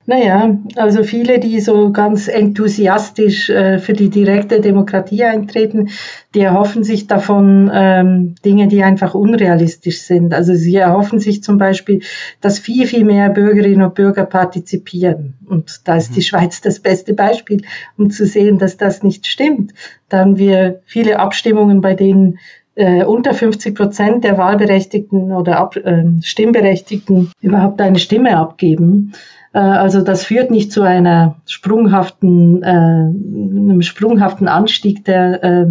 Naja, 0.09 0.57
also 0.77 1.03
viele, 1.03 1.41
die 1.41 1.59
so 1.59 1.91
ganz 1.91 2.29
enthusiastisch 2.29 3.51
äh, 3.51 3.81
für 3.81 3.93
die 3.93 4.09
direkte 4.09 4.61
Demokratie 4.61 5.25
eintreten, 5.25 5.89
die 6.33 6.43
erhoffen 6.43 6.85
sich 6.85 7.09
davon 7.09 7.69
ähm, 7.75 8.37
Dinge, 8.45 8.69
die 8.69 8.85
einfach 8.85 9.15
unrealistisch 9.15 10.03
sind. 10.03 10.33
Also 10.33 10.55
sie 10.55 10.77
erhoffen 10.77 11.19
sich 11.19 11.43
zum 11.43 11.59
Beispiel, 11.59 12.03
dass 12.41 12.61
viel, 12.61 12.87
viel 12.87 13.05
mehr 13.05 13.31
Bürgerinnen 13.31 13.83
und 13.83 13.97
Bürger 13.97 14.27
partizipieren. 14.27 15.35
Und 15.45 15.81
da 15.85 15.97
ist 15.97 16.13
mhm. 16.13 16.15
die 16.15 16.23
Schweiz 16.23 16.61
das 16.61 16.79
beste 16.79 17.13
Beispiel, 17.13 17.63
um 17.99 18.11
zu 18.11 18.27
sehen, 18.27 18.59
dass 18.59 18.77
das 18.77 19.03
nicht 19.03 19.27
stimmt. 19.27 19.75
Da 20.09 20.19
haben 20.19 20.39
wir 20.39 20.83
viele 20.85 21.19
Abstimmungen, 21.19 21.81
bei 21.81 21.95
denen 21.95 22.39
äh, 22.77 23.03
unter 23.03 23.35
50 23.35 23.75
Prozent 23.75 24.23
der 24.23 24.39
Wahlberechtigten 24.39 25.33
oder 25.33 25.59
Ab 25.59 25.75
äh, 25.75 26.05
Stimmberechtigten 26.23 27.33
überhaupt 27.41 27.81
eine 27.81 27.99
Stimme 27.99 28.37
abgeben. 28.37 29.13
Äh, 29.57 29.61
also 29.61 30.03
das 30.03 30.25
führt 30.25 30.51
nicht 30.51 30.71
zu 30.71 30.83
einer 30.83 31.37
sprunghaften, 31.47 32.63
äh, 32.63 32.67
einem 32.67 33.81
sprunghaften 33.81 34.49
Anstieg 34.49 35.05
der, 35.07 35.43
äh, 35.43 35.67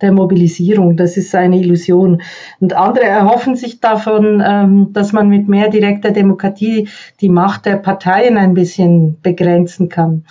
der 0.00 0.12
Mobilisierung. 0.12 0.96
Das 0.96 1.16
ist 1.16 1.34
eine 1.34 1.58
Illusion. 1.58 2.22
Und 2.60 2.76
andere 2.76 3.06
erhoffen 3.06 3.56
sich 3.56 3.80
davon, 3.80 4.40
ähm, 4.46 4.92
dass 4.92 5.12
man 5.12 5.28
mit 5.28 5.48
mehr 5.48 5.68
direkter 5.68 6.12
Demokratie 6.12 6.88
die 7.20 7.28
Macht 7.28 7.66
der 7.66 7.76
Parteien 7.76 8.36
ein 8.36 8.54
bisschen 8.54 9.20
begrenzen 9.20 9.88
kann. 9.88 10.24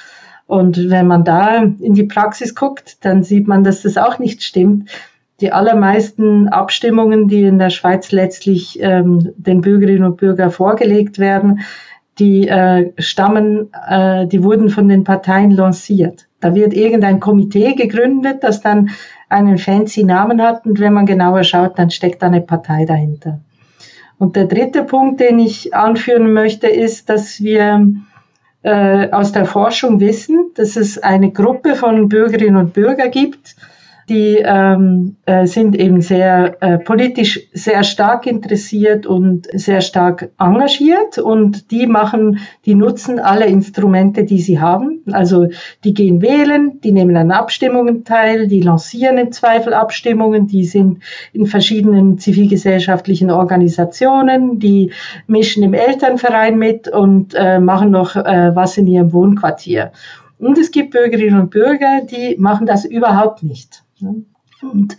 Und 0.47 0.89
wenn 0.89 1.07
man 1.07 1.25
da 1.25 1.63
in 1.63 1.93
die 1.93 2.03
Praxis 2.03 2.55
guckt, 2.55 3.03
dann 3.03 3.23
sieht 3.23 3.47
man, 3.47 3.65
dass 3.65 3.81
das 3.81 3.97
auch 3.97 4.19
nicht 4.19 4.43
stimmt. 4.43 4.89
Die 5.41 5.51
allermeisten 5.51 6.47
Abstimmungen, 6.47 7.27
die 7.27 7.43
in 7.43 7.59
der 7.59 7.69
Schweiz 7.69 8.11
letztlich 8.11 8.77
ähm, 8.81 9.33
den 9.35 9.61
Bürgerinnen 9.61 10.05
und 10.05 10.17
Bürgern 10.17 10.51
vorgelegt 10.51 11.17
werden, 11.17 11.61
die 12.19 12.47
äh, 12.47 12.91
stammen, 12.97 13.69
äh, 13.89 14.27
die 14.27 14.43
wurden 14.43 14.69
von 14.69 14.87
den 14.87 15.03
Parteien 15.03 15.51
lanciert. 15.51 16.27
Da 16.39 16.53
wird 16.53 16.73
irgendein 16.73 17.19
Komitee 17.19 17.73
gegründet, 17.73 18.43
das 18.43 18.61
dann 18.61 18.91
einen 19.29 19.57
fancy 19.57 20.03
Namen 20.03 20.41
hat 20.41 20.65
und 20.65 20.79
wenn 20.79 20.93
man 20.93 21.05
genauer 21.05 21.43
schaut, 21.43 21.79
dann 21.79 21.89
steckt 21.89 22.21
da 22.21 22.27
eine 22.27 22.41
Partei 22.41 22.85
dahinter. 22.85 23.39
Und 24.19 24.35
der 24.35 24.45
dritte 24.45 24.83
Punkt, 24.83 25.19
den 25.19 25.39
ich 25.39 25.73
anführen 25.73 26.33
möchte, 26.33 26.67
ist, 26.67 27.09
dass 27.09 27.41
wir 27.41 27.87
äh, 28.61 29.09
aus 29.11 29.31
der 29.31 29.45
Forschung 29.45 29.99
wissen, 29.99 30.51
dass 30.55 30.75
es 30.75 30.97
eine 30.97 31.31
Gruppe 31.31 31.75
von 31.75 32.09
Bürgerinnen 32.09 32.57
und 32.57 32.73
Bürgern 32.73 33.11
gibt, 33.11 33.55
die 34.09 34.37
ähm, 34.43 35.15
äh, 35.25 35.45
sind 35.45 35.75
eben 35.75 36.01
sehr 36.01 36.57
äh, 36.61 36.77
politisch 36.77 37.39
sehr 37.53 37.83
stark 37.83 38.27
interessiert 38.27 39.05
und 39.05 39.47
sehr 39.53 39.81
stark 39.81 40.31
engagiert 40.39 41.17
und 41.17 41.71
die 41.71 41.87
machen, 41.87 42.39
die 42.65 42.75
nutzen 42.75 43.19
alle 43.19 43.45
Instrumente, 43.45 44.23
die 44.23 44.39
sie 44.39 44.59
haben. 44.59 45.03
Also 45.11 45.47
die 45.83 45.93
gehen 45.93 46.21
wählen, 46.21 46.79
die 46.81 46.91
nehmen 46.91 47.15
an 47.15 47.31
Abstimmungen 47.31 48.03
teil, 48.03 48.47
die 48.47 48.61
lancieren 48.61 49.17
im 49.17 49.31
Zweifel 49.31 49.73
Abstimmungen, 49.73 50.47
die 50.47 50.65
sind 50.65 50.99
in 51.31 51.45
verschiedenen 51.45 52.17
zivilgesellschaftlichen 52.17 53.31
Organisationen, 53.31 54.59
die 54.59 54.91
mischen 55.27 55.63
im 55.63 55.73
Elternverein 55.73 56.57
mit 56.57 56.87
und 56.87 57.33
äh, 57.35 57.59
machen 57.59 57.91
noch 57.91 58.15
äh, 58.15 58.55
was 58.55 58.77
in 58.77 58.87
ihrem 58.87 59.13
Wohnquartier. 59.13 59.91
Und 60.39 60.57
es 60.57 60.71
gibt 60.71 60.91
Bürgerinnen 60.91 61.39
und 61.39 61.51
Bürger, 61.51 62.01
die 62.01 62.35
machen 62.37 62.65
das 62.65 62.85
überhaupt 62.85 63.43
nicht. 63.43 63.82
Ne? 64.03 64.25
Und 64.63 64.97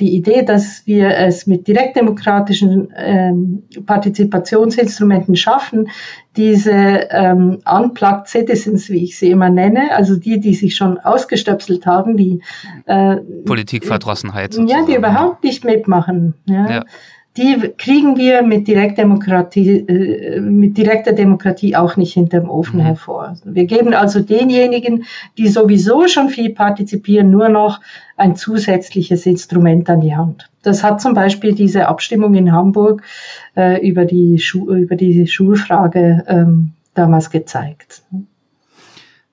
die 0.00 0.16
Idee, 0.16 0.42
dass 0.42 0.86
wir 0.86 1.10
es 1.16 1.46
mit 1.46 1.68
direktdemokratischen 1.68 2.92
ähm, 2.96 3.62
Partizipationsinstrumenten 3.84 5.36
schaffen, 5.36 5.90
diese 6.36 6.72
ähm, 6.72 7.58
Unplugged 7.70 8.28
Citizens, 8.28 8.88
wie 8.88 9.04
ich 9.04 9.18
sie 9.18 9.30
immer 9.30 9.50
nenne, 9.50 9.94
also 9.94 10.16
die, 10.16 10.40
die 10.40 10.54
sich 10.54 10.74
schon 10.74 10.98
ausgestöpselt 10.98 11.84
haben, 11.84 12.16
die 12.16 12.40
äh, 12.86 13.16
Politikverdrossenheit. 13.44 14.54
Sozusagen. 14.54 14.80
Ja, 14.80 14.86
die 14.86 14.96
überhaupt 14.96 15.44
nicht 15.44 15.64
mitmachen. 15.64 16.34
Ja. 16.46 16.70
ja 16.70 16.84
die 17.36 17.72
kriegen 17.78 18.16
wir 18.16 18.42
mit 18.42 18.68
Direktdemokratie, 18.68 19.86
äh, 19.88 20.40
mit 20.40 20.76
direkter 20.76 21.12
Demokratie 21.12 21.76
auch 21.76 21.96
nicht 21.96 22.12
hinterm 22.12 22.50
Ofen 22.50 22.80
mhm. 22.80 22.84
hervor. 22.84 23.36
Wir 23.44 23.64
geben 23.64 23.94
also 23.94 24.20
denjenigen, 24.20 25.04
die 25.38 25.48
sowieso 25.48 26.08
schon 26.08 26.28
viel 26.28 26.50
partizipieren, 26.50 27.30
nur 27.30 27.48
noch 27.48 27.80
ein 28.16 28.36
zusätzliches 28.36 29.24
Instrument 29.24 29.88
an 29.88 30.02
die 30.02 30.14
Hand. 30.14 30.50
Das 30.62 30.84
hat 30.84 31.00
zum 31.00 31.14
Beispiel 31.14 31.54
diese 31.54 31.88
Abstimmung 31.88 32.34
in 32.34 32.52
Hamburg 32.52 33.02
äh, 33.56 33.86
über, 33.86 34.04
die 34.04 34.40
über 34.54 34.96
die 34.96 35.26
Schulfrage 35.26 36.24
ähm, 36.28 36.72
damals 36.94 37.30
gezeigt. 37.30 38.02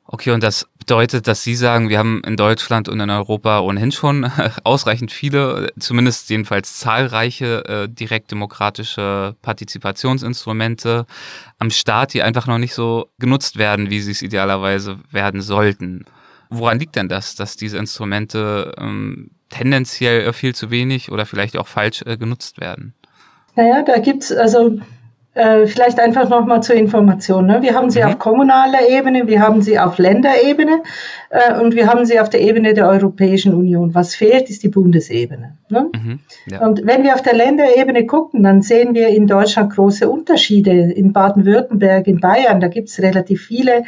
Okay, 0.06 0.32
und 0.32 0.42
das 0.42 0.68
bedeutet, 0.90 1.28
dass 1.28 1.44
Sie 1.44 1.54
sagen, 1.54 1.90
wir 1.90 2.00
haben 2.00 2.24
in 2.26 2.36
Deutschland 2.36 2.90
und 2.90 3.00
in 3.00 3.12
Europa 3.12 3.60
ohnehin 3.60 3.92
schon 3.92 4.26
ausreichend 4.64 5.12
viele, 5.12 5.72
zumindest 5.78 6.32
jedenfalls 6.32 6.80
zahlreiche 6.80 7.64
äh, 7.66 7.88
direktdemokratische 7.88 9.36
Partizipationsinstrumente 9.44 11.06
am 11.60 11.70
Staat, 11.70 12.16
die 12.16 12.24
einfach 12.24 12.48
noch 12.48 12.58
nicht 12.58 12.74
so 12.74 13.08
genutzt 13.20 13.60
werden, 13.60 13.92
wie 13.92 14.02
sie 14.02 14.14
es 14.14 14.24
idealerweise 14.24 14.98
werden 15.12 15.42
sollten. 15.42 16.06
Woran 16.50 16.80
liegt 16.80 16.96
denn 16.96 17.08
das, 17.08 17.36
dass 17.36 17.56
diese 17.56 17.78
Instrumente 17.78 18.74
ähm, 18.80 19.30
tendenziell 19.50 20.34
viel 20.34 20.56
zu 20.56 20.72
wenig 20.72 21.12
oder 21.12 21.28
vielleicht 21.28 21.56
auch 21.56 21.68
falsch 21.68 22.02
äh, 22.08 22.18
genutzt 22.18 22.60
werden? 22.60 22.96
Naja, 23.56 23.84
da 23.84 24.00
gibt's 24.00 24.32
also 24.32 24.80
äh, 25.40 25.68
vielleicht 25.68 26.00
einfach 26.00 26.28
nochmal 26.28 26.62
zur 26.62 26.76
Information. 26.76 27.46
Ne? 27.46 27.62
Wir 27.62 27.74
haben 27.74 27.90
sie 27.90 28.02
mhm. 28.02 28.08
auf 28.08 28.20
kommunaler 28.20 28.90
Ebene, 28.90 29.28
wir 29.28 29.40
haben 29.40 29.62
sie 29.62 29.80
auf 29.80 29.98
Länderebene. 29.98 30.84
äh, 31.30 31.60
und 31.60 31.76
wir 31.76 31.88
haben 31.88 32.06
sie 32.06 32.20
auf 32.20 32.30
der 32.30 32.42
Ebene 32.42 32.74
der 32.74 32.88
Europäischen 32.88 33.54
Union. 33.54 33.96
Was 33.96 34.16
fehlt, 34.16 34.50
ist 34.50 34.64
die 34.64 34.70
Bundesebene. 34.70 35.58
Ne? 35.70 35.90
Mhm, 35.94 36.20
ja. 36.48 36.66
Und 36.66 36.86
wenn 36.86 37.04
wir 37.04 37.14
auf 37.14 37.22
der 37.22 37.36
Länderebene 37.36 38.06
gucken, 38.06 38.44
dann 38.44 38.62
sehen 38.62 38.94
wir 38.94 39.08
in 39.08 39.28
Deutschland 39.28 39.74
große 39.74 40.10
Unterschiede. 40.10 40.72
In 40.72 41.14
Baden-Württemberg, 41.14 42.08
in 42.08 42.20
Bayern, 42.20 42.60
da 42.60 42.68
gibt 42.68 42.90
es 42.90 43.00
relativ 43.00 43.46
viele 43.46 43.84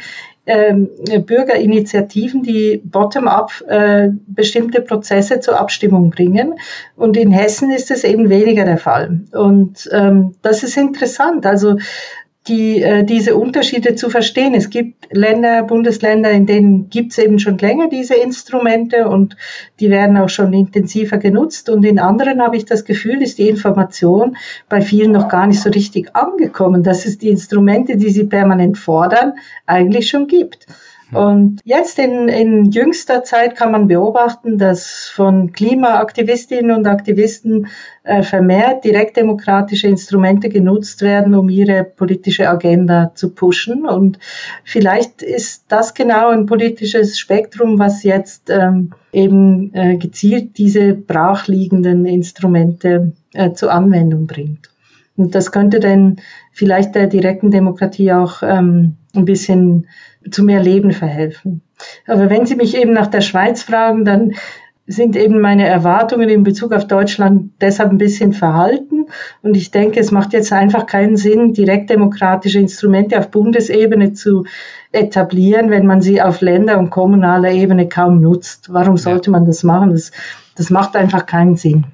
ähm, 0.46 0.88
Bürgerinitiativen, 1.26 2.42
die 2.42 2.82
bottom-up 2.84 3.52
äh, 3.68 4.08
bestimmte 4.26 4.80
Prozesse 4.80 5.40
zur 5.40 5.60
Abstimmung 5.60 6.10
bringen. 6.10 6.54
Und 6.96 7.16
in 7.16 7.30
Hessen 7.30 7.70
ist 7.70 7.90
es 7.90 8.02
eben 8.04 8.28
weniger 8.28 8.64
der 8.64 8.78
Fall. 8.78 9.20
Und 9.32 9.88
ähm, 9.92 10.34
das 10.42 10.62
ist 10.62 10.76
interessant. 10.76 11.46
Also 11.46 11.76
die, 12.48 12.82
äh, 12.82 13.04
diese 13.04 13.36
Unterschiede 13.36 13.94
zu 13.94 14.10
verstehen. 14.10 14.54
Es 14.54 14.70
gibt 14.70 15.08
Länder, 15.12 15.62
Bundesländer, 15.62 16.30
in 16.30 16.46
denen 16.46 16.90
gibt 16.90 17.12
es 17.12 17.18
eben 17.18 17.38
schon 17.38 17.58
länger 17.58 17.88
diese 17.88 18.14
Instrumente 18.14 19.08
und 19.08 19.36
die 19.78 19.90
werden 19.90 20.16
auch 20.16 20.28
schon 20.28 20.52
intensiver 20.52 21.18
genutzt. 21.18 21.68
Und 21.68 21.84
in 21.84 22.00
anderen 22.00 22.42
habe 22.42 22.56
ich 22.56 22.64
das 22.64 22.84
Gefühl, 22.84 23.22
ist 23.22 23.38
die 23.38 23.48
Information 23.48 24.36
bei 24.68 24.80
vielen 24.80 25.12
noch 25.12 25.28
gar 25.28 25.46
nicht 25.46 25.60
so 25.60 25.70
richtig 25.70 26.16
angekommen, 26.16 26.82
dass 26.82 27.06
es 27.06 27.18
die 27.18 27.28
Instrumente, 27.28 27.96
die 27.96 28.10
sie 28.10 28.24
permanent 28.24 28.76
fordern, 28.76 29.34
eigentlich 29.66 30.08
schon 30.08 30.26
gibt. 30.26 30.66
Und 31.14 31.60
jetzt 31.64 31.98
in, 31.98 32.28
in 32.28 32.70
jüngster 32.70 33.22
Zeit 33.22 33.54
kann 33.56 33.70
man 33.70 33.86
beobachten, 33.86 34.56
dass 34.56 35.10
von 35.14 35.52
Klimaaktivistinnen 35.52 36.74
und 36.74 36.86
Aktivisten 36.86 37.68
äh, 38.02 38.22
vermehrt 38.22 38.84
direktdemokratische 38.84 39.88
Instrumente 39.88 40.48
genutzt 40.48 41.02
werden, 41.02 41.34
um 41.34 41.48
ihre 41.48 41.84
politische 41.84 42.48
Agenda 42.48 43.12
zu 43.14 43.34
pushen. 43.34 43.86
Und 43.86 44.18
vielleicht 44.64 45.22
ist 45.22 45.66
das 45.68 45.94
genau 45.94 46.30
ein 46.30 46.46
politisches 46.46 47.18
Spektrum, 47.18 47.78
was 47.78 48.02
jetzt 48.04 48.48
ähm, 48.48 48.92
eben 49.12 49.74
äh, 49.74 49.96
gezielt 49.96 50.56
diese 50.56 50.94
brachliegenden 50.94 52.06
Instrumente 52.06 53.12
äh, 53.34 53.52
zur 53.52 53.70
Anwendung 53.72 54.26
bringt. 54.26 54.70
Und 55.16 55.34
das 55.34 55.52
könnte 55.52 55.78
dann 55.78 56.16
vielleicht 56.52 56.94
der 56.94 57.06
direkten 57.06 57.50
Demokratie 57.50 58.12
auch 58.12 58.42
ähm, 58.42 58.96
ein 59.14 59.24
bisschen 59.24 59.88
zu 60.30 60.44
mehr 60.44 60.62
Leben 60.62 60.92
verhelfen. 60.92 61.62
Aber 62.06 62.30
wenn 62.30 62.46
Sie 62.46 62.56
mich 62.56 62.76
eben 62.76 62.92
nach 62.92 63.08
der 63.08 63.20
Schweiz 63.20 63.62
fragen, 63.62 64.04
dann 64.04 64.34
sind 64.86 65.16
eben 65.16 65.40
meine 65.40 65.66
Erwartungen 65.66 66.28
in 66.28 66.42
Bezug 66.42 66.72
auf 66.72 66.86
Deutschland 66.86 67.52
deshalb 67.60 67.90
ein 67.90 67.98
bisschen 67.98 68.32
verhalten. 68.32 69.06
Und 69.40 69.56
ich 69.56 69.70
denke, 69.70 70.00
es 70.00 70.10
macht 70.10 70.32
jetzt 70.32 70.52
einfach 70.52 70.86
keinen 70.86 71.16
Sinn, 71.16 71.52
direktdemokratische 71.52 72.58
Instrumente 72.58 73.18
auf 73.18 73.30
Bundesebene 73.30 74.12
zu 74.12 74.44
etablieren, 74.90 75.70
wenn 75.70 75.86
man 75.86 76.02
sie 76.02 76.20
auf 76.20 76.40
Länder- 76.40 76.78
und 76.78 76.90
kommunaler 76.90 77.52
Ebene 77.52 77.88
kaum 77.88 78.20
nutzt. 78.20 78.72
Warum 78.72 78.96
sollte 78.96 79.30
man 79.30 79.46
das 79.46 79.62
machen? 79.62 79.90
Das, 79.90 80.10
das 80.56 80.70
macht 80.70 80.96
einfach 80.96 81.26
keinen 81.26 81.56
Sinn. 81.56 81.86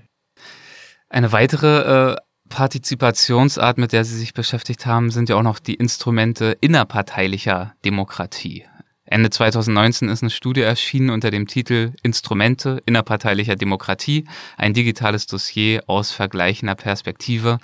Eine 1.11 1.33
weitere 1.33 2.13
äh, 2.13 2.17
Partizipationsart, 2.49 3.79
mit 3.79 3.93
der 3.93 4.05
Sie 4.05 4.17
sich 4.17 4.35
beschäftigt 4.35 4.87
haben, 4.87 5.11
sind 5.11 5.29
ja 5.29 5.37
auch 5.37 5.43
noch 5.43 5.59
die 5.59 5.75
Instrumente 5.75 6.57
innerparteilicher 6.61 7.75
Demokratie. 7.85 8.65
Ende 9.05 9.31
2019 9.31 10.09
ist 10.11 10.23
eine 10.23 10.31
Studie 10.31 10.61
erschienen 10.61 11.11
unter 11.11 11.31
dem 11.31 11.47
Titel 11.47 11.93
Instrumente 12.03 12.83
innerparteilicher 12.85 13.57
Demokratie, 13.57 14.27
ein 14.59 14.75
digitales 14.75 15.27
Dossier 15.27 15.83
aus 15.87 16.11
vergleichender 16.11 16.75
Perspektive, 16.75 17.59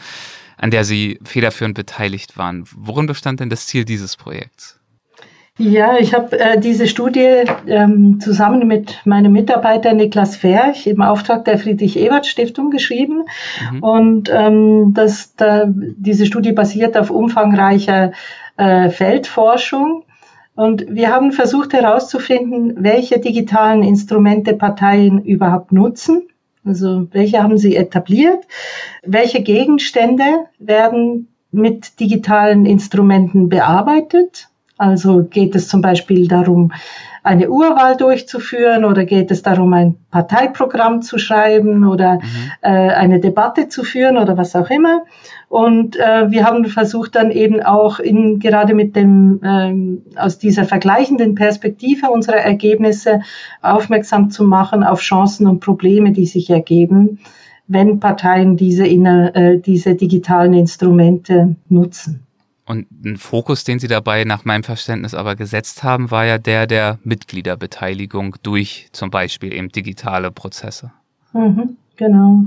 an 0.56 0.70
der 0.70 0.84
Sie 0.84 1.18
federführend 1.22 1.74
beteiligt 1.74 2.38
waren. 2.38 2.64
Worin 2.74 3.06
bestand 3.06 3.40
denn 3.40 3.50
das 3.50 3.66
Ziel 3.66 3.84
dieses 3.84 4.16
Projekts? 4.16 4.80
Ja, 5.56 5.98
ich 5.98 6.14
habe 6.14 6.38
äh, 6.40 6.58
diese 6.58 6.88
Studie 6.88 7.44
ähm, 7.68 8.18
zusammen 8.18 8.66
mit 8.66 9.00
meinem 9.04 9.32
Mitarbeiter 9.32 9.92
Niklas 9.92 10.34
Ferch 10.34 10.88
im 10.88 11.00
Auftrag 11.00 11.44
der 11.44 11.58
Friedrich-Ebert-Stiftung 11.58 12.70
geschrieben. 12.70 13.22
Mhm. 13.70 13.82
Und 13.82 14.30
ähm, 14.32 14.94
das, 14.94 15.36
da, 15.36 15.66
diese 15.68 16.26
Studie 16.26 16.50
basiert 16.50 16.96
auf 16.96 17.10
umfangreicher 17.10 18.10
äh, 18.56 18.90
Feldforschung. 18.90 20.02
Und 20.56 20.86
wir 20.88 21.12
haben 21.12 21.30
versucht 21.30 21.72
herauszufinden, 21.72 22.74
welche 22.78 23.20
digitalen 23.20 23.84
Instrumente 23.84 24.54
Parteien 24.54 25.24
überhaupt 25.24 25.70
nutzen. 25.70 26.22
Also 26.64 27.06
welche 27.12 27.40
haben 27.40 27.58
sie 27.58 27.76
etabliert? 27.76 28.44
Welche 29.04 29.40
Gegenstände 29.40 30.24
werden 30.58 31.28
mit 31.52 32.00
digitalen 32.00 32.66
Instrumenten 32.66 33.48
bearbeitet? 33.48 34.48
Also 34.76 35.22
geht 35.22 35.54
es 35.54 35.68
zum 35.68 35.80
Beispiel 35.80 36.26
darum, 36.26 36.72
eine 37.22 37.48
Urwahl 37.48 37.96
durchzuführen 37.96 38.84
oder 38.84 39.06
geht 39.06 39.30
es 39.30 39.42
darum, 39.42 39.72
ein 39.72 39.96
Parteiprogramm 40.10 41.00
zu 41.00 41.16
schreiben 41.16 41.86
oder 41.86 42.16
mhm. 42.16 42.20
äh, 42.60 42.68
eine 42.68 43.18
Debatte 43.18 43.68
zu 43.68 43.82
führen 43.82 44.18
oder 44.18 44.36
was 44.36 44.54
auch 44.54 44.68
immer. 44.68 45.04
Und 45.48 45.96
äh, 45.96 46.30
wir 46.30 46.44
haben 46.44 46.66
versucht 46.66 47.16
dann 47.16 47.30
eben 47.30 47.62
auch 47.62 47.98
in, 47.98 48.40
gerade 48.40 48.74
mit 48.74 48.94
dem, 48.94 49.40
ähm, 49.42 50.02
aus 50.16 50.38
dieser 50.38 50.64
vergleichenden 50.64 51.34
Perspektive 51.34 52.10
unserer 52.10 52.38
Ergebnisse 52.38 53.20
aufmerksam 53.62 54.30
zu 54.30 54.44
machen 54.44 54.84
auf 54.84 55.00
Chancen 55.00 55.46
und 55.46 55.60
Probleme, 55.60 56.12
die 56.12 56.26
sich 56.26 56.50
ergeben, 56.50 57.20
wenn 57.66 58.00
Parteien 58.00 58.58
diese, 58.58 58.86
äh, 58.86 59.58
diese 59.60 59.94
digitalen 59.94 60.52
Instrumente 60.52 61.56
nutzen. 61.70 62.26
Und 62.66 62.86
ein 63.04 63.16
Fokus, 63.16 63.64
den 63.64 63.78
Sie 63.78 63.88
dabei 63.88 64.24
nach 64.24 64.44
meinem 64.44 64.62
Verständnis 64.62 65.14
aber 65.14 65.36
gesetzt 65.36 65.82
haben, 65.82 66.10
war 66.10 66.24
ja 66.24 66.38
der 66.38 66.66
der 66.66 66.98
Mitgliederbeteiligung 67.04 68.36
durch 68.42 68.88
zum 68.92 69.10
Beispiel 69.10 69.52
eben 69.52 69.68
digitale 69.68 70.30
Prozesse. 70.30 70.92
Mhm, 71.34 71.76
genau. 71.96 72.44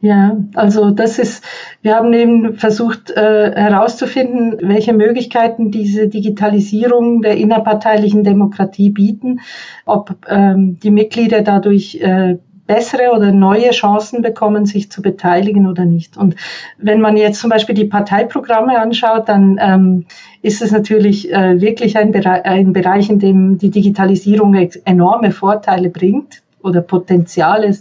Ja, 0.00 0.36
also 0.56 0.90
das 0.90 1.20
ist, 1.20 1.44
wir 1.80 1.94
haben 1.94 2.12
eben 2.12 2.54
versucht 2.54 3.12
äh, 3.12 3.52
herauszufinden, 3.54 4.58
welche 4.62 4.92
Möglichkeiten 4.94 5.70
diese 5.70 6.08
Digitalisierung 6.08 7.22
der 7.22 7.36
innerparteilichen 7.36 8.24
Demokratie 8.24 8.90
bieten, 8.90 9.38
ob 9.84 10.16
ähm, 10.28 10.80
die 10.80 10.90
Mitglieder 10.90 11.42
dadurch 11.42 12.00
äh, 12.00 12.38
bessere 12.72 13.12
oder 13.14 13.32
neue 13.32 13.70
Chancen 13.70 14.22
bekommen, 14.22 14.64
sich 14.64 14.90
zu 14.90 15.02
beteiligen 15.02 15.66
oder 15.68 15.84
nicht. 15.84 16.16
Und 16.16 16.36
wenn 16.78 17.02
man 17.02 17.18
jetzt 17.18 17.40
zum 17.40 17.50
Beispiel 17.50 17.74
die 17.74 17.84
Parteiprogramme 17.84 18.78
anschaut, 18.78 19.28
dann 19.28 19.58
ähm, 19.60 20.06
ist 20.40 20.62
es 20.62 20.72
natürlich 20.72 21.30
äh, 21.30 21.60
wirklich 21.60 21.98
ein, 21.98 22.12
Bere 22.12 22.46
ein 22.46 22.72
Bereich, 22.72 23.10
in 23.10 23.18
dem 23.18 23.58
die 23.58 23.70
Digitalisierung 23.70 24.54
enorme 24.86 25.32
Vorteile 25.32 25.90
bringt 25.90 26.42
oder 26.62 26.80
Potenziale, 26.80 27.76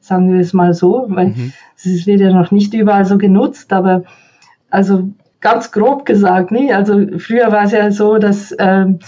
sagen 0.00 0.32
wir 0.32 0.40
es 0.40 0.52
mal 0.52 0.74
so, 0.74 1.06
weil 1.08 1.28
mhm. 1.28 1.52
es 1.76 2.06
wird 2.08 2.20
ja 2.20 2.32
noch 2.32 2.50
nicht 2.50 2.74
überall 2.74 3.04
so 3.04 3.18
genutzt, 3.18 3.72
aber 3.72 4.02
also 4.70 5.08
ganz 5.40 5.70
grob 5.70 6.04
gesagt, 6.04 6.50
ne? 6.50 6.74
also 6.74 7.00
früher 7.18 7.52
war 7.52 7.64
es 7.64 7.72
ja 7.72 7.92
so, 7.92 8.18
dass 8.18 8.52
ähm, 8.58 8.98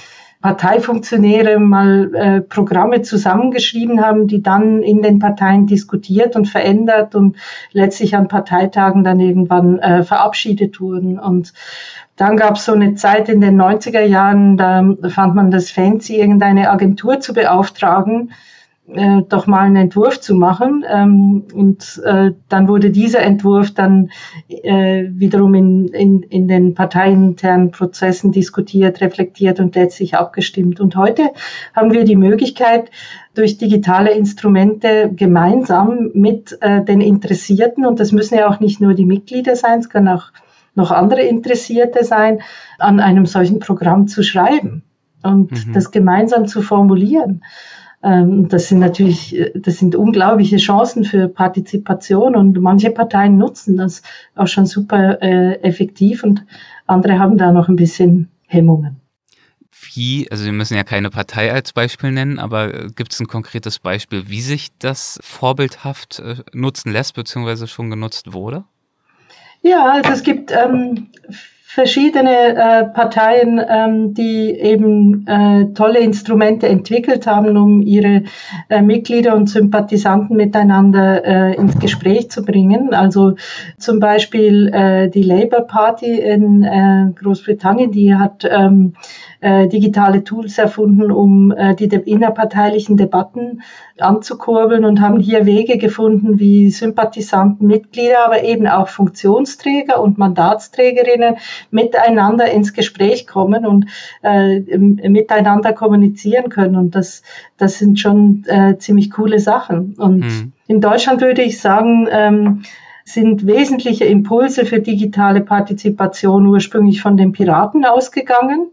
Parteifunktionäre 0.44 1.58
mal 1.58 2.14
äh, 2.14 2.40
Programme 2.42 3.00
zusammengeschrieben 3.00 4.04
haben, 4.04 4.26
die 4.26 4.42
dann 4.42 4.82
in 4.82 5.00
den 5.00 5.18
Parteien 5.18 5.66
diskutiert 5.66 6.36
und 6.36 6.50
verändert 6.50 7.14
und 7.14 7.36
letztlich 7.72 8.14
an 8.14 8.28
Parteitagen 8.28 9.04
dann 9.04 9.20
irgendwann 9.20 9.78
äh, 9.78 10.02
verabschiedet 10.02 10.82
wurden. 10.82 11.18
Und 11.18 11.54
dann 12.16 12.36
gab 12.36 12.56
es 12.56 12.66
so 12.66 12.72
eine 12.72 12.94
Zeit 12.94 13.30
in 13.30 13.40
den 13.40 13.58
90er 13.58 14.02
Jahren, 14.02 14.58
da 14.58 14.84
fand 15.08 15.34
man 15.34 15.50
das 15.50 15.70
fancy, 15.70 16.20
irgendeine 16.20 16.68
Agentur 16.68 17.20
zu 17.20 17.32
beauftragen, 17.32 18.32
äh, 18.86 19.22
doch 19.28 19.46
mal 19.46 19.60
einen 19.60 19.76
Entwurf 19.76 20.20
zu 20.20 20.34
machen. 20.34 20.84
Ähm, 20.88 21.44
und 21.54 22.02
äh, 22.04 22.32
dann 22.48 22.68
wurde 22.68 22.90
dieser 22.90 23.20
Entwurf 23.22 23.72
dann 23.72 24.10
äh, 24.48 25.04
wiederum 25.08 25.54
in, 25.54 25.88
in, 25.88 26.22
in 26.22 26.48
den 26.48 26.74
parteiinternen 26.74 27.70
Prozessen 27.70 28.32
diskutiert, 28.32 29.00
reflektiert 29.00 29.60
und 29.60 29.74
letztlich 29.74 30.16
abgestimmt. 30.16 30.80
Und 30.80 30.96
heute 30.96 31.30
haben 31.74 31.92
wir 31.92 32.04
die 32.04 32.16
Möglichkeit, 32.16 32.90
durch 33.34 33.58
digitale 33.58 34.12
Instrumente 34.12 35.10
gemeinsam 35.12 36.10
mit 36.14 36.56
äh, 36.60 36.84
den 36.84 37.00
Interessierten, 37.00 37.84
und 37.84 37.98
das 37.98 38.12
müssen 38.12 38.36
ja 38.36 38.48
auch 38.48 38.60
nicht 38.60 38.80
nur 38.80 38.94
die 38.94 39.06
Mitglieder 39.06 39.56
sein, 39.56 39.80
es 39.80 39.88
können 39.88 40.08
auch 40.08 40.30
noch 40.76 40.90
andere 40.90 41.22
Interessierte 41.22 42.04
sein, 42.04 42.40
an 42.78 43.00
einem 43.00 43.26
solchen 43.26 43.58
Programm 43.58 44.06
zu 44.06 44.22
schreiben 44.22 44.82
und 45.22 45.50
mhm. 45.50 45.72
das 45.72 45.90
gemeinsam 45.90 46.46
zu 46.46 46.62
formulieren. 46.62 47.42
Ähm, 48.04 48.48
das 48.48 48.68
sind 48.68 48.80
natürlich, 48.80 49.34
das 49.54 49.78
sind 49.78 49.96
unglaubliche 49.96 50.58
Chancen 50.58 51.04
für 51.04 51.26
Partizipation 51.28 52.36
und 52.36 52.60
manche 52.60 52.90
Parteien 52.90 53.38
nutzen 53.38 53.78
das 53.78 54.02
auch 54.34 54.46
schon 54.46 54.66
super 54.66 55.22
äh, 55.22 55.54
effektiv 55.62 56.22
und 56.22 56.44
andere 56.86 57.18
haben 57.18 57.38
da 57.38 57.50
noch 57.50 57.68
ein 57.68 57.76
bisschen 57.76 58.28
Hemmungen. 58.46 59.00
Wie, 59.94 60.30
also 60.30 60.44
wir 60.44 60.52
müssen 60.52 60.76
ja 60.76 60.84
keine 60.84 61.08
Partei 61.08 61.50
als 61.50 61.72
Beispiel 61.72 62.12
nennen, 62.12 62.38
aber 62.38 62.74
äh, 62.74 62.88
gibt 62.94 63.12
es 63.12 63.20
ein 63.20 63.26
konkretes 63.26 63.78
Beispiel, 63.78 64.28
wie 64.28 64.42
sich 64.42 64.68
das 64.78 65.18
vorbildhaft 65.22 66.18
äh, 66.18 66.36
nutzen 66.52 66.92
lässt, 66.92 67.14
beziehungsweise 67.14 67.66
schon 67.68 67.88
genutzt 67.88 68.34
wurde? 68.34 68.64
Ja, 69.62 69.92
also 69.92 70.10
es 70.10 70.22
gibt 70.22 70.52
ähm, 70.52 71.08
verschiedene 71.74 72.54
äh, 72.54 72.84
Parteien, 72.84 73.60
ähm, 73.68 74.14
die 74.14 74.50
eben 74.52 75.26
äh, 75.26 75.74
tolle 75.74 75.98
Instrumente 75.98 76.68
entwickelt 76.68 77.26
haben, 77.26 77.56
um 77.56 77.82
ihre 77.82 78.22
äh, 78.68 78.80
Mitglieder 78.80 79.34
und 79.34 79.50
Sympathisanten 79.50 80.36
miteinander 80.36 81.24
äh, 81.24 81.56
ins 81.56 81.76
Gespräch 81.80 82.30
zu 82.30 82.44
bringen. 82.44 82.94
Also 82.94 83.34
zum 83.76 83.98
Beispiel 83.98 84.68
äh, 84.72 85.10
die 85.10 85.24
Labour 85.24 85.62
Party 85.62 86.14
in 86.20 86.62
äh, 86.62 87.10
Großbritannien, 87.20 87.90
die 87.90 88.14
hat 88.14 88.48
ähm, 88.48 88.94
äh, 89.44 89.68
digitale 89.68 90.24
Tools 90.24 90.56
erfunden, 90.56 91.10
um 91.10 91.52
äh, 91.52 91.74
die 91.74 91.84
innerparteilichen 91.84 92.96
Debatten 92.96 93.60
anzukurbeln 93.98 94.86
und 94.86 95.02
haben 95.02 95.20
hier 95.20 95.44
Wege 95.44 95.76
gefunden, 95.76 96.38
wie 96.40 96.70
Sympathisanten, 96.70 97.66
Mitglieder, 97.66 98.24
aber 98.24 98.42
eben 98.42 98.66
auch 98.66 98.88
Funktionsträger 98.88 100.00
und 100.00 100.16
Mandatsträgerinnen 100.16 101.36
miteinander 101.70 102.50
ins 102.50 102.72
Gespräch 102.72 103.26
kommen 103.26 103.66
und 103.66 103.84
äh, 104.22 104.60
miteinander 104.78 105.74
kommunizieren 105.74 106.48
können. 106.48 106.76
Und 106.76 106.94
das, 106.94 107.22
das 107.58 107.78
sind 107.78 108.00
schon 108.00 108.44
äh, 108.46 108.78
ziemlich 108.78 109.10
coole 109.10 109.40
Sachen. 109.40 109.94
Und 109.98 110.20
mhm. 110.20 110.52
in 110.68 110.80
Deutschland 110.80 111.20
würde 111.20 111.42
ich 111.42 111.60
sagen, 111.60 112.08
ähm, 112.10 112.62
sind 113.04 113.46
wesentliche 113.46 114.06
Impulse 114.06 114.64
für 114.64 114.80
digitale 114.80 115.42
Partizipation 115.42 116.46
ursprünglich 116.46 117.02
von 117.02 117.18
den 117.18 117.32
Piraten 117.32 117.84
ausgegangen 117.84 118.70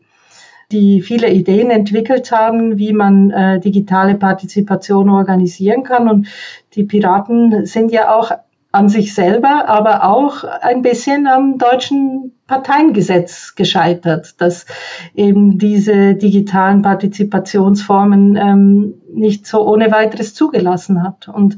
die 0.71 1.01
viele 1.01 1.29
Ideen 1.29 1.69
entwickelt 1.69 2.31
haben, 2.31 2.77
wie 2.77 2.93
man 2.93 3.31
äh, 3.31 3.59
digitale 3.59 4.15
Partizipation 4.15 5.09
organisieren 5.09 5.83
kann. 5.83 6.09
Und 6.09 6.27
die 6.75 6.83
Piraten 6.83 7.65
sind 7.65 7.91
ja 7.91 8.15
auch 8.15 8.31
an 8.71 8.87
sich 8.87 9.13
selber, 9.13 9.67
aber 9.67 10.05
auch 10.05 10.43
ein 10.43 10.81
bisschen 10.81 11.27
am 11.27 11.57
deutschen 11.57 12.31
Parteiengesetz 12.47 13.55
gescheitert, 13.55 14.39
dass 14.39 14.65
eben 15.13 15.57
diese 15.57 16.15
digitalen 16.15 16.81
Partizipationsformen 16.81 18.37
ähm, 18.37 18.93
nicht 19.13 19.45
so 19.45 19.67
ohne 19.67 19.91
weiteres 19.91 20.33
zugelassen 20.33 21.03
hat. 21.03 21.27
Und 21.27 21.57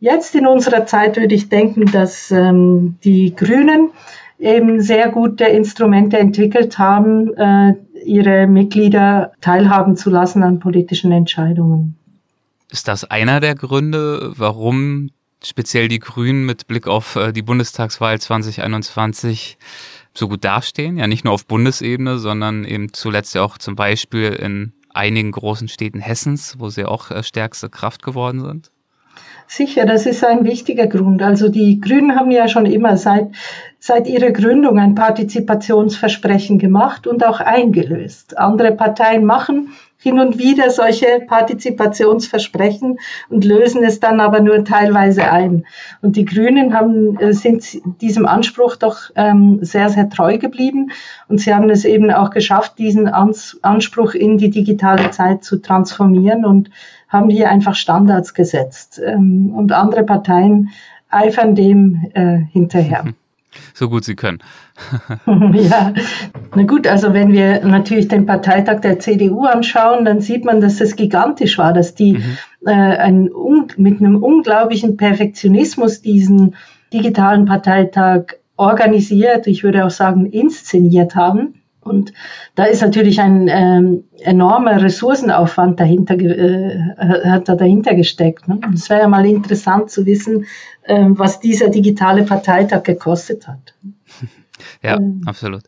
jetzt 0.00 0.34
in 0.34 0.46
unserer 0.46 0.86
Zeit 0.86 1.16
würde 1.16 1.34
ich 1.34 1.50
denken, 1.50 1.84
dass 1.92 2.30
ähm, 2.30 2.96
die 3.04 3.34
Grünen 3.34 3.90
eben 4.38 4.80
sehr 4.80 5.08
gute 5.08 5.44
Instrumente 5.44 6.18
entwickelt 6.18 6.78
haben, 6.78 7.34
äh, 7.36 7.74
ihre 8.08 8.46
Mitglieder 8.46 9.32
teilhaben 9.40 9.96
zu 9.96 10.10
lassen 10.10 10.42
an 10.42 10.58
politischen 10.58 11.12
Entscheidungen. 11.12 11.96
Ist 12.70 12.88
das 12.88 13.04
einer 13.04 13.40
der 13.40 13.54
Gründe, 13.54 14.32
warum 14.36 15.10
speziell 15.42 15.88
die 15.88 16.00
Grünen 16.00 16.44
mit 16.44 16.66
Blick 16.66 16.86
auf 16.86 17.16
äh, 17.16 17.32
die 17.32 17.42
Bundestagswahl 17.42 18.20
2021 18.20 19.58
so 20.14 20.28
gut 20.28 20.44
dastehen? 20.44 20.98
Ja, 20.98 21.06
nicht 21.06 21.24
nur 21.24 21.34
auf 21.34 21.46
Bundesebene, 21.46 22.18
sondern 22.18 22.64
eben 22.64 22.92
zuletzt 22.92 23.34
ja 23.34 23.42
auch 23.42 23.58
zum 23.58 23.76
Beispiel 23.76 24.32
in 24.32 24.72
einigen 24.92 25.30
großen 25.30 25.68
Städten 25.68 26.00
Hessens, 26.00 26.56
wo 26.58 26.70
sie 26.70 26.84
auch 26.84 27.10
äh, 27.10 27.22
stärkste 27.22 27.70
Kraft 27.70 28.02
geworden 28.02 28.40
sind? 28.40 28.70
Sicher, 29.50 29.86
das 29.86 30.04
ist 30.04 30.22
ein 30.24 30.44
wichtiger 30.44 30.86
Grund. 30.86 31.22
Also 31.22 31.48
die 31.48 31.80
Grünen 31.80 32.14
haben 32.16 32.30
ja 32.30 32.48
schon 32.48 32.66
immer 32.66 32.98
seit, 32.98 33.28
seit 33.78 34.06
ihrer 34.06 34.30
Gründung 34.30 34.78
ein 34.78 34.94
Partizipationsversprechen 34.94 36.58
gemacht 36.58 37.06
und 37.06 37.24
auch 37.24 37.40
eingelöst. 37.40 38.36
Andere 38.36 38.72
Parteien 38.72 39.24
machen 39.24 39.70
hin 39.96 40.20
und 40.20 40.38
wieder 40.38 40.70
solche 40.70 41.20
Partizipationsversprechen 41.26 42.98
und 43.30 43.44
lösen 43.44 43.82
es 43.82 44.00
dann 44.00 44.20
aber 44.20 44.40
nur 44.40 44.64
teilweise 44.64 45.30
ein. 45.30 45.64
Und 46.02 46.16
die 46.16 46.26
Grünen 46.26 46.72
haben, 46.72 47.18
äh, 47.18 47.32
sind 47.32 47.64
diesem 48.00 48.26
Anspruch 48.26 48.76
doch 48.76 49.10
ähm, 49.16 49.60
sehr, 49.62 49.88
sehr 49.88 50.10
treu 50.10 50.38
geblieben 50.38 50.92
und 51.26 51.40
sie 51.40 51.52
haben 51.52 51.68
es 51.70 51.84
eben 51.86 52.12
auch 52.12 52.30
geschafft, 52.30 52.78
diesen 52.78 53.08
Anspruch 53.08 54.14
in 54.14 54.38
die 54.38 54.50
digitale 54.50 55.10
Zeit 55.10 55.42
zu 55.42 55.60
transformieren 55.60 56.44
und 56.44 56.70
haben 57.08 57.30
hier 57.30 57.50
einfach 57.50 57.74
Standards 57.74 58.34
gesetzt. 58.34 59.00
Ähm, 59.04 59.52
und 59.54 59.72
andere 59.72 60.04
Parteien 60.04 60.70
eifern 61.10 61.54
dem 61.54 62.10
äh, 62.14 62.38
hinterher. 62.52 63.04
So 63.74 63.88
gut 63.88 64.04
sie 64.04 64.14
können. 64.14 64.38
ja, 65.26 65.92
na 66.54 66.62
gut, 66.64 66.86
also 66.86 67.12
wenn 67.14 67.32
wir 67.32 67.64
natürlich 67.64 68.06
den 68.06 68.26
Parteitag 68.26 68.80
der 68.80 68.98
CDU 68.98 69.44
anschauen, 69.44 70.04
dann 70.04 70.20
sieht 70.20 70.44
man, 70.44 70.60
dass 70.60 70.80
es 70.80 70.96
gigantisch 70.96 71.58
war, 71.58 71.72
dass 71.72 71.94
die 71.94 72.14
mhm. 72.14 72.38
äh, 72.66 72.72
ein, 72.72 73.30
mit 73.76 74.00
einem 74.00 74.22
unglaublichen 74.22 74.96
Perfektionismus 74.96 76.02
diesen 76.02 76.54
digitalen 76.92 77.46
Parteitag 77.46 78.34
organisiert, 78.56 79.46
ich 79.46 79.62
würde 79.64 79.84
auch 79.84 79.90
sagen 79.90 80.26
inszeniert 80.26 81.14
haben. 81.14 81.62
Und 81.88 82.12
da 82.54 82.64
ist 82.64 82.82
natürlich 82.82 83.20
ein 83.20 83.48
ähm, 83.48 84.04
enormer 84.20 84.82
Ressourcenaufwand 84.82 85.80
dahinter, 85.80 86.18
äh, 86.18 86.78
hat 87.24 87.48
da 87.48 87.54
dahinter 87.54 87.94
gesteckt. 87.94 88.48
Ne? 88.48 88.60
Es 88.74 88.90
wäre 88.90 89.00
ja 89.00 89.08
mal 89.08 89.26
interessant 89.26 89.90
zu 89.90 90.06
wissen, 90.06 90.46
äh, 90.82 91.06
was 91.08 91.40
dieser 91.40 91.68
digitale 91.68 92.24
Parteitag 92.24 92.82
gekostet 92.84 93.48
hat. 93.48 93.74
Ja, 94.82 94.96
ähm. 94.96 95.22
absolut. 95.24 95.62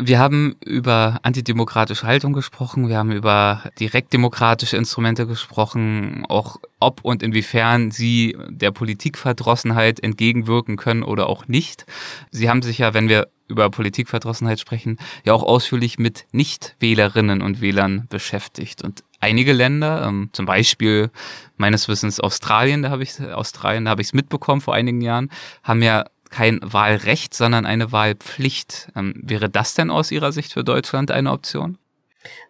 Wir 0.00 0.20
haben 0.20 0.54
über 0.64 1.18
antidemokratische 1.24 2.06
Haltung 2.06 2.32
gesprochen, 2.32 2.88
wir 2.88 2.98
haben 2.98 3.10
über 3.10 3.64
direktdemokratische 3.80 4.76
Instrumente 4.76 5.26
gesprochen, 5.26 6.24
auch 6.28 6.58
ob 6.78 7.00
und 7.04 7.20
inwiefern 7.20 7.90
sie 7.90 8.36
der 8.48 8.70
Politikverdrossenheit 8.70 9.98
entgegenwirken 9.98 10.76
können 10.76 11.02
oder 11.02 11.28
auch 11.28 11.48
nicht. 11.48 11.84
Sie 12.30 12.48
haben 12.48 12.62
sich 12.62 12.78
ja, 12.78 12.94
wenn 12.94 13.08
wir 13.08 13.26
über 13.48 13.70
Politikverdrossenheit 13.70 14.60
sprechen, 14.60 14.98
ja 15.24 15.32
auch 15.32 15.42
ausführlich 15.42 15.98
mit 15.98 16.26
Nichtwählerinnen 16.30 17.42
und 17.42 17.60
Wählern 17.60 18.06
beschäftigt. 18.08 18.84
Und 18.84 19.02
einige 19.20 19.52
Länder, 19.52 20.06
ähm, 20.06 20.30
zum 20.32 20.46
Beispiel 20.46 21.10
meines 21.56 21.88
Wissens 21.88 22.20
Australien, 22.20 22.82
da 22.82 22.90
habe 22.90 23.02
ich 23.02 23.20
Australien, 23.20 23.86
da 23.86 23.90
habe 23.90 24.02
ich 24.02 24.08
es 24.08 24.12
mitbekommen 24.12 24.60
vor 24.60 24.74
einigen 24.74 25.00
Jahren, 25.00 25.30
haben 25.64 25.82
ja 25.82 26.04
kein 26.30 26.60
Wahlrecht, 26.62 27.34
sondern 27.34 27.66
eine 27.66 27.92
Wahlpflicht. 27.92 28.88
Ähm, 28.96 29.14
wäre 29.22 29.48
das 29.48 29.74
denn 29.74 29.90
aus 29.90 30.10
Ihrer 30.10 30.32
Sicht 30.32 30.52
für 30.52 30.64
Deutschland 30.64 31.10
eine 31.10 31.32
Option? 31.32 31.78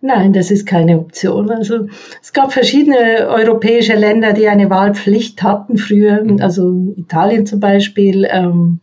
Nein, 0.00 0.32
das 0.32 0.50
ist 0.50 0.66
keine 0.66 0.98
Option. 0.98 1.50
Also 1.50 1.88
es 2.22 2.32
gab 2.32 2.52
verschiedene 2.52 3.28
europäische 3.28 3.94
Länder, 3.94 4.32
die 4.32 4.48
eine 4.48 4.70
Wahlpflicht 4.70 5.42
hatten 5.42 5.76
früher, 5.76 6.22
mhm. 6.24 6.40
also 6.40 6.94
Italien 6.96 7.46
zum 7.46 7.60
Beispiel. 7.60 8.26
Ähm, 8.30 8.80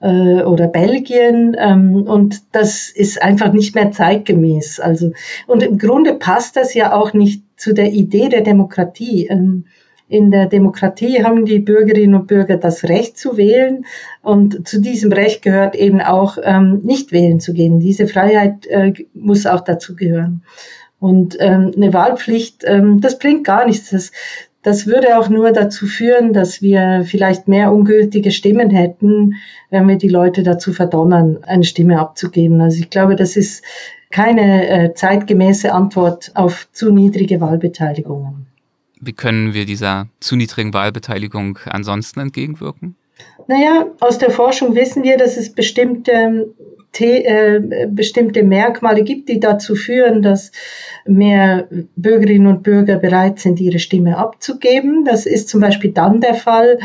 äh, 0.00 0.42
oder 0.42 0.68
Belgien 0.68 1.56
ähm, 1.58 2.04
und 2.06 2.42
das 2.52 2.88
ist 2.88 3.20
einfach 3.20 3.52
nicht 3.52 3.74
mehr 3.74 3.90
zeitgemäß. 3.90 4.80
Also 4.80 5.12
und 5.46 5.62
im 5.62 5.78
Grunde 5.78 6.14
passt 6.14 6.56
das 6.56 6.74
ja 6.74 6.92
auch 6.92 7.12
nicht 7.12 7.42
zu 7.56 7.74
der 7.74 7.92
Idee 7.92 8.28
der 8.28 8.42
Demokratie. 8.42 9.26
Ähm, 9.26 9.64
in 10.08 10.30
der 10.30 10.46
Demokratie 10.46 11.22
haben 11.22 11.44
die 11.44 11.58
Bürgerinnen 11.58 12.14
und 12.14 12.26
Bürger 12.26 12.56
das 12.56 12.84
Recht 12.84 13.18
zu 13.18 13.36
wählen 13.36 13.84
und 14.22 14.66
zu 14.66 14.80
diesem 14.80 15.12
Recht 15.12 15.42
gehört 15.42 15.74
eben 15.74 16.00
auch 16.00 16.38
ähm, 16.42 16.80
nicht 16.82 17.12
wählen 17.12 17.40
zu 17.40 17.52
gehen. 17.52 17.78
Diese 17.78 18.06
Freiheit 18.06 18.66
äh, 18.66 18.94
muss 19.12 19.46
auch 19.46 19.60
dazu 19.60 19.94
gehören. 19.94 20.42
Und 20.98 21.36
ähm, 21.40 21.72
eine 21.76 21.92
Wahlpflicht, 21.92 22.64
ähm, 22.64 23.00
das 23.00 23.18
bringt 23.18 23.44
gar 23.44 23.66
nichts. 23.66 23.90
Das, 23.90 24.10
das 24.62 24.86
würde 24.86 25.18
auch 25.18 25.28
nur 25.28 25.52
dazu 25.52 25.86
führen, 25.86 26.32
dass 26.32 26.62
wir 26.62 27.04
vielleicht 27.04 27.46
mehr 27.46 27.72
ungültige 27.72 28.32
Stimmen 28.32 28.70
hätten, 28.70 29.34
wenn 29.70 29.86
wir 29.86 29.96
die 29.96 30.08
Leute 30.08 30.42
dazu 30.42 30.72
verdonnern, 30.72 31.38
eine 31.46 31.64
Stimme 31.64 32.00
abzugeben. 32.00 32.60
Also 32.60 32.80
ich 32.80 32.90
glaube, 32.90 33.14
das 33.14 33.36
ist 33.36 33.62
keine 34.10 34.68
äh, 34.68 34.94
zeitgemäße 34.94 35.72
Antwort 35.72 36.32
auf 36.34 36.68
zu 36.72 36.90
niedrige 36.90 37.40
Wahlbeteiligungen. 37.40 38.47
Wie 39.00 39.12
können 39.12 39.54
wir 39.54 39.64
dieser 39.64 40.08
zu 40.20 40.36
niedrigen 40.36 40.74
Wahlbeteiligung 40.74 41.58
ansonsten 41.66 42.20
entgegenwirken? 42.20 42.96
Naja, 43.46 43.86
aus 44.00 44.18
der 44.18 44.30
Forschung 44.30 44.74
wissen 44.74 45.02
wir, 45.02 45.16
dass 45.16 45.36
es 45.36 45.52
bestimmte, 45.52 46.52
äh, 47.00 47.86
bestimmte 47.88 48.42
Merkmale 48.42 49.02
gibt, 49.02 49.28
die 49.28 49.40
dazu 49.40 49.74
führen, 49.74 50.22
dass 50.22 50.52
mehr 51.06 51.66
Bürgerinnen 51.96 52.46
und 52.46 52.62
Bürger 52.62 52.96
bereit 52.96 53.38
sind, 53.38 53.60
ihre 53.60 53.78
Stimme 53.78 54.18
abzugeben. 54.18 55.04
Das 55.04 55.24
ist 55.24 55.48
zum 55.48 55.60
Beispiel 55.60 55.92
dann 55.92 56.20
der 56.20 56.34
Fall, 56.34 56.78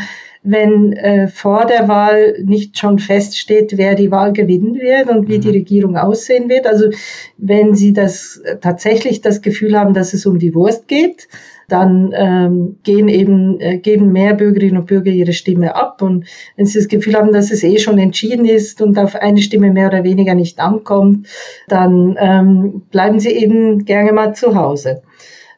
wenn 0.44 0.94
äh, 0.94 1.28
vor 1.28 1.66
der 1.66 1.88
Wahl 1.88 2.38
nicht 2.44 2.78
schon 2.78 3.00
feststeht, 3.00 3.78
wer 3.78 3.96
die 3.96 4.12
Wahl 4.12 4.34
gewinnen 4.34 4.76
wird 4.76 5.10
und 5.10 5.30
wie 5.30 5.40
die 5.40 5.48
mhm. 5.48 5.54
Regierung 5.54 5.98
aussehen 5.98 6.50
wird. 6.50 6.68
Also 6.68 6.90
wenn 7.38 7.76
Sie 7.76 7.94
das 7.94 8.42
tatsächlich 8.62 9.22
das 9.22 9.42
Gefühl 9.42 9.78
haben, 9.78 9.94
dass 9.94 10.14
es 10.14 10.26
um 10.26 10.40
die 10.40 10.54
Wurst 10.54 10.88
geht, 10.88 11.28
dann 11.68 12.14
ähm, 12.16 12.78
gehen 12.84 13.08
eben, 13.08 13.60
äh, 13.60 13.78
geben 13.78 14.12
mehr 14.12 14.34
Bürgerinnen 14.34 14.78
und 14.78 14.88
Bürger 14.88 15.12
ihre 15.12 15.34
Stimme 15.34 15.76
ab. 15.76 16.02
Und 16.02 16.26
wenn 16.56 16.66
sie 16.66 16.80
das 16.80 16.88
Gefühl 16.88 17.16
haben, 17.16 17.32
dass 17.32 17.52
es 17.52 17.64
eh 17.64 17.78
schon 17.78 17.98
entschieden 17.98 18.46
ist 18.46 18.82
und 18.82 18.98
auf 18.98 19.16
eine 19.16 19.42
Stimme 19.42 19.72
mehr 19.72 19.88
oder 19.88 20.04
weniger 20.04 20.36
nicht 20.36 20.60
ankommt, 20.60 21.28
dann 21.68 22.18
ähm, 22.20 22.84
bleiben 22.92 23.20
sie 23.20 23.32
eben 23.32 23.86
gerne 23.86 24.12
mal 24.12 24.34
zu 24.36 24.56
Hause. 24.56 25.02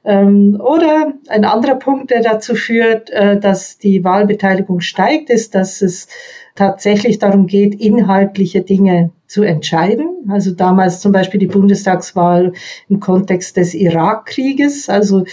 Ähm, 0.06 0.62
oder 0.64 1.14
ein 1.30 1.45
anderer 1.45 1.76
Punkt, 1.76 2.12
der 2.12 2.22
dazu 2.22 2.53
führt, 2.53 3.10
äh, 3.10 3.39
dass 3.39 3.80
die 3.80 4.03
Wahlbeteiligung 4.03 4.80
steigt, 4.80 5.32
ist, 5.32 5.56
dass 5.56 5.82
es 5.82 6.08
tatsächlich 6.53 7.18
darum 7.18 7.47
geht, 7.47 7.76
inhaltliche 7.76 8.62
Dinge 8.62 9.10
zu 9.36 9.43
entscheiden. 9.43 10.29
Also 10.29 10.51
damals 10.51 11.01
zum 11.01 11.11
Beispiel 11.11 11.41
die 11.41 11.47
Bundestagswahl 11.47 12.53
im 12.88 13.01
Kontext 13.01 13.57
des 13.57 13.73
Irakkrieges, 13.73 14.88
also 14.88 15.25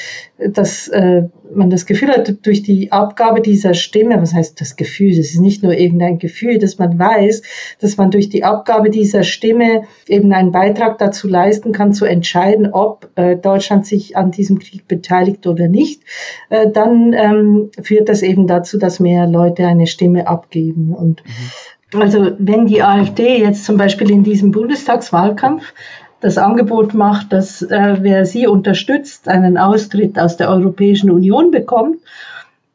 dass 0.44 0.88
äh, 0.88 1.28
man 1.54 1.70
das 1.70 1.86
Gefühl 1.86 2.08
hat, 2.08 2.44
durch 2.44 2.64
die 2.64 2.90
Abgabe 2.90 3.40
dieser 3.40 3.74
Stimme, 3.74 4.20
was 4.20 4.34
heißt 4.34 4.60
das 4.60 4.74
Gefühl, 4.74 5.10
das 5.10 5.26
ist 5.26 5.38
nicht 5.38 5.62
nur 5.62 5.74
irgendein 5.74 6.18
Gefühl, 6.18 6.58
dass 6.58 6.78
man 6.80 6.98
weiß, 6.98 7.42
dass 7.78 7.96
man 7.96 8.10
durch 8.10 8.28
die 8.28 8.42
Abgabe 8.42 8.90
dieser 8.90 9.22
Stimme 9.22 9.84
eben 10.08 10.32
einen 10.32 10.50
Beitrag 10.50 10.98
dazu 10.98 11.28
leisten 11.28 11.70
kann, 11.70 11.92
zu 11.92 12.04
entscheiden, 12.04 12.72
ob 12.72 13.08
äh, 13.14 13.36
Deutschland 13.36 13.86
sich 13.86 14.16
an 14.16 14.32
diesem 14.32 14.58
Krieg 14.58 14.88
beteiligt 14.88 15.46
oder 15.46 15.68
nicht, 15.68 16.02
äh, 16.50 16.68
dann 16.68 17.12
ähm, 17.12 17.70
führt 17.80 18.08
das 18.08 18.22
eben 18.22 18.48
dazu, 18.48 18.78
dass 18.78 18.98
mehr 18.98 19.28
Leute 19.28 19.64
eine 19.64 19.86
Stimme 19.86 20.26
abgeben. 20.26 20.92
Und 20.92 21.22
mhm. 21.24 21.50
Also 21.94 22.32
wenn 22.38 22.66
die 22.66 22.82
AfD 22.82 23.38
jetzt 23.38 23.64
zum 23.64 23.76
Beispiel 23.76 24.10
in 24.10 24.24
diesem 24.24 24.50
Bundestagswahlkampf 24.50 25.74
das 26.20 26.38
Angebot 26.38 26.94
macht, 26.94 27.32
dass 27.32 27.62
äh, 27.62 27.96
wer 28.00 28.24
sie 28.24 28.46
unterstützt, 28.46 29.28
einen 29.28 29.58
Austritt 29.58 30.18
aus 30.18 30.36
der 30.36 30.48
Europäischen 30.48 31.10
Union 31.10 31.50
bekommt, 31.50 31.98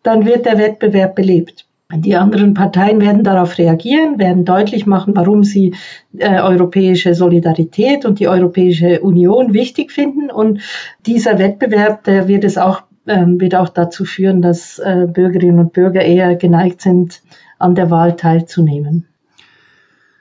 dann 0.03 0.25
wird 0.25 0.45
der 0.45 0.57
Wettbewerb 0.57 1.15
belebt. 1.15 1.65
Die 1.93 2.17
anderen 2.17 2.53
Parteien 2.53 2.99
werden 2.99 3.23
darauf 3.23 3.57
reagieren, 3.57 4.19
werden 4.19 4.43
deutlich 4.43 4.85
machen, 4.85 5.15
warum 5.15 5.45
sie 5.45 5.73
äh, 6.17 6.41
europäische 6.41 7.15
Solidarität 7.15 8.03
und 8.05 8.19
die 8.19 8.27
Europäische 8.27 8.99
Union 8.99 9.53
wichtig 9.53 9.93
finden. 9.93 10.29
Und 10.29 10.59
dieser 11.05 11.39
Wettbewerb, 11.39 12.03
der 12.03 12.27
wird 12.27 12.43
es 12.43 12.57
auch, 12.57 12.81
äh, 13.05 13.23
wird 13.25 13.55
auch 13.55 13.69
dazu 13.69 14.03
führen, 14.03 14.41
dass 14.41 14.79
äh, 14.79 15.07
Bürgerinnen 15.07 15.59
und 15.59 15.71
Bürger 15.71 16.01
eher 16.01 16.35
geneigt 16.35 16.81
sind, 16.81 17.21
an 17.59 17.75
der 17.75 17.89
Wahl 17.91 18.15
teilzunehmen. 18.15 19.07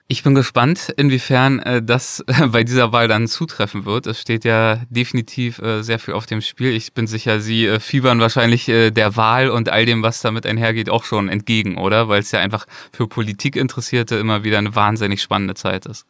Ich 0.09 0.23
bin 0.23 0.37
gespannt, 0.37 0.95
inwiefern 0.97 1.59
äh, 1.59 1.83
das 1.83 2.25
äh, 2.29 2.47
bei 2.53 2.63
dieser 2.63 2.93
Wahl 2.93 3.09
dann 3.09 3.27
zutreffen 3.27 3.85
wird. 3.87 4.07
Es 4.07 4.21
steht 4.21 4.45
ja 4.45 4.79
definitiv 4.89 5.59
äh, 5.59 5.83
sehr 5.83 5.99
viel 5.99 6.15
auf 6.15 6.27
dem 6.27 6.41
Spiel. 6.43 6.71
Ich 6.71 6.95
bin 6.95 7.09
sicher, 7.09 7.41
Sie 7.41 7.67
äh, 7.67 7.81
fiebern 7.81 8.21
wahrscheinlich 8.21 8.69
äh, 8.69 8.93
der 8.93 9.17
Wahl 9.17 9.51
und 9.51 9.69
all 9.69 9.85
dem, 9.85 10.05
was 10.05 10.21
damit 10.21 10.47
einhergeht, 10.47 10.91
auch 10.91 11.03
schon 11.03 11.29
entgegen, 11.29 11.77
oder? 11.77 12.09
Weil 12.09 12.21
es 12.21 12.31
ja 12.31 12.39
einfach 12.39 12.67
für 12.93 13.09
Politikinteressierte 13.09 14.15
immer 14.15 14.45
wieder 14.45 14.59
eine 14.59 14.77
wahnsinnig 14.77 15.21
spannende 15.21 15.55
Zeit 15.55 15.87
ist. 15.87 16.07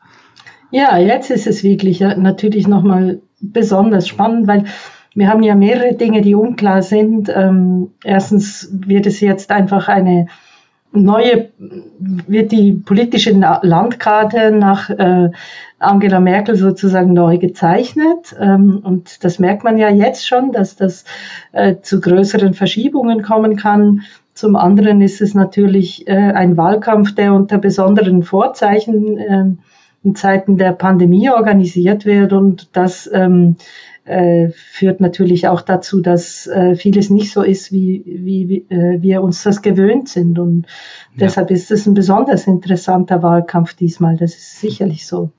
Ja, 0.70 0.98
jetzt 0.98 1.30
ist 1.30 1.46
es 1.46 1.62
wirklich 1.62 2.00
ja, 2.00 2.14
natürlich 2.16 2.68
nochmal 2.68 3.22
besonders 3.40 4.08
spannend, 4.08 4.46
weil 4.46 4.64
wir 5.14 5.28
haben 5.28 5.42
ja 5.42 5.54
mehrere 5.54 5.94
Dinge, 5.94 6.20
die 6.20 6.34
unklar 6.34 6.82
sind. 6.82 7.30
Ähm, 7.34 7.92
erstens 8.04 8.68
wird 8.70 9.06
es 9.06 9.20
jetzt 9.20 9.50
einfach 9.50 9.88
eine 9.88 10.26
neue, 11.04 11.50
wird 11.58 12.52
die 12.52 12.72
politische 12.72 13.32
Landkarte 13.32 14.50
nach 14.50 14.90
äh, 14.90 15.30
Angela 15.78 16.20
Merkel 16.20 16.56
sozusagen 16.56 17.12
neu 17.12 17.38
gezeichnet. 17.38 18.34
Ähm, 18.40 18.80
und 18.82 19.24
das 19.24 19.38
merkt 19.38 19.64
man 19.64 19.78
ja 19.78 19.90
jetzt 19.90 20.26
schon, 20.26 20.52
dass 20.52 20.76
das 20.76 21.04
äh, 21.52 21.76
zu 21.82 22.00
größeren 22.00 22.54
Verschiebungen 22.54 23.22
kommen 23.22 23.56
kann. 23.56 24.02
Zum 24.34 24.56
anderen 24.56 25.00
ist 25.00 25.20
es 25.20 25.34
natürlich 25.34 26.06
äh, 26.08 26.12
ein 26.12 26.56
Wahlkampf, 26.56 27.14
der 27.14 27.32
unter 27.32 27.58
besonderen 27.58 28.22
Vorzeichen 28.22 29.18
äh, 29.18 29.44
in 30.04 30.14
Zeiten 30.14 30.56
der 30.56 30.72
Pandemie 30.72 31.30
organisiert 31.30 32.04
wird 32.04 32.32
und 32.32 32.68
das 32.76 33.10
ähm, 33.12 33.56
äh, 34.06 34.50
führt 34.50 35.00
natürlich 35.00 35.48
auch 35.48 35.60
dazu, 35.60 36.00
dass 36.00 36.46
äh, 36.46 36.74
vieles 36.74 37.10
nicht 37.10 37.32
so 37.32 37.42
ist, 37.42 37.72
wie, 37.72 38.02
wie, 38.06 38.48
wie 38.48 38.74
äh, 38.74 39.02
wir 39.02 39.22
uns 39.22 39.42
das 39.42 39.62
gewöhnt 39.62 40.08
sind. 40.08 40.38
Und 40.38 40.66
ja. 41.12 41.26
deshalb 41.26 41.50
ist 41.50 41.70
es 41.70 41.86
ein 41.86 41.94
besonders 41.94 42.46
interessanter 42.46 43.22
Wahlkampf 43.22 43.74
diesmal. 43.74 44.16
Das 44.16 44.34
ist 44.34 44.60
sicherlich 44.60 45.06
so. 45.06 45.30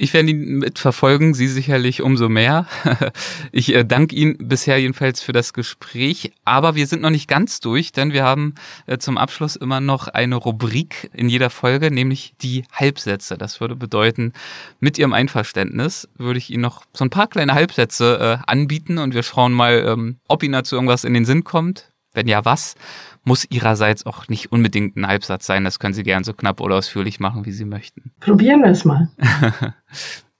Ich 0.00 0.14
werde 0.14 0.30
ihn 0.30 0.58
mitverfolgen, 0.58 1.34
Sie 1.34 1.48
sicherlich 1.48 2.02
umso 2.02 2.28
mehr. 2.28 2.66
Ich 3.50 3.74
äh, 3.74 3.84
danke 3.84 4.14
Ihnen 4.14 4.36
bisher 4.38 4.78
jedenfalls 4.78 5.22
für 5.22 5.32
das 5.32 5.52
Gespräch, 5.52 6.32
aber 6.44 6.76
wir 6.76 6.86
sind 6.86 7.02
noch 7.02 7.10
nicht 7.10 7.26
ganz 7.26 7.58
durch, 7.58 7.90
denn 7.90 8.12
wir 8.12 8.22
haben 8.22 8.54
äh, 8.86 8.98
zum 8.98 9.18
Abschluss 9.18 9.56
immer 9.56 9.80
noch 9.80 10.06
eine 10.06 10.36
Rubrik 10.36 11.10
in 11.14 11.28
jeder 11.28 11.50
Folge, 11.50 11.90
nämlich 11.90 12.34
die 12.40 12.64
Halbsätze. 12.72 13.36
Das 13.36 13.60
würde 13.60 13.74
bedeuten, 13.74 14.34
mit 14.78 14.98
Ihrem 14.98 15.12
Einverständnis 15.12 16.08
würde 16.16 16.38
ich 16.38 16.50
Ihnen 16.50 16.62
noch 16.62 16.84
so 16.92 17.04
ein 17.04 17.10
paar 17.10 17.26
kleine 17.26 17.54
Halbsätze 17.54 18.40
äh, 18.40 18.44
anbieten 18.48 18.98
und 18.98 19.14
wir 19.14 19.24
schauen 19.24 19.52
mal, 19.52 19.84
ähm, 19.84 20.18
ob 20.28 20.44
Ihnen 20.44 20.52
dazu 20.52 20.76
irgendwas 20.76 21.02
in 21.02 21.14
den 21.14 21.24
Sinn 21.24 21.42
kommt. 21.42 21.90
Wenn 22.14 22.28
ja, 22.28 22.44
was? 22.44 22.76
Muss 23.24 23.46
ihrerseits 23.50 24.06
auch 24.06 24.28
nicht 24.28 24.52
unbedingt 24.52 24.96
ein 24.96 25.06
Halbsatz 25.06 25.46
sein. 25.46 25.64
Das 25.64 25.78
können 25.78 25.94
Sie 25.94 26.02
gern 26.02 26.24
so 26.24 26.32
knapp 26.32 26.60
oder 26.60 26.76
ausführlich 26.76 27.20
machen, 27.20 27.44
wie 27.46 27.52
Sie 27.52 27.64
möchten. 27.64 28.12
Probieren 28.20 28.62
wir 28.62 28.70
es 28.70 28.84
mal. 28.84 29.08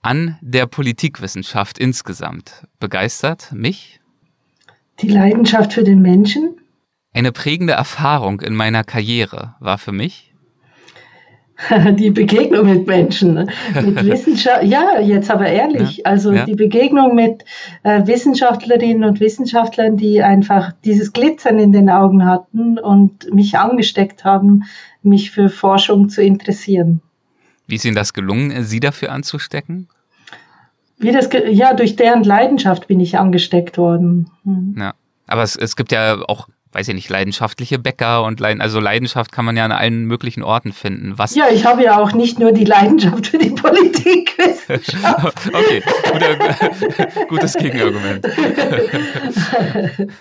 An 0.01 0.37
der 0.41 0.65
Politikwissenschaft 0.65 1.77
insgesamt 1.77 2.67
begeistert 2.79 3.51
mich? 3.51 3.99
Die 5.01 5.09
Leidenschaft 5.09 5.73
für 5.73 5.83
den 5.83 6.01
Menschen. 6.01 6.57
Eine 7.13 7.31
prägende 7.31 7.73
Erfahrung 7.73 8.41
in 8.41 8.55
meiner 8.55 8.83
Karriere 8.83 9.55
war 9.59 9.77
für 9.77 9.91
mich? 9.91 10.28
die 11.93 12.11
Begegnung 12.11 12.67
mit 12.67 12.87
Menschen, 12.87 13.33
ne? 13.33 13.47
mit 13.73 14.03
Wissenschaft, 14.05 14.63
ja, 14.63 14.99
jetzt 14.99 15.29
aber 15.29 15.47
ehrlich, 15.47 15.97
ja, 15.97 16.05
also 16.05 16.31
ja. 16.31 16.45
die 16.45 16.55
Begegnung 16.55 17.15
mit 17.15 17.43
äh, 17.83 18.05
Wissenschaftlerinnen 18.05 19.03
und 19.03 19.19
Wissenschaftlern, 19.19 19.97
die 19.97 20.21
einfach 20.23 20.71
dieses 20.85 21.13
Glitzern 21.13 21.59
in 21.59 21.71
den 21.71 21.89
Augen 21.89 22.25
hatten 22.25 22.77
und 22.77 23.33
mich 23.33 23.57
angesteckt 23.57 24.23
haben, 24.23 24.63
mich 25.01 25.31
für 25.31 25.49
Forschung 25.49 26.09
zu 26.09 26.21
interessieren. 26.21 27.01
Wie 27.67 27.75
ist 27.75 27.85
Ihnen 27.85 27.95
das 27.95 28.13
gelungen, 28.13 28.63
Sie 28.63 28.79
dafür 28.79 29.11
anzustecken? 29.11 29.89
Wie 30.97 31.11
das, 31.11 31.29
ja, 31.49 31.73
durch 31.73 31.95
deren 31.95 32.23
Leidenschaft 32.23 32.87
bin 32.87 32.99
ich 32.99 33.17
angesteckt 33.17 33.77
worden. 33.77 34.29
Hm. 34.43 34.75
Ja, 34.77 34.93
aber 35.27 35.43
es, 35.43 35.55
es 35.55 35.75
gibt 35.75 35.91
ja 35.91 36.17
auch 36.27 36.49
weiß 36.71 36.87
ich 36.89 36.93
nicht, 36.93 37.09
leidenschaftliche 37.09 37.79
Bäcker 37.79 38.23
und 38.23 38.39
Leiden, 38.39 38.61
also 38.61 38.79
Leidenschaft 38.79 39.31
kann 39.31 39.43
man 39.43 39.57
ja 39.57 39.65
an 39.65 39.71
allen 39.71 40.05
möglichen 40.05 40.43
Orten 40.43 40.71
finden. 40.71 41.13
Was 41.17 41.33
ja, 41.35 41.45
ich 41.51 41.65
habe 41.65 41.83
ja 41.83 41.99
auch 41.99 42.13
nicht 42.13 42.37
nur 42.37 42.51
die 42.51 42.63
Leidenschaft 42.63 43.27
für 43.27 43.39
die 43.39 43.49
Politik. 43.49 44.37
okay, 44.69 45.81
guter, 46.11 47.25
gutes 47.27 47.55
Gegenargument. 47.55 48.23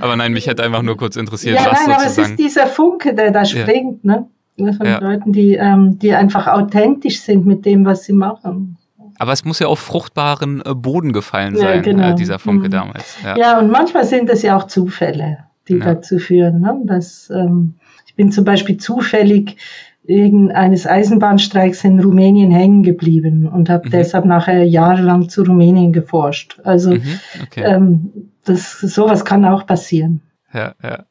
aber 0.00 0.16
nein, 0.16 0.32
mich 0.32 0.46
hätte 0.46 0.62
einfach 0.64 0.82
nur 0.82 0.98
kurz 0.98 1.16
interessiert, 1.16 1.56
ja, 1.56 1.70
was 1.70 1.86
nein, 1.86 1.96
aber 1.96 2.06
es 2.06 2.18
ist 2.18 2.38
dieser 2.38 2.66
Funke, 2.66 3.14
der 3.14 3.30
da 3.30 3.44
springt, 3.44 4.04
ja. 4.04 4.12
ne? 4.12 4.28
Von 4.58 4.86
ja. 4.86 4.98
Leuten, 5.00 5.32
die, 5.34 5.54
ähm, 5.54 5.98
die 5.98 6.14
einfach 6.14 6.46
authentisch 6.46 7.20
sind 7.20 7.44
mit 7.44 7.66
dem, 7.66 7.84
was 7.84 8.04
sie 8.04 8.14
machen. 8.14 8.78
Aber 9.18 9.32
es 9.32 9.44
muss 9.44 9.58
ja 9.58 9.66
auf 9.66 9.80
fruchtbaren 9.80 10.62
äh, 10.64 10.74
Boden 10.74 11.12
gefallen 11.12 11.56
sein, 11.56 11.76
ja, 11.76 11.80
genau. 11.82 12.10
äh, 12.10 12.14
dieser 12.14 12.38
Funke 12.38 12.68
mhm. 12.68 12.70
damals. 12.70 13.18
Ja. 13.22 13.36
ja, 13.36 13.58
und 13.58 13.70
manchmal 13.70 14.06
sind 14.06 14.30
es 14.30 14.40
ja 14.40 14.56
auch 14.56 14.64
Zufälle 14.64 15.46
die 15.68 15.78
ja. 15.78 15.94
dazu 15.94 16.18
führen. 16.18 16.60
Ne? 16.60 16.80
Dass, 16.84 17.30
ähm, 17.30 17.74
ich 18.06 18.14
bin 18.14 18.32
zum 18.32 18.44
Beispiel 18.44 18.76
zufällig 18.76 19.56
wegen 20.04 20.52
eines 20.52 20.86
Eisenbahnstreiks 20.86 21.82
in 21.84 21.98
Rumänien 22.00 22.50
hängen 22.50 22.82
geblieben 22.82 23.48
und 23.48 23.68
habe 23.68 23.88
mhm. 23.88 23.90
deshalb 23.90 24.24
nachher 24.24 24.64
jahrelang 24.64 25.28
zu 25.28 25.42
Rumänien 25.42 25.92
geforscht. 25.92 26.60
Also 26.62 26.94
mhm, 26.94 27.20
okay. 27.42 27.62
ähm, 27.64 28.30
das, 28.44 28.78
sowas 28.78 29.24
kann 29.24 29.44
auch 29.44 29.66
passieren. 29.66 30.22
Ja, 30.52 30.74
ja. 30.82 31.04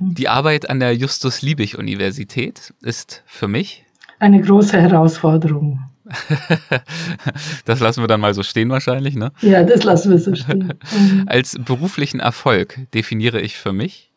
Die 0.00 0.28
Arbeit 0.28 0.68
an 0.68 0.80
der 0.80 0.94
Justus-Liebig-Universität 0.94 2.74
ist 2.82 3.22
für 3.26 3.48
mich 3.48 3.84
eine 4.18 4.40
große 4.40 4.80
Herausforderung. 4.80 5.80
das 7.64 7.80
lassen 7.80 8.02
wir 8.02 8.08
dann 8.08 8.20
mal 8.20 8.34
so 8.34 8.42
stehen 8.42 8.70
wahrscheinlich, 8.70 9.14
ne? 9.14 9.32
Ja, 9.40 9.62
das 9.62 9.84
lassen 9.84 10.10
wir 10.10 10.18
so 10.18 10.34
stehen. 10.34 10.74
Mhm. 10.92 11.24
Als 11.26 11.58
beruflichen 11.58 12.20
Erfolg 12.20 12.78
definiere 12.92 13.40
ich 13.40 13.56
für 13.56 13.72
mich? 13.72 14.10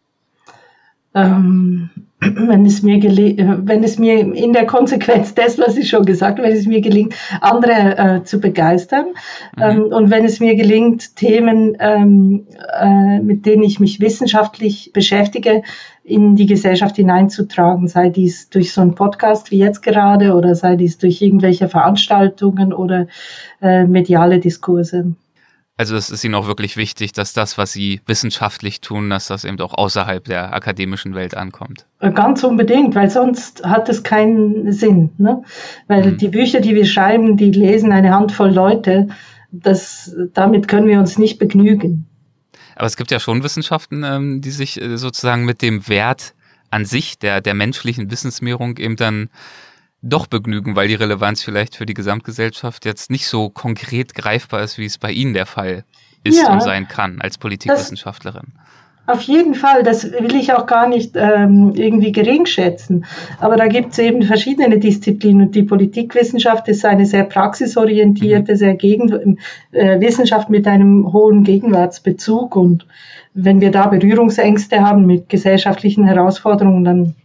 Ähm, 1.15 1.89
wenn 2.19 2.65
es 2.65 2.81
mir 2.81 2.99
wenn 2.99 3.83
es 3.83 3.99
mir 3.99 4.19
in 4.19 4.51
der 4.53 4.65
Konsequenz 4.65 5.35
des, 5.35 5.59
was 5.59 5.77
ich 5.77 5.89
schon 5.89 6.03
gesagt, 6.03 6.39
wenn 6.39 6.51
es 6.51 6.65
mir 6.65 6.81
gelingt, 6.81 7.13
andere 7.41 7.97
äh, 7.97 8.23
zu 8.23 8.39
begeistern 8.39 9.07
mhm. 9.55 9.63
ähm, 9.63 9.81
und 9.83 10.09
wenn 10.09 10.25
es 10.25 10.39
mir 10.39 10.55
gelingt, 10.55 11.15
Themen, 11.15 11.77
ähm, 11.79 12.47
äh, 12.79 13.19
mit 13.19 13.45
denen 13.45 13.63
ich 13.63 13.79
mich 13.79 14.01
wissenschaftlich 14.01 14.91
beschäftige, 14.93 15.61
in 16.07 16.37
die 16.37 16.45
Gesellschaft 16.45 16.95
hineinzutragen, 16.95 17.89
sei 17.89 18.09
dies 18.09 18.49
durch 18.49 18.71
so 18.71 18.79
einen 18.79 18.95
Podcast 18.95 19.51
wie 19.51 19.57
jetzt 19.57 19.83
gerade 19.83 20.35
oder 20.35 20.55
sei 20.55 20.77
dies 20.77 20.97
durch 20.97 21.21
irgendwelche 21.21 21.67
Veranstaltungen 21.67 22.71
oder 22.71 23.07
äh, 23.61 23.83
mediale 23.83 24.39
Diskurse. 24.39 25.15
Also 25.75 25.97
es 25.97 26.09
ist 26.09 26.23
Ihnen 26.23 26.35
auch 26.35 26.47
wirklich 26.47 26.77
wichtig, 26.77 27.11
dass 27.11 27.33
das, 27.33 27.57
was 27.57 27.73
Sie 27.73 27.99
wissenschaftlich 28.05 28.79
tun, 28.79 29.09
dass 29.09 29.27
das 29.27 29.43
eben 29.43 29.59
auch 29.59 29.73
außerhalb 29.73 30.23
der 30.23 30.53
akademischen 30.53 31.13
Welt 31.13 31.35
ankommt. 31.35 31.85
Äh, 31.99 32.11
ganz 32.11 32.41
unbedingt, 32.43 32.95
weil 32.95 33.09
sonst 33.09 33.65
hat 33.65 33.89
es 33.89 34.01
keinen 34.01 34.71
Sinn. 34.71 35.09
Ne? 35.17 35.43
Weil 35.87 36.11
mhm. 36.11 36.17
die 36.17 36.29
Bücher, 36.29 36.61
die 36.61 36.73
wir 36.73 36.85
schreiben, 36.85 37.35
die 37.35 37.51
lesen 37.51 37.91
eine 37.91 38.15
Handvoll 38.15 38.51
Leute. 38.51 39.09
Das, 39.51 40.15
damit 40.33 40.69
können 40.69 40.87
wir 40.87 40.99
uns 40.99 41.17
nicht 41.17 41.37
begnügen. 41.37 42.07
Aber 42.77 42.85
es 42.85 42.95
gibt 42.95 43.09
ja 43.09 43.19
schon 43.19 43.43
Wissenschaften, 43.43 44.03
ähm, 44.03 44.41
die 44.41 44.51
sich 44.51 44.79
äh, 44.79 44.97
sozusagen 44.97 45.45
mit 45.45 45.63
dem 45.63 45.87
Wert 45.87 46.35
an 46.69 46.85
sich 46.85 47.17
der, 47.17 47.41
der 47.41 47.55
menschlichen 47.55 48.11
Wissensmehrung 48.11 48.77
eben 48.77 48.95
dann 48.95 49.29
doch 50.03 50.27
begnügen, 50.27 50.75
weil 50.75 50.87
die 50.87 50.93
Relevanz 50.93 51.41
vielleicht 51.41 51.75
für 51.75 51.87
die 51.87 51.95
Gesamtgesellschaft 51.95 52.85
jetzt 52.85 53.09
nicht 53.09 53.27
so 53.27 53.49
konkret 53.49 54.13
greifbar 54.13 54.61
ist, 54.61 54.77
wie 54.77 54.85
es 54.85 54.99
bei 54.99 55.11
Ihnen 55.11 55.33
der 55.33 55.47
Fall 55.47 55.85
ist 56.23 56.37
ja, 56.37 56.53
und 56.53 56.61
sein 56.61 56.87
kann 56.87 57.19
als 57.19 57.39
Politikwissenschaftlerin. 57.39 58.53
Auf 59.07 59.21
jeden 59.21 59.55
Fall, 59.55 59.83
das 59.83 60.11
will 60.11 60.35
ich 60.35 60.51
auch 60.51 60.65
gar 60.65 60.89
nicht 60.89 61.15
ähm, 61.15 61.71
irgendwie 61.73 62.11
gering 62.11 62.45
schätzen. 62.45 63.05
Aber 63.39 63.55
da 63.55 63.67
gibt 63.67 63.93
es 63.93 63.99
eben 63.99 64.21
verschiedene 64.21 64.79
Disziplinen 64.79 65.47
und 65.47 65.55
die 65.55 65.63
Politikwissenschaft 65.63 66.67
ist 66.67 66.83
eine 66.83 67.05
sehr 67.05 67.23
praxisorientierte, 67.23 68.51
mhm. 68.51 68.57
sehr 68.57 68.75
Gegen 68.75 69.37
äh, 69.71 70.01
Wissenschaft 70.01 70.49
mit 70.49 70.67
einem 70.67 71.13
hohen 71.13 71.45
Gegenwartsbezug. 71.45 72.57
Und 72.57 72.85
wenn 73.33 73.61
wir 73.61 73.71
da 73.71 73.87
Berührungsängste 73.87 74.81
haben 74.81 75.05
mit 75.05 75.29
gesellschaftlichen 75.29 76.03
Herausforderungen, 76.03 76.83
dann 76.83 77.15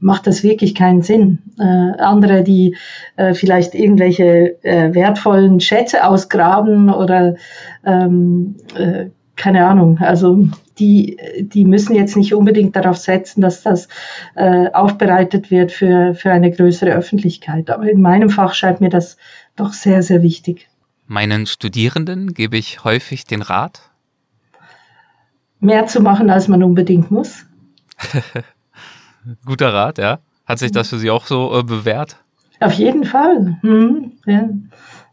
macht 0.00 0.26
das 0.26 0.42
wirklich 0.42 0.74
keinen 0.74 1.02
Sinn. 1.02 1.40
Äh, 1.58 2.00
andere, 2.00 2.42
die 2.44 2.76
äh, 3.16 3.34
vielleicht 3.34 3.74
irgendwelche 3.74 4.56
äh, 4.64 4.94
wertvollen 4.94 5.60
Schätze 5.60 6.06
ausgraben 6.06 6.88
oder 6.88 7.34
ähm, 7.84 8.56
äh, 8.74 9.10
keine 9.36 9.66
Ahnung, 9.66 9.98
also 9.98 10.48
die, 10.78 11.18
die 11.40 11.64
müssen 11.64 11.94
jetzt 11.94 12.16
nicht 12.16 12.34
unbedingt 12.34 12.74
darauf 12.76 12.96
setzen, 12.96 13.40
dass 13.40 13.62
das 13.62 13.88
äh, 14.34 14.70
aufbereitet 14.72 15.50
wird 15.50 15.72
für, 15.72 16.14
für 16.14 16.32
eine 16.32 16.50
größere 16.50 16.90
Öffentlichkeit. 16.90 17.70
Aber 17.70 17.88
in 17.88 18.00
meinem 18.00 18.30
Fach 18.30 18.54
scheint 18.54 18.80
mir 18.80 18.90
das 18.90 19.16
doch 19.56 19.72
sehr, 19.72 20.02
sehr 20.02 20.22
wichtig. 20.22 20.68
Meinen 21.06 21.46
Studierenden 21.46 22.34
gebe 22.34 22.56
ich 22.56 22.82
häufig 22.84 23.24
den 23.24 23.42
Rat? 23.42 23.90
Mehr 25.60 25.86
zu 25.86 26.00
machen, 26.00 26.30
als 26.30 26.48
man 26.48 26.62
unbedingt 26.62 27.10
muss. 27.10 27.46
Guter 29.46 29.72
Rat, 29.72 29.98
ja. 29.98 30.18
Hat 30.46 30.58
sich 30.58 30.72
das 30.72 30.88
für 30.88 30.98
Sie 30.98 31.10
auch 31.10 31.26
so 31.26 31.58
äh, 31.58 31.62
bewährt? 31.62 32.16
Auf 32.60 32.72
jeden 32.72 33.04
Fall. 33.04 33.58
Mhm, 33.62 34.12
ja. 34.26 34.48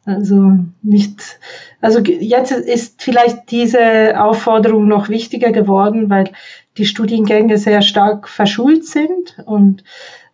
Also 0.03 0.57
nicht, 0.81 1.39
also 1.79 1.99
jetzt 1.99 2.51
ist 2.51 3.03
vielleicht 3.03 3.51
diese 3.51 4.19
Aufforderung 4.19 4.87
noch 4.87 5.09
wichtiger 5.09 5.51
geworden, 5.51 6.09
weil 6.09 6.31
die 6.77 6.85
Studiengänge 6.85 7.57
sehr 7.57 7.83
stark 7.83 8.27
verschult 8.27 8.85
sind 8.85 9.37
und 9.45 9.83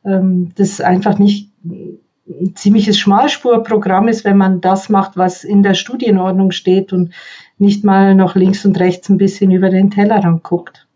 ähm, 0.06 0.52
das 0.56 0.80
einfach 0.80 1.20
nicht 1.20 1.52
ein 1.66 2.56
ziemliches 2.56 2.98
Schmalspurprogramm 2.98 4.08
ist, 4.08 4.24
wenn 4.24 4.38
man 4.38 4.62
das 4.62 4.90
macht, 4.90 5.18
was 5.18 5.44
in 5.44 5.64
der 5.64 5.74
Studienordnung 5.74 6.52
steht 6.52 6.94
und 6.94 7.14
nicht 7.58 7.84
mal 7.84 8.16
noch 8.16 8.36
links 8.36 8.66
und 8.66 8.80
rechts 8.80 9.10
ein 9.10 9.18
bisschen 9.18 9.52
über 9.52 9.70
den 9.70 9.92
Tellerrand 9.92 10.44
guckt. 10.44 10.88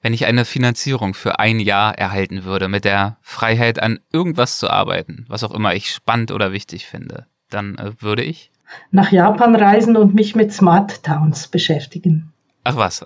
Wenn 0.00 0.14
ich 0.14 0.26
eine 0.26 0.44
Finanzierung 0.44 1.14
für 1.14 1.38
ein 1.38 1.58
Jahr 1.58 1.98
erhalten 1.98 2.44
würde, 2.44 2.68
mit 2.68 2.84
der 2.84 3.18
Freiheit 3.20 3.82
an 3.82 3.98
irgendwas 4.12 4.58
zu 4.58 4.70
arbeiten, 4.70 5.24
was 5.28 5.42
auch 5.42 5.52
immer 5.52 5.74
ich 5.74 5.90
spannend 5.90 6.30
oder 6.30 6.52
wichtig 6.52 6.86
finde, 6.86 7.26
dann 7.50 7.76
äh, 7.76 7.92
würde 8.00 8.22
ich 8.22 8.50
nach 8.90 9.12
Japan 9.12 9.54
reisen 9.54 9.96
und 9.96 10.14
mich 10.14 10.34
mit 10.34 10.52
Smart 10.52 11.02
Towns 11.02 11.48
beschäftigen. 11.48 12.32
Ach 12.64 12.76
was, 12.76 13.02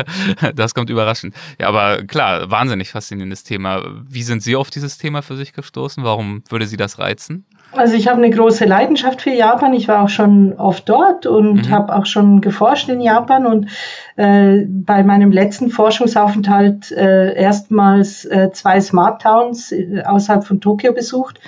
das 0.54 0.74
kommt 0.74 0.90
überraschend. 0.90 1.34
Ja, 1.58 1.68
aber 1.68 2.02
klar, 2.02 2.50
wahnsinnig 2.50 2.90
faszinierendes 2.90 3.42
Thema. 3.42 3.82
Wie 4.06 4.22
sind 4.22 4.42
Sie 4.42 4.54
auf 4.54 4.68
dieses 4.68 4.98
Thema 4.98 5.22
für 5.22 5.36
sich 5.36 5.54
gestoßen? 5.54 6.04
Warum 6.04 6.42
würde 6.50 6.66
Sie 6.66 6.76
das 6.76 6.98
reizen? 6.98 7.46
Also 7.72 7.94
ich 7.94 8.08
habe 8.08 8.18
eine 8.18 8.28
große 8.28 8.66
Leidenschaft 8.66 9.22
für 9.22 9.30
Japan. 9.30 9.72
Ich 9.72 9.88
war 9.88 10.02
auch 10.02 10.08
schon 10.10 10.54
oft 10.54 10.88
dort 10.88 11.24
und 11.24 11.68
mhm. 11.68 11.70
habe 11.70 11.94
auch 11.94 12.04
schon 12.04 12.42
geforscht 12.42 12.88
in 12.90 13.00
Japan 13.00 13.46
und 13.46 13.68
äh, 14.16 14.66
bei 14.66 15.02
meinem 15.02 15.32
letzten 15.32 15.70
Forschungsaufenthalt 15.70 16.90
äh, 16.92 17.34
erstmals 17.34 18.26
äh, 18.26 18.50
zwei 18.52 18.80
Smart 18.80 19.22
Towns 19.22 19.72
äh, 19.72 20.02
außerhalb 20.04 20.44
von 20.44 20.60
Tokio 20.60 20.92
besucht 20.92 21.40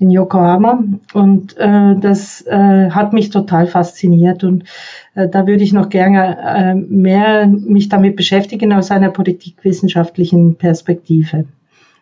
in 0.00 0.10
Yokohama 0.10 0.82
und 1.12 1.56
äh, 1.56 1.94
das 1.96 2.44
äh, 2.46 2.90
hat 2.90 3.12
mich 3.12 3.30
total 3.30 3.66
fasziniert 3.66 4.42
und 4.42 4.64
äh, 5.14 5.28
da 5.28 5.46
würde 5.46 5.62
ich 5.62 5.72
noch 5.72 5.88
gerne 5.88 6.36
äh, 6.42 6.74
mehr 6.74 7.46
mich 7.46 7.88
damit 7.88 8.16
beschäftigen 8.16 8.72
aus 8.72 8.90
einer 8.90 9.10
politikwissenschaftlichen 9.10 10.56
Perspektive. 10.56 11.44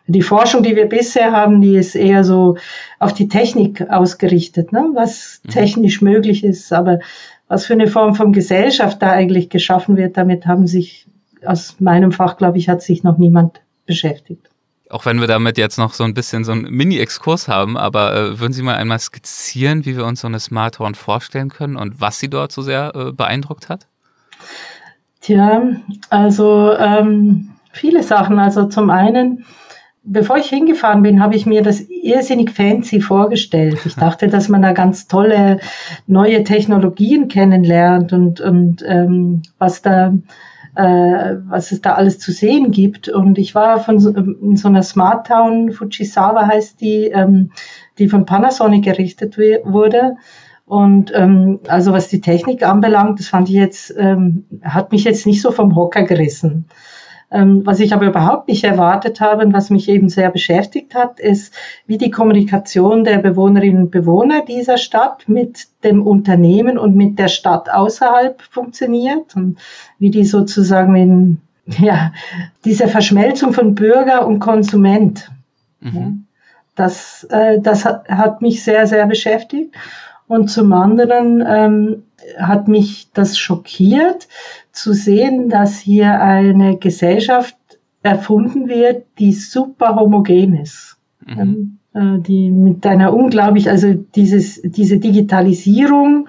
Die 0.07 0.21
Forschung, 0.21 0.63
die 0.63 0.75
wir 0.75 0.87
bisher 0.87 1.31
haben, 1.31 1.61
die 1.61 1.75
ist 1.75 1.95
eher 1.95 2.23
so 2.23 2.57
auf 2.99 3.13
die 3.13 3.27
Technik 3.27 3.89
ausgerichtet, 3.89 4.73
ne? 4.73 4.89
was 4.95 5.41
mhm. 5.43 5.49
technisch 5.51 6.01
möglich 6.01 6.43
ist, 6.43 6.73
aber 6.73 6.99
was 7.47 7.67
für 7.67 7.73
eine 7.73 7.87
Form 7.87 8.15
von 8.15 8.33
Gesellschaft 8.33 9.01
da 9.01 9.11
eigentlich 9.11 9.49
geschaffen 9.49 9.97
wird, 9.97 10.17
damit 10.17 10.47
haben 10.47 10.65
sich 10.65 11.05
aus 11.45 11.75
meinem 11.79 12.11
Fach, 12.11 12.37
glaube 12.37 12.57
ich, 12.57 12.69
hat 12.69 12.81
sich 12.81 13.03
noch 13.03 13.17
niemand 13.17 13.61
beschäftigt 13.85 14.49
auch 14.93 15.05
wenn 15.05 15.19
wir 15.19 15.27
damit 15.27 15.57
jetzt 15.57 15.77
noch 15.77 15.93
so 15.93 16.03
ein 16.03 16.13
bisschen 16.13 16.43
so 16.43 16.51
einen 16.51 16.69
Mini-Exkurs 16.69 17.47
haben, 17.47 17.77
aber 17.77 18.15
äh, 18.15 18.39
würden 18.39 18.53
Sie 18.53 18.61
mal 18.61 18.75
einmal 18.75 18.99
skizzieren, 18.99 19.85
wie 19.85 19.97
wir 19.97 20.05
uns 20.05 20.21
so 20.21 20.27
eine 20.27 20.39
Smart 20.39 20.77
Horn 20.77 20.93
vorstellen 20.93 21.49
können 21.49 21.77
und 21.77 21.99
was 21.99 22.19
Sie 22.19 22.29
dort 22.29 22.51
so 22.51 22.61
sehr 22.61 22.93
äh, 22.95 23.11
beeindruckt 23.11 23.69
hat? 23.69 23.87
Tja, 25.21 25.63
also 26.11 26.73
ähm, 26.77 27.49
viele 27.71 28.03
Sachen. 28.03 28.37
Also 28.37 28.65
zum 28.65 28.91
einen, 28.91 29.45
bevor 30.03 30.37
ich 30.37 30.45
hingefahren 30.45 31.01
bin, 31.01 31.23
habe 31.23 31.35
ich 31.35 31.47
mir 31.47 31.63
das 31.63 31.81
irrsinnig 31.89 32.51
fancy 32.51 33.01
vorgestellt. 33.01 33.79
Ich 33.85 33.95
dachte, 33.95 34.27
dass 34.27 34.47
man 34.47 34.61
da 34.61 34.73
ganz 34.73 35.07
tolle 35.07 35.59
neue 36.05 36.43
Technologien 36.43 37.29
kennenlernt 37.29 38.13
und, 38.13 38.41
und 38.41 38.83
ähm, 38.85 39.41
was 39.57 39.81
da 39.81 40.13
äh, 40.75 41.35
was 41.45 41.71
es 41.71 41.81
da 41.81 41.93
alles 41.93 42.19
zu 42.19 42.31
sehen 42.31 42.71
gibt. 42.71 43.09
Und 43.09 43.37
ich 43.37 43.55
war 43.55 43.79
von 43.79 43.99
so, 43.99 44.09
in 44.09 44.55
so 44.55 44.67
einer 44.67 44.83
Smart 44.83 45.27
Town, 45.27 45.71
Fujisawa 45.71 46.47
heißt 46.47 46.81
die, 46.81 47.05
ähm, 47.05 47.51
die 47.97 48.09
von 48.09 48.25
Panasonic 48.25 48.87
errichtet 48.87 49.37
wurde. 49.37 50.15
Und 50.65 51.11
ähm, 51.13 51.59
also 51.67 51.91
was 51.91 52.07
die 52.07 52.21
Technik 52.21 52.63
anbelangt, 52.63 53.19
das 53.19 53.27
fand 53.27 53.49
ich 53.49 53.55
jetzt, 53.55 53.93
ähm, 53.97 54.45
hat 54.63 54.91
mich 54.91 55.03
jetzt 55.03 55.25
nicht 55.25 55.41
so 55.41 55.51
vom 55.51 55.75
Hocker 55.75 56.03
gerissen. 56.03 56.65
Ähm, 57.33 57.65
was 57.65 57.79
ich 57.79 57.93
aber 57.93 58.05
überhaupt 58.05 58.47
nicht 58.47 58.63
erwartet 58.63 59.19
habe 59.19 59.43
und 59.43 59.53
was 59.53 59.71
mich 59.71 59.89
eben 59.89 60.07
sehr 60.07 60.29
beschäftigt 60.29 60.93
hat, 60.93 61.19
ist, 61.19 61.53
wie 61.87 61.97
die 61.97 62.11
Kommunikation 62.11 63.03
der 63.03 63.17
Bewohnerinnen 63.17 63.83
und 63.83 63.91
Bewohner 63.91 64.45
dieser 64.45 64.77
Stadt 64.77 65.27
mit 65.27 65.67
dem 65.83 66.05
Unternehmen 66.05 66.77
und 66.77 66.95
mit 66.95 67.17
der 67.17 67.29
Stadt 67.29 67.71
außerhalb 67.71 68.39
funktioniert 68.43 69.35
und 69.35 69.57
wie 69.97 70.11
die 70.11 70.25
sozusagen 70.25 70.95
in 70.95 71.41
ja, 71.65 72.13
diese 72.65 72.87
Verschmelzung 72.87 73.51
von 73.51 73.73
Bürger 73.73 74.27
und 74.27 74.39
Konsument. 74.39 75.31
Mhm. 75.79 76.25
Das, 76.75 77.25
äh, 77.31 77.59
das 77.59 77.83
hat, 77.83 78.07
hat 78.09 78.41
mich 78.41 78.63
sehr, 78.63 78.85
sehr 78.85 79.07
beschäftigt. 79.07 79.73
Und 80.27 80.49
zum 80.49 80.71
anderen 80.73 81.43
ähm, 81.45 82.03
hat 82.39 82.67
mich 82.67 83.09
das 83.13 83.37
schockiert 83.37 84.27
zu 84.73 84.93
sehen, 84.93 85.49
dass 85.49 85.79
hier 85.79 86.19
eine 86.19 86.77
Gesellschaft 86.77 87.55
erfunden 88.01 88.67
wird, 88.67 89.05
die 89.19 89.31
super 89.31 89.95
homogen 89.95 90.55
ist. 90.57 90.97
Mhm. 91.25 91.39
Ähm, 91.39 91.79
äh, 91.93 92.19
die 92.19 92.51
mit 92.51 92.85
einer 92.85 93.13
unglaublich, 93.13 93.69
also 93.69 93.93
dieses, 93.93 94.61
diese 94.63 94.97
Digitalisierung 94.97 96.27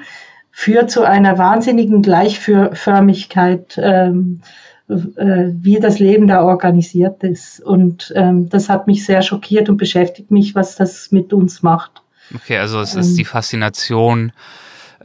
führt 0.51 0.91
zu 0.91 1.03
einer 1.03 1.39
wahnsinnigen 1.39 2.03
Gleichförmigkeit, 2.03 3.81
ähm, 3.83 4.41
äh, 4.89 5.49
wie 5.53 5.81
das 5.81 5.99
Leben 5.99 6.29
da 6.29 6.45
organisiert 6.45 7.25
ist. 7.25 7.61
Und 7.61 8.13
ähm, 8.15 8.49
das 8.51 8.69
hat 8.69 8.87
mich 8.87 9.05
sehr 9.05 9.23
schockiert 9.23 9.69
und 9.69 9.79
beschäftigt 9.79 10.31
mich, 10.31 10.55
was 10.55 10.77
das 10.77 11.11
mit 11.11 11.33
uns 11.33 11.63
macht. 11.63 12.03
Okay, 12.35 12.59
also 12.59 12.81
es 12.81 12.95
ist 12.95 13.11
ähm. 13.11 13.17
die 13.17 13.25
Faszination, 13.25 14.33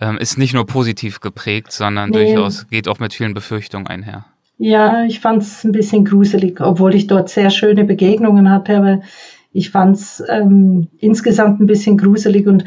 ähm, 0.01 0.17
ist 0.17 0.37
nicht 0.37 0.53
nur 0.53 0.65
positiv 0.65 1.19
geprägt, 1.19 1.71
sondern 1.71 2.09
nee. 2.09 2.33
durchaus 2.33 2.67
geht 2.67 2.87
auch 2.87 2.99
mit 2.99 3.13
vielen 3.13 3.33
Befürchtungen 3.33 3.87
einher. 3.87 4.25
Ja, 4.57 5.05
ich 5.05 5.21
fand 5.21 5.41
es 5.41 5.63
ein 5.63 5.71
bisschen 5.71 6.03
gruselig, 6.03 6.59
obwohl 6.59 6.93
ich 6.93 7.07
dort 7.07 7.29
sehr 7.29 7.49
schöne 7.49 7.85
Begegnungen 7.85 8.51
hatte, 8.51 8.77
aber 8.77 9.01
ich 9.53 9.71
fand 9.71 9.95
es 9.95 10.21
ähm, 10.29 10.89
insgesamt 10.99 11.59
ein 11.59 11.65
bisschen 11.65 11.97
gruselig 11.97 12.45
und 12.45 12.65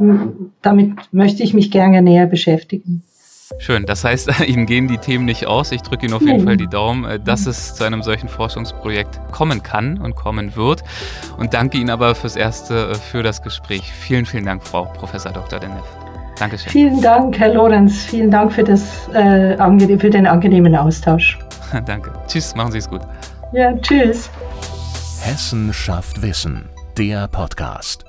ähm, 0.00 0.52
damit 0.62 0.94
möchte 1.12 1.42
ich 1.42 1.54
mich 1.54 1.70
gerne 1.70 2.02
näher 2.02 2.26
beschäftigen. 2.26 3.02
Schön, 3.58 3.86
das 3.86 4.04
heißt, 4.04 4.40
Ihnen 4.46 4.66
gehen 4.66 4.88
die 4.88 4.98
Themen 4.98 5.24
nicht 5.24 5.46
aus. 5.46 5.72
Ich 5.72 5.82
drücke 5.82 6.06
Ihnen 6.06 6.14
auf 6.14 6.22
jeden 6.22 6.44
Fall 6.44 6.56
die 6.56 6.66
Daumen, 6.66 7.04
äh, 7.04 7.20
dass 7.20 7.46
es 7.46 7.74
zu 7.74 7.84
einem 7.84 8.02
solchen 8.02 8.28
Forschungsprojekt 8.28 9.18
kommen 9.32 9.62
kann 9.62 9.98
und 9.98 10.16
kommen 10.16 10.54
wird. 10.56 10.82
Und 11.38 11.54
danke 11.54 11.78
Ihnen 11.78 11.90
aber 11.90 12.14
fürs 12.14 12.36
Erste 12.36 12.90
äh, 12.90 12.94
für 12.94 13.22
das 13.22 13.42
Gespräch. 13.42 13.92
Vielen, 13.92 14.26
vielen 14.26 14.44
Dank, 14.44 14.62
Frau 14.62 14.84
Professor 14.84 15.32
Dr. 15.32 15.58
Denneff. 15.58 16.07
Dankeschön. 16.38 16.70
Vielen 16.70 17.00
Dank, 17.00 17.38
Herr 17.38 17.52
Lorenz. 17.54 18.04
Vielen 18.04 18.30
Dank 18.30 18.52
für, 18.52 18.64
das, 18.64 19.08
äh, 19.14 19.56
für 19.98 20.10
den 20.10 20.26
angenehmen 20.26 20.74
Austausch. 20.76 21.38
Danke. 21.86 22.12
Tschüss, 22.26 22.54
machen 22.54 22.72
Sie 22.72 22.78
es 22.78 22.88
gut. 22.88 23.02
Ja, 23.52 23.76
tschüss. 23.78 24.30
Hessen 25.22 25.72
schafft 25.72 26.22
Wissen, 26.22 26.68
der 26.96 27.28
Podcast. 27.28 28.07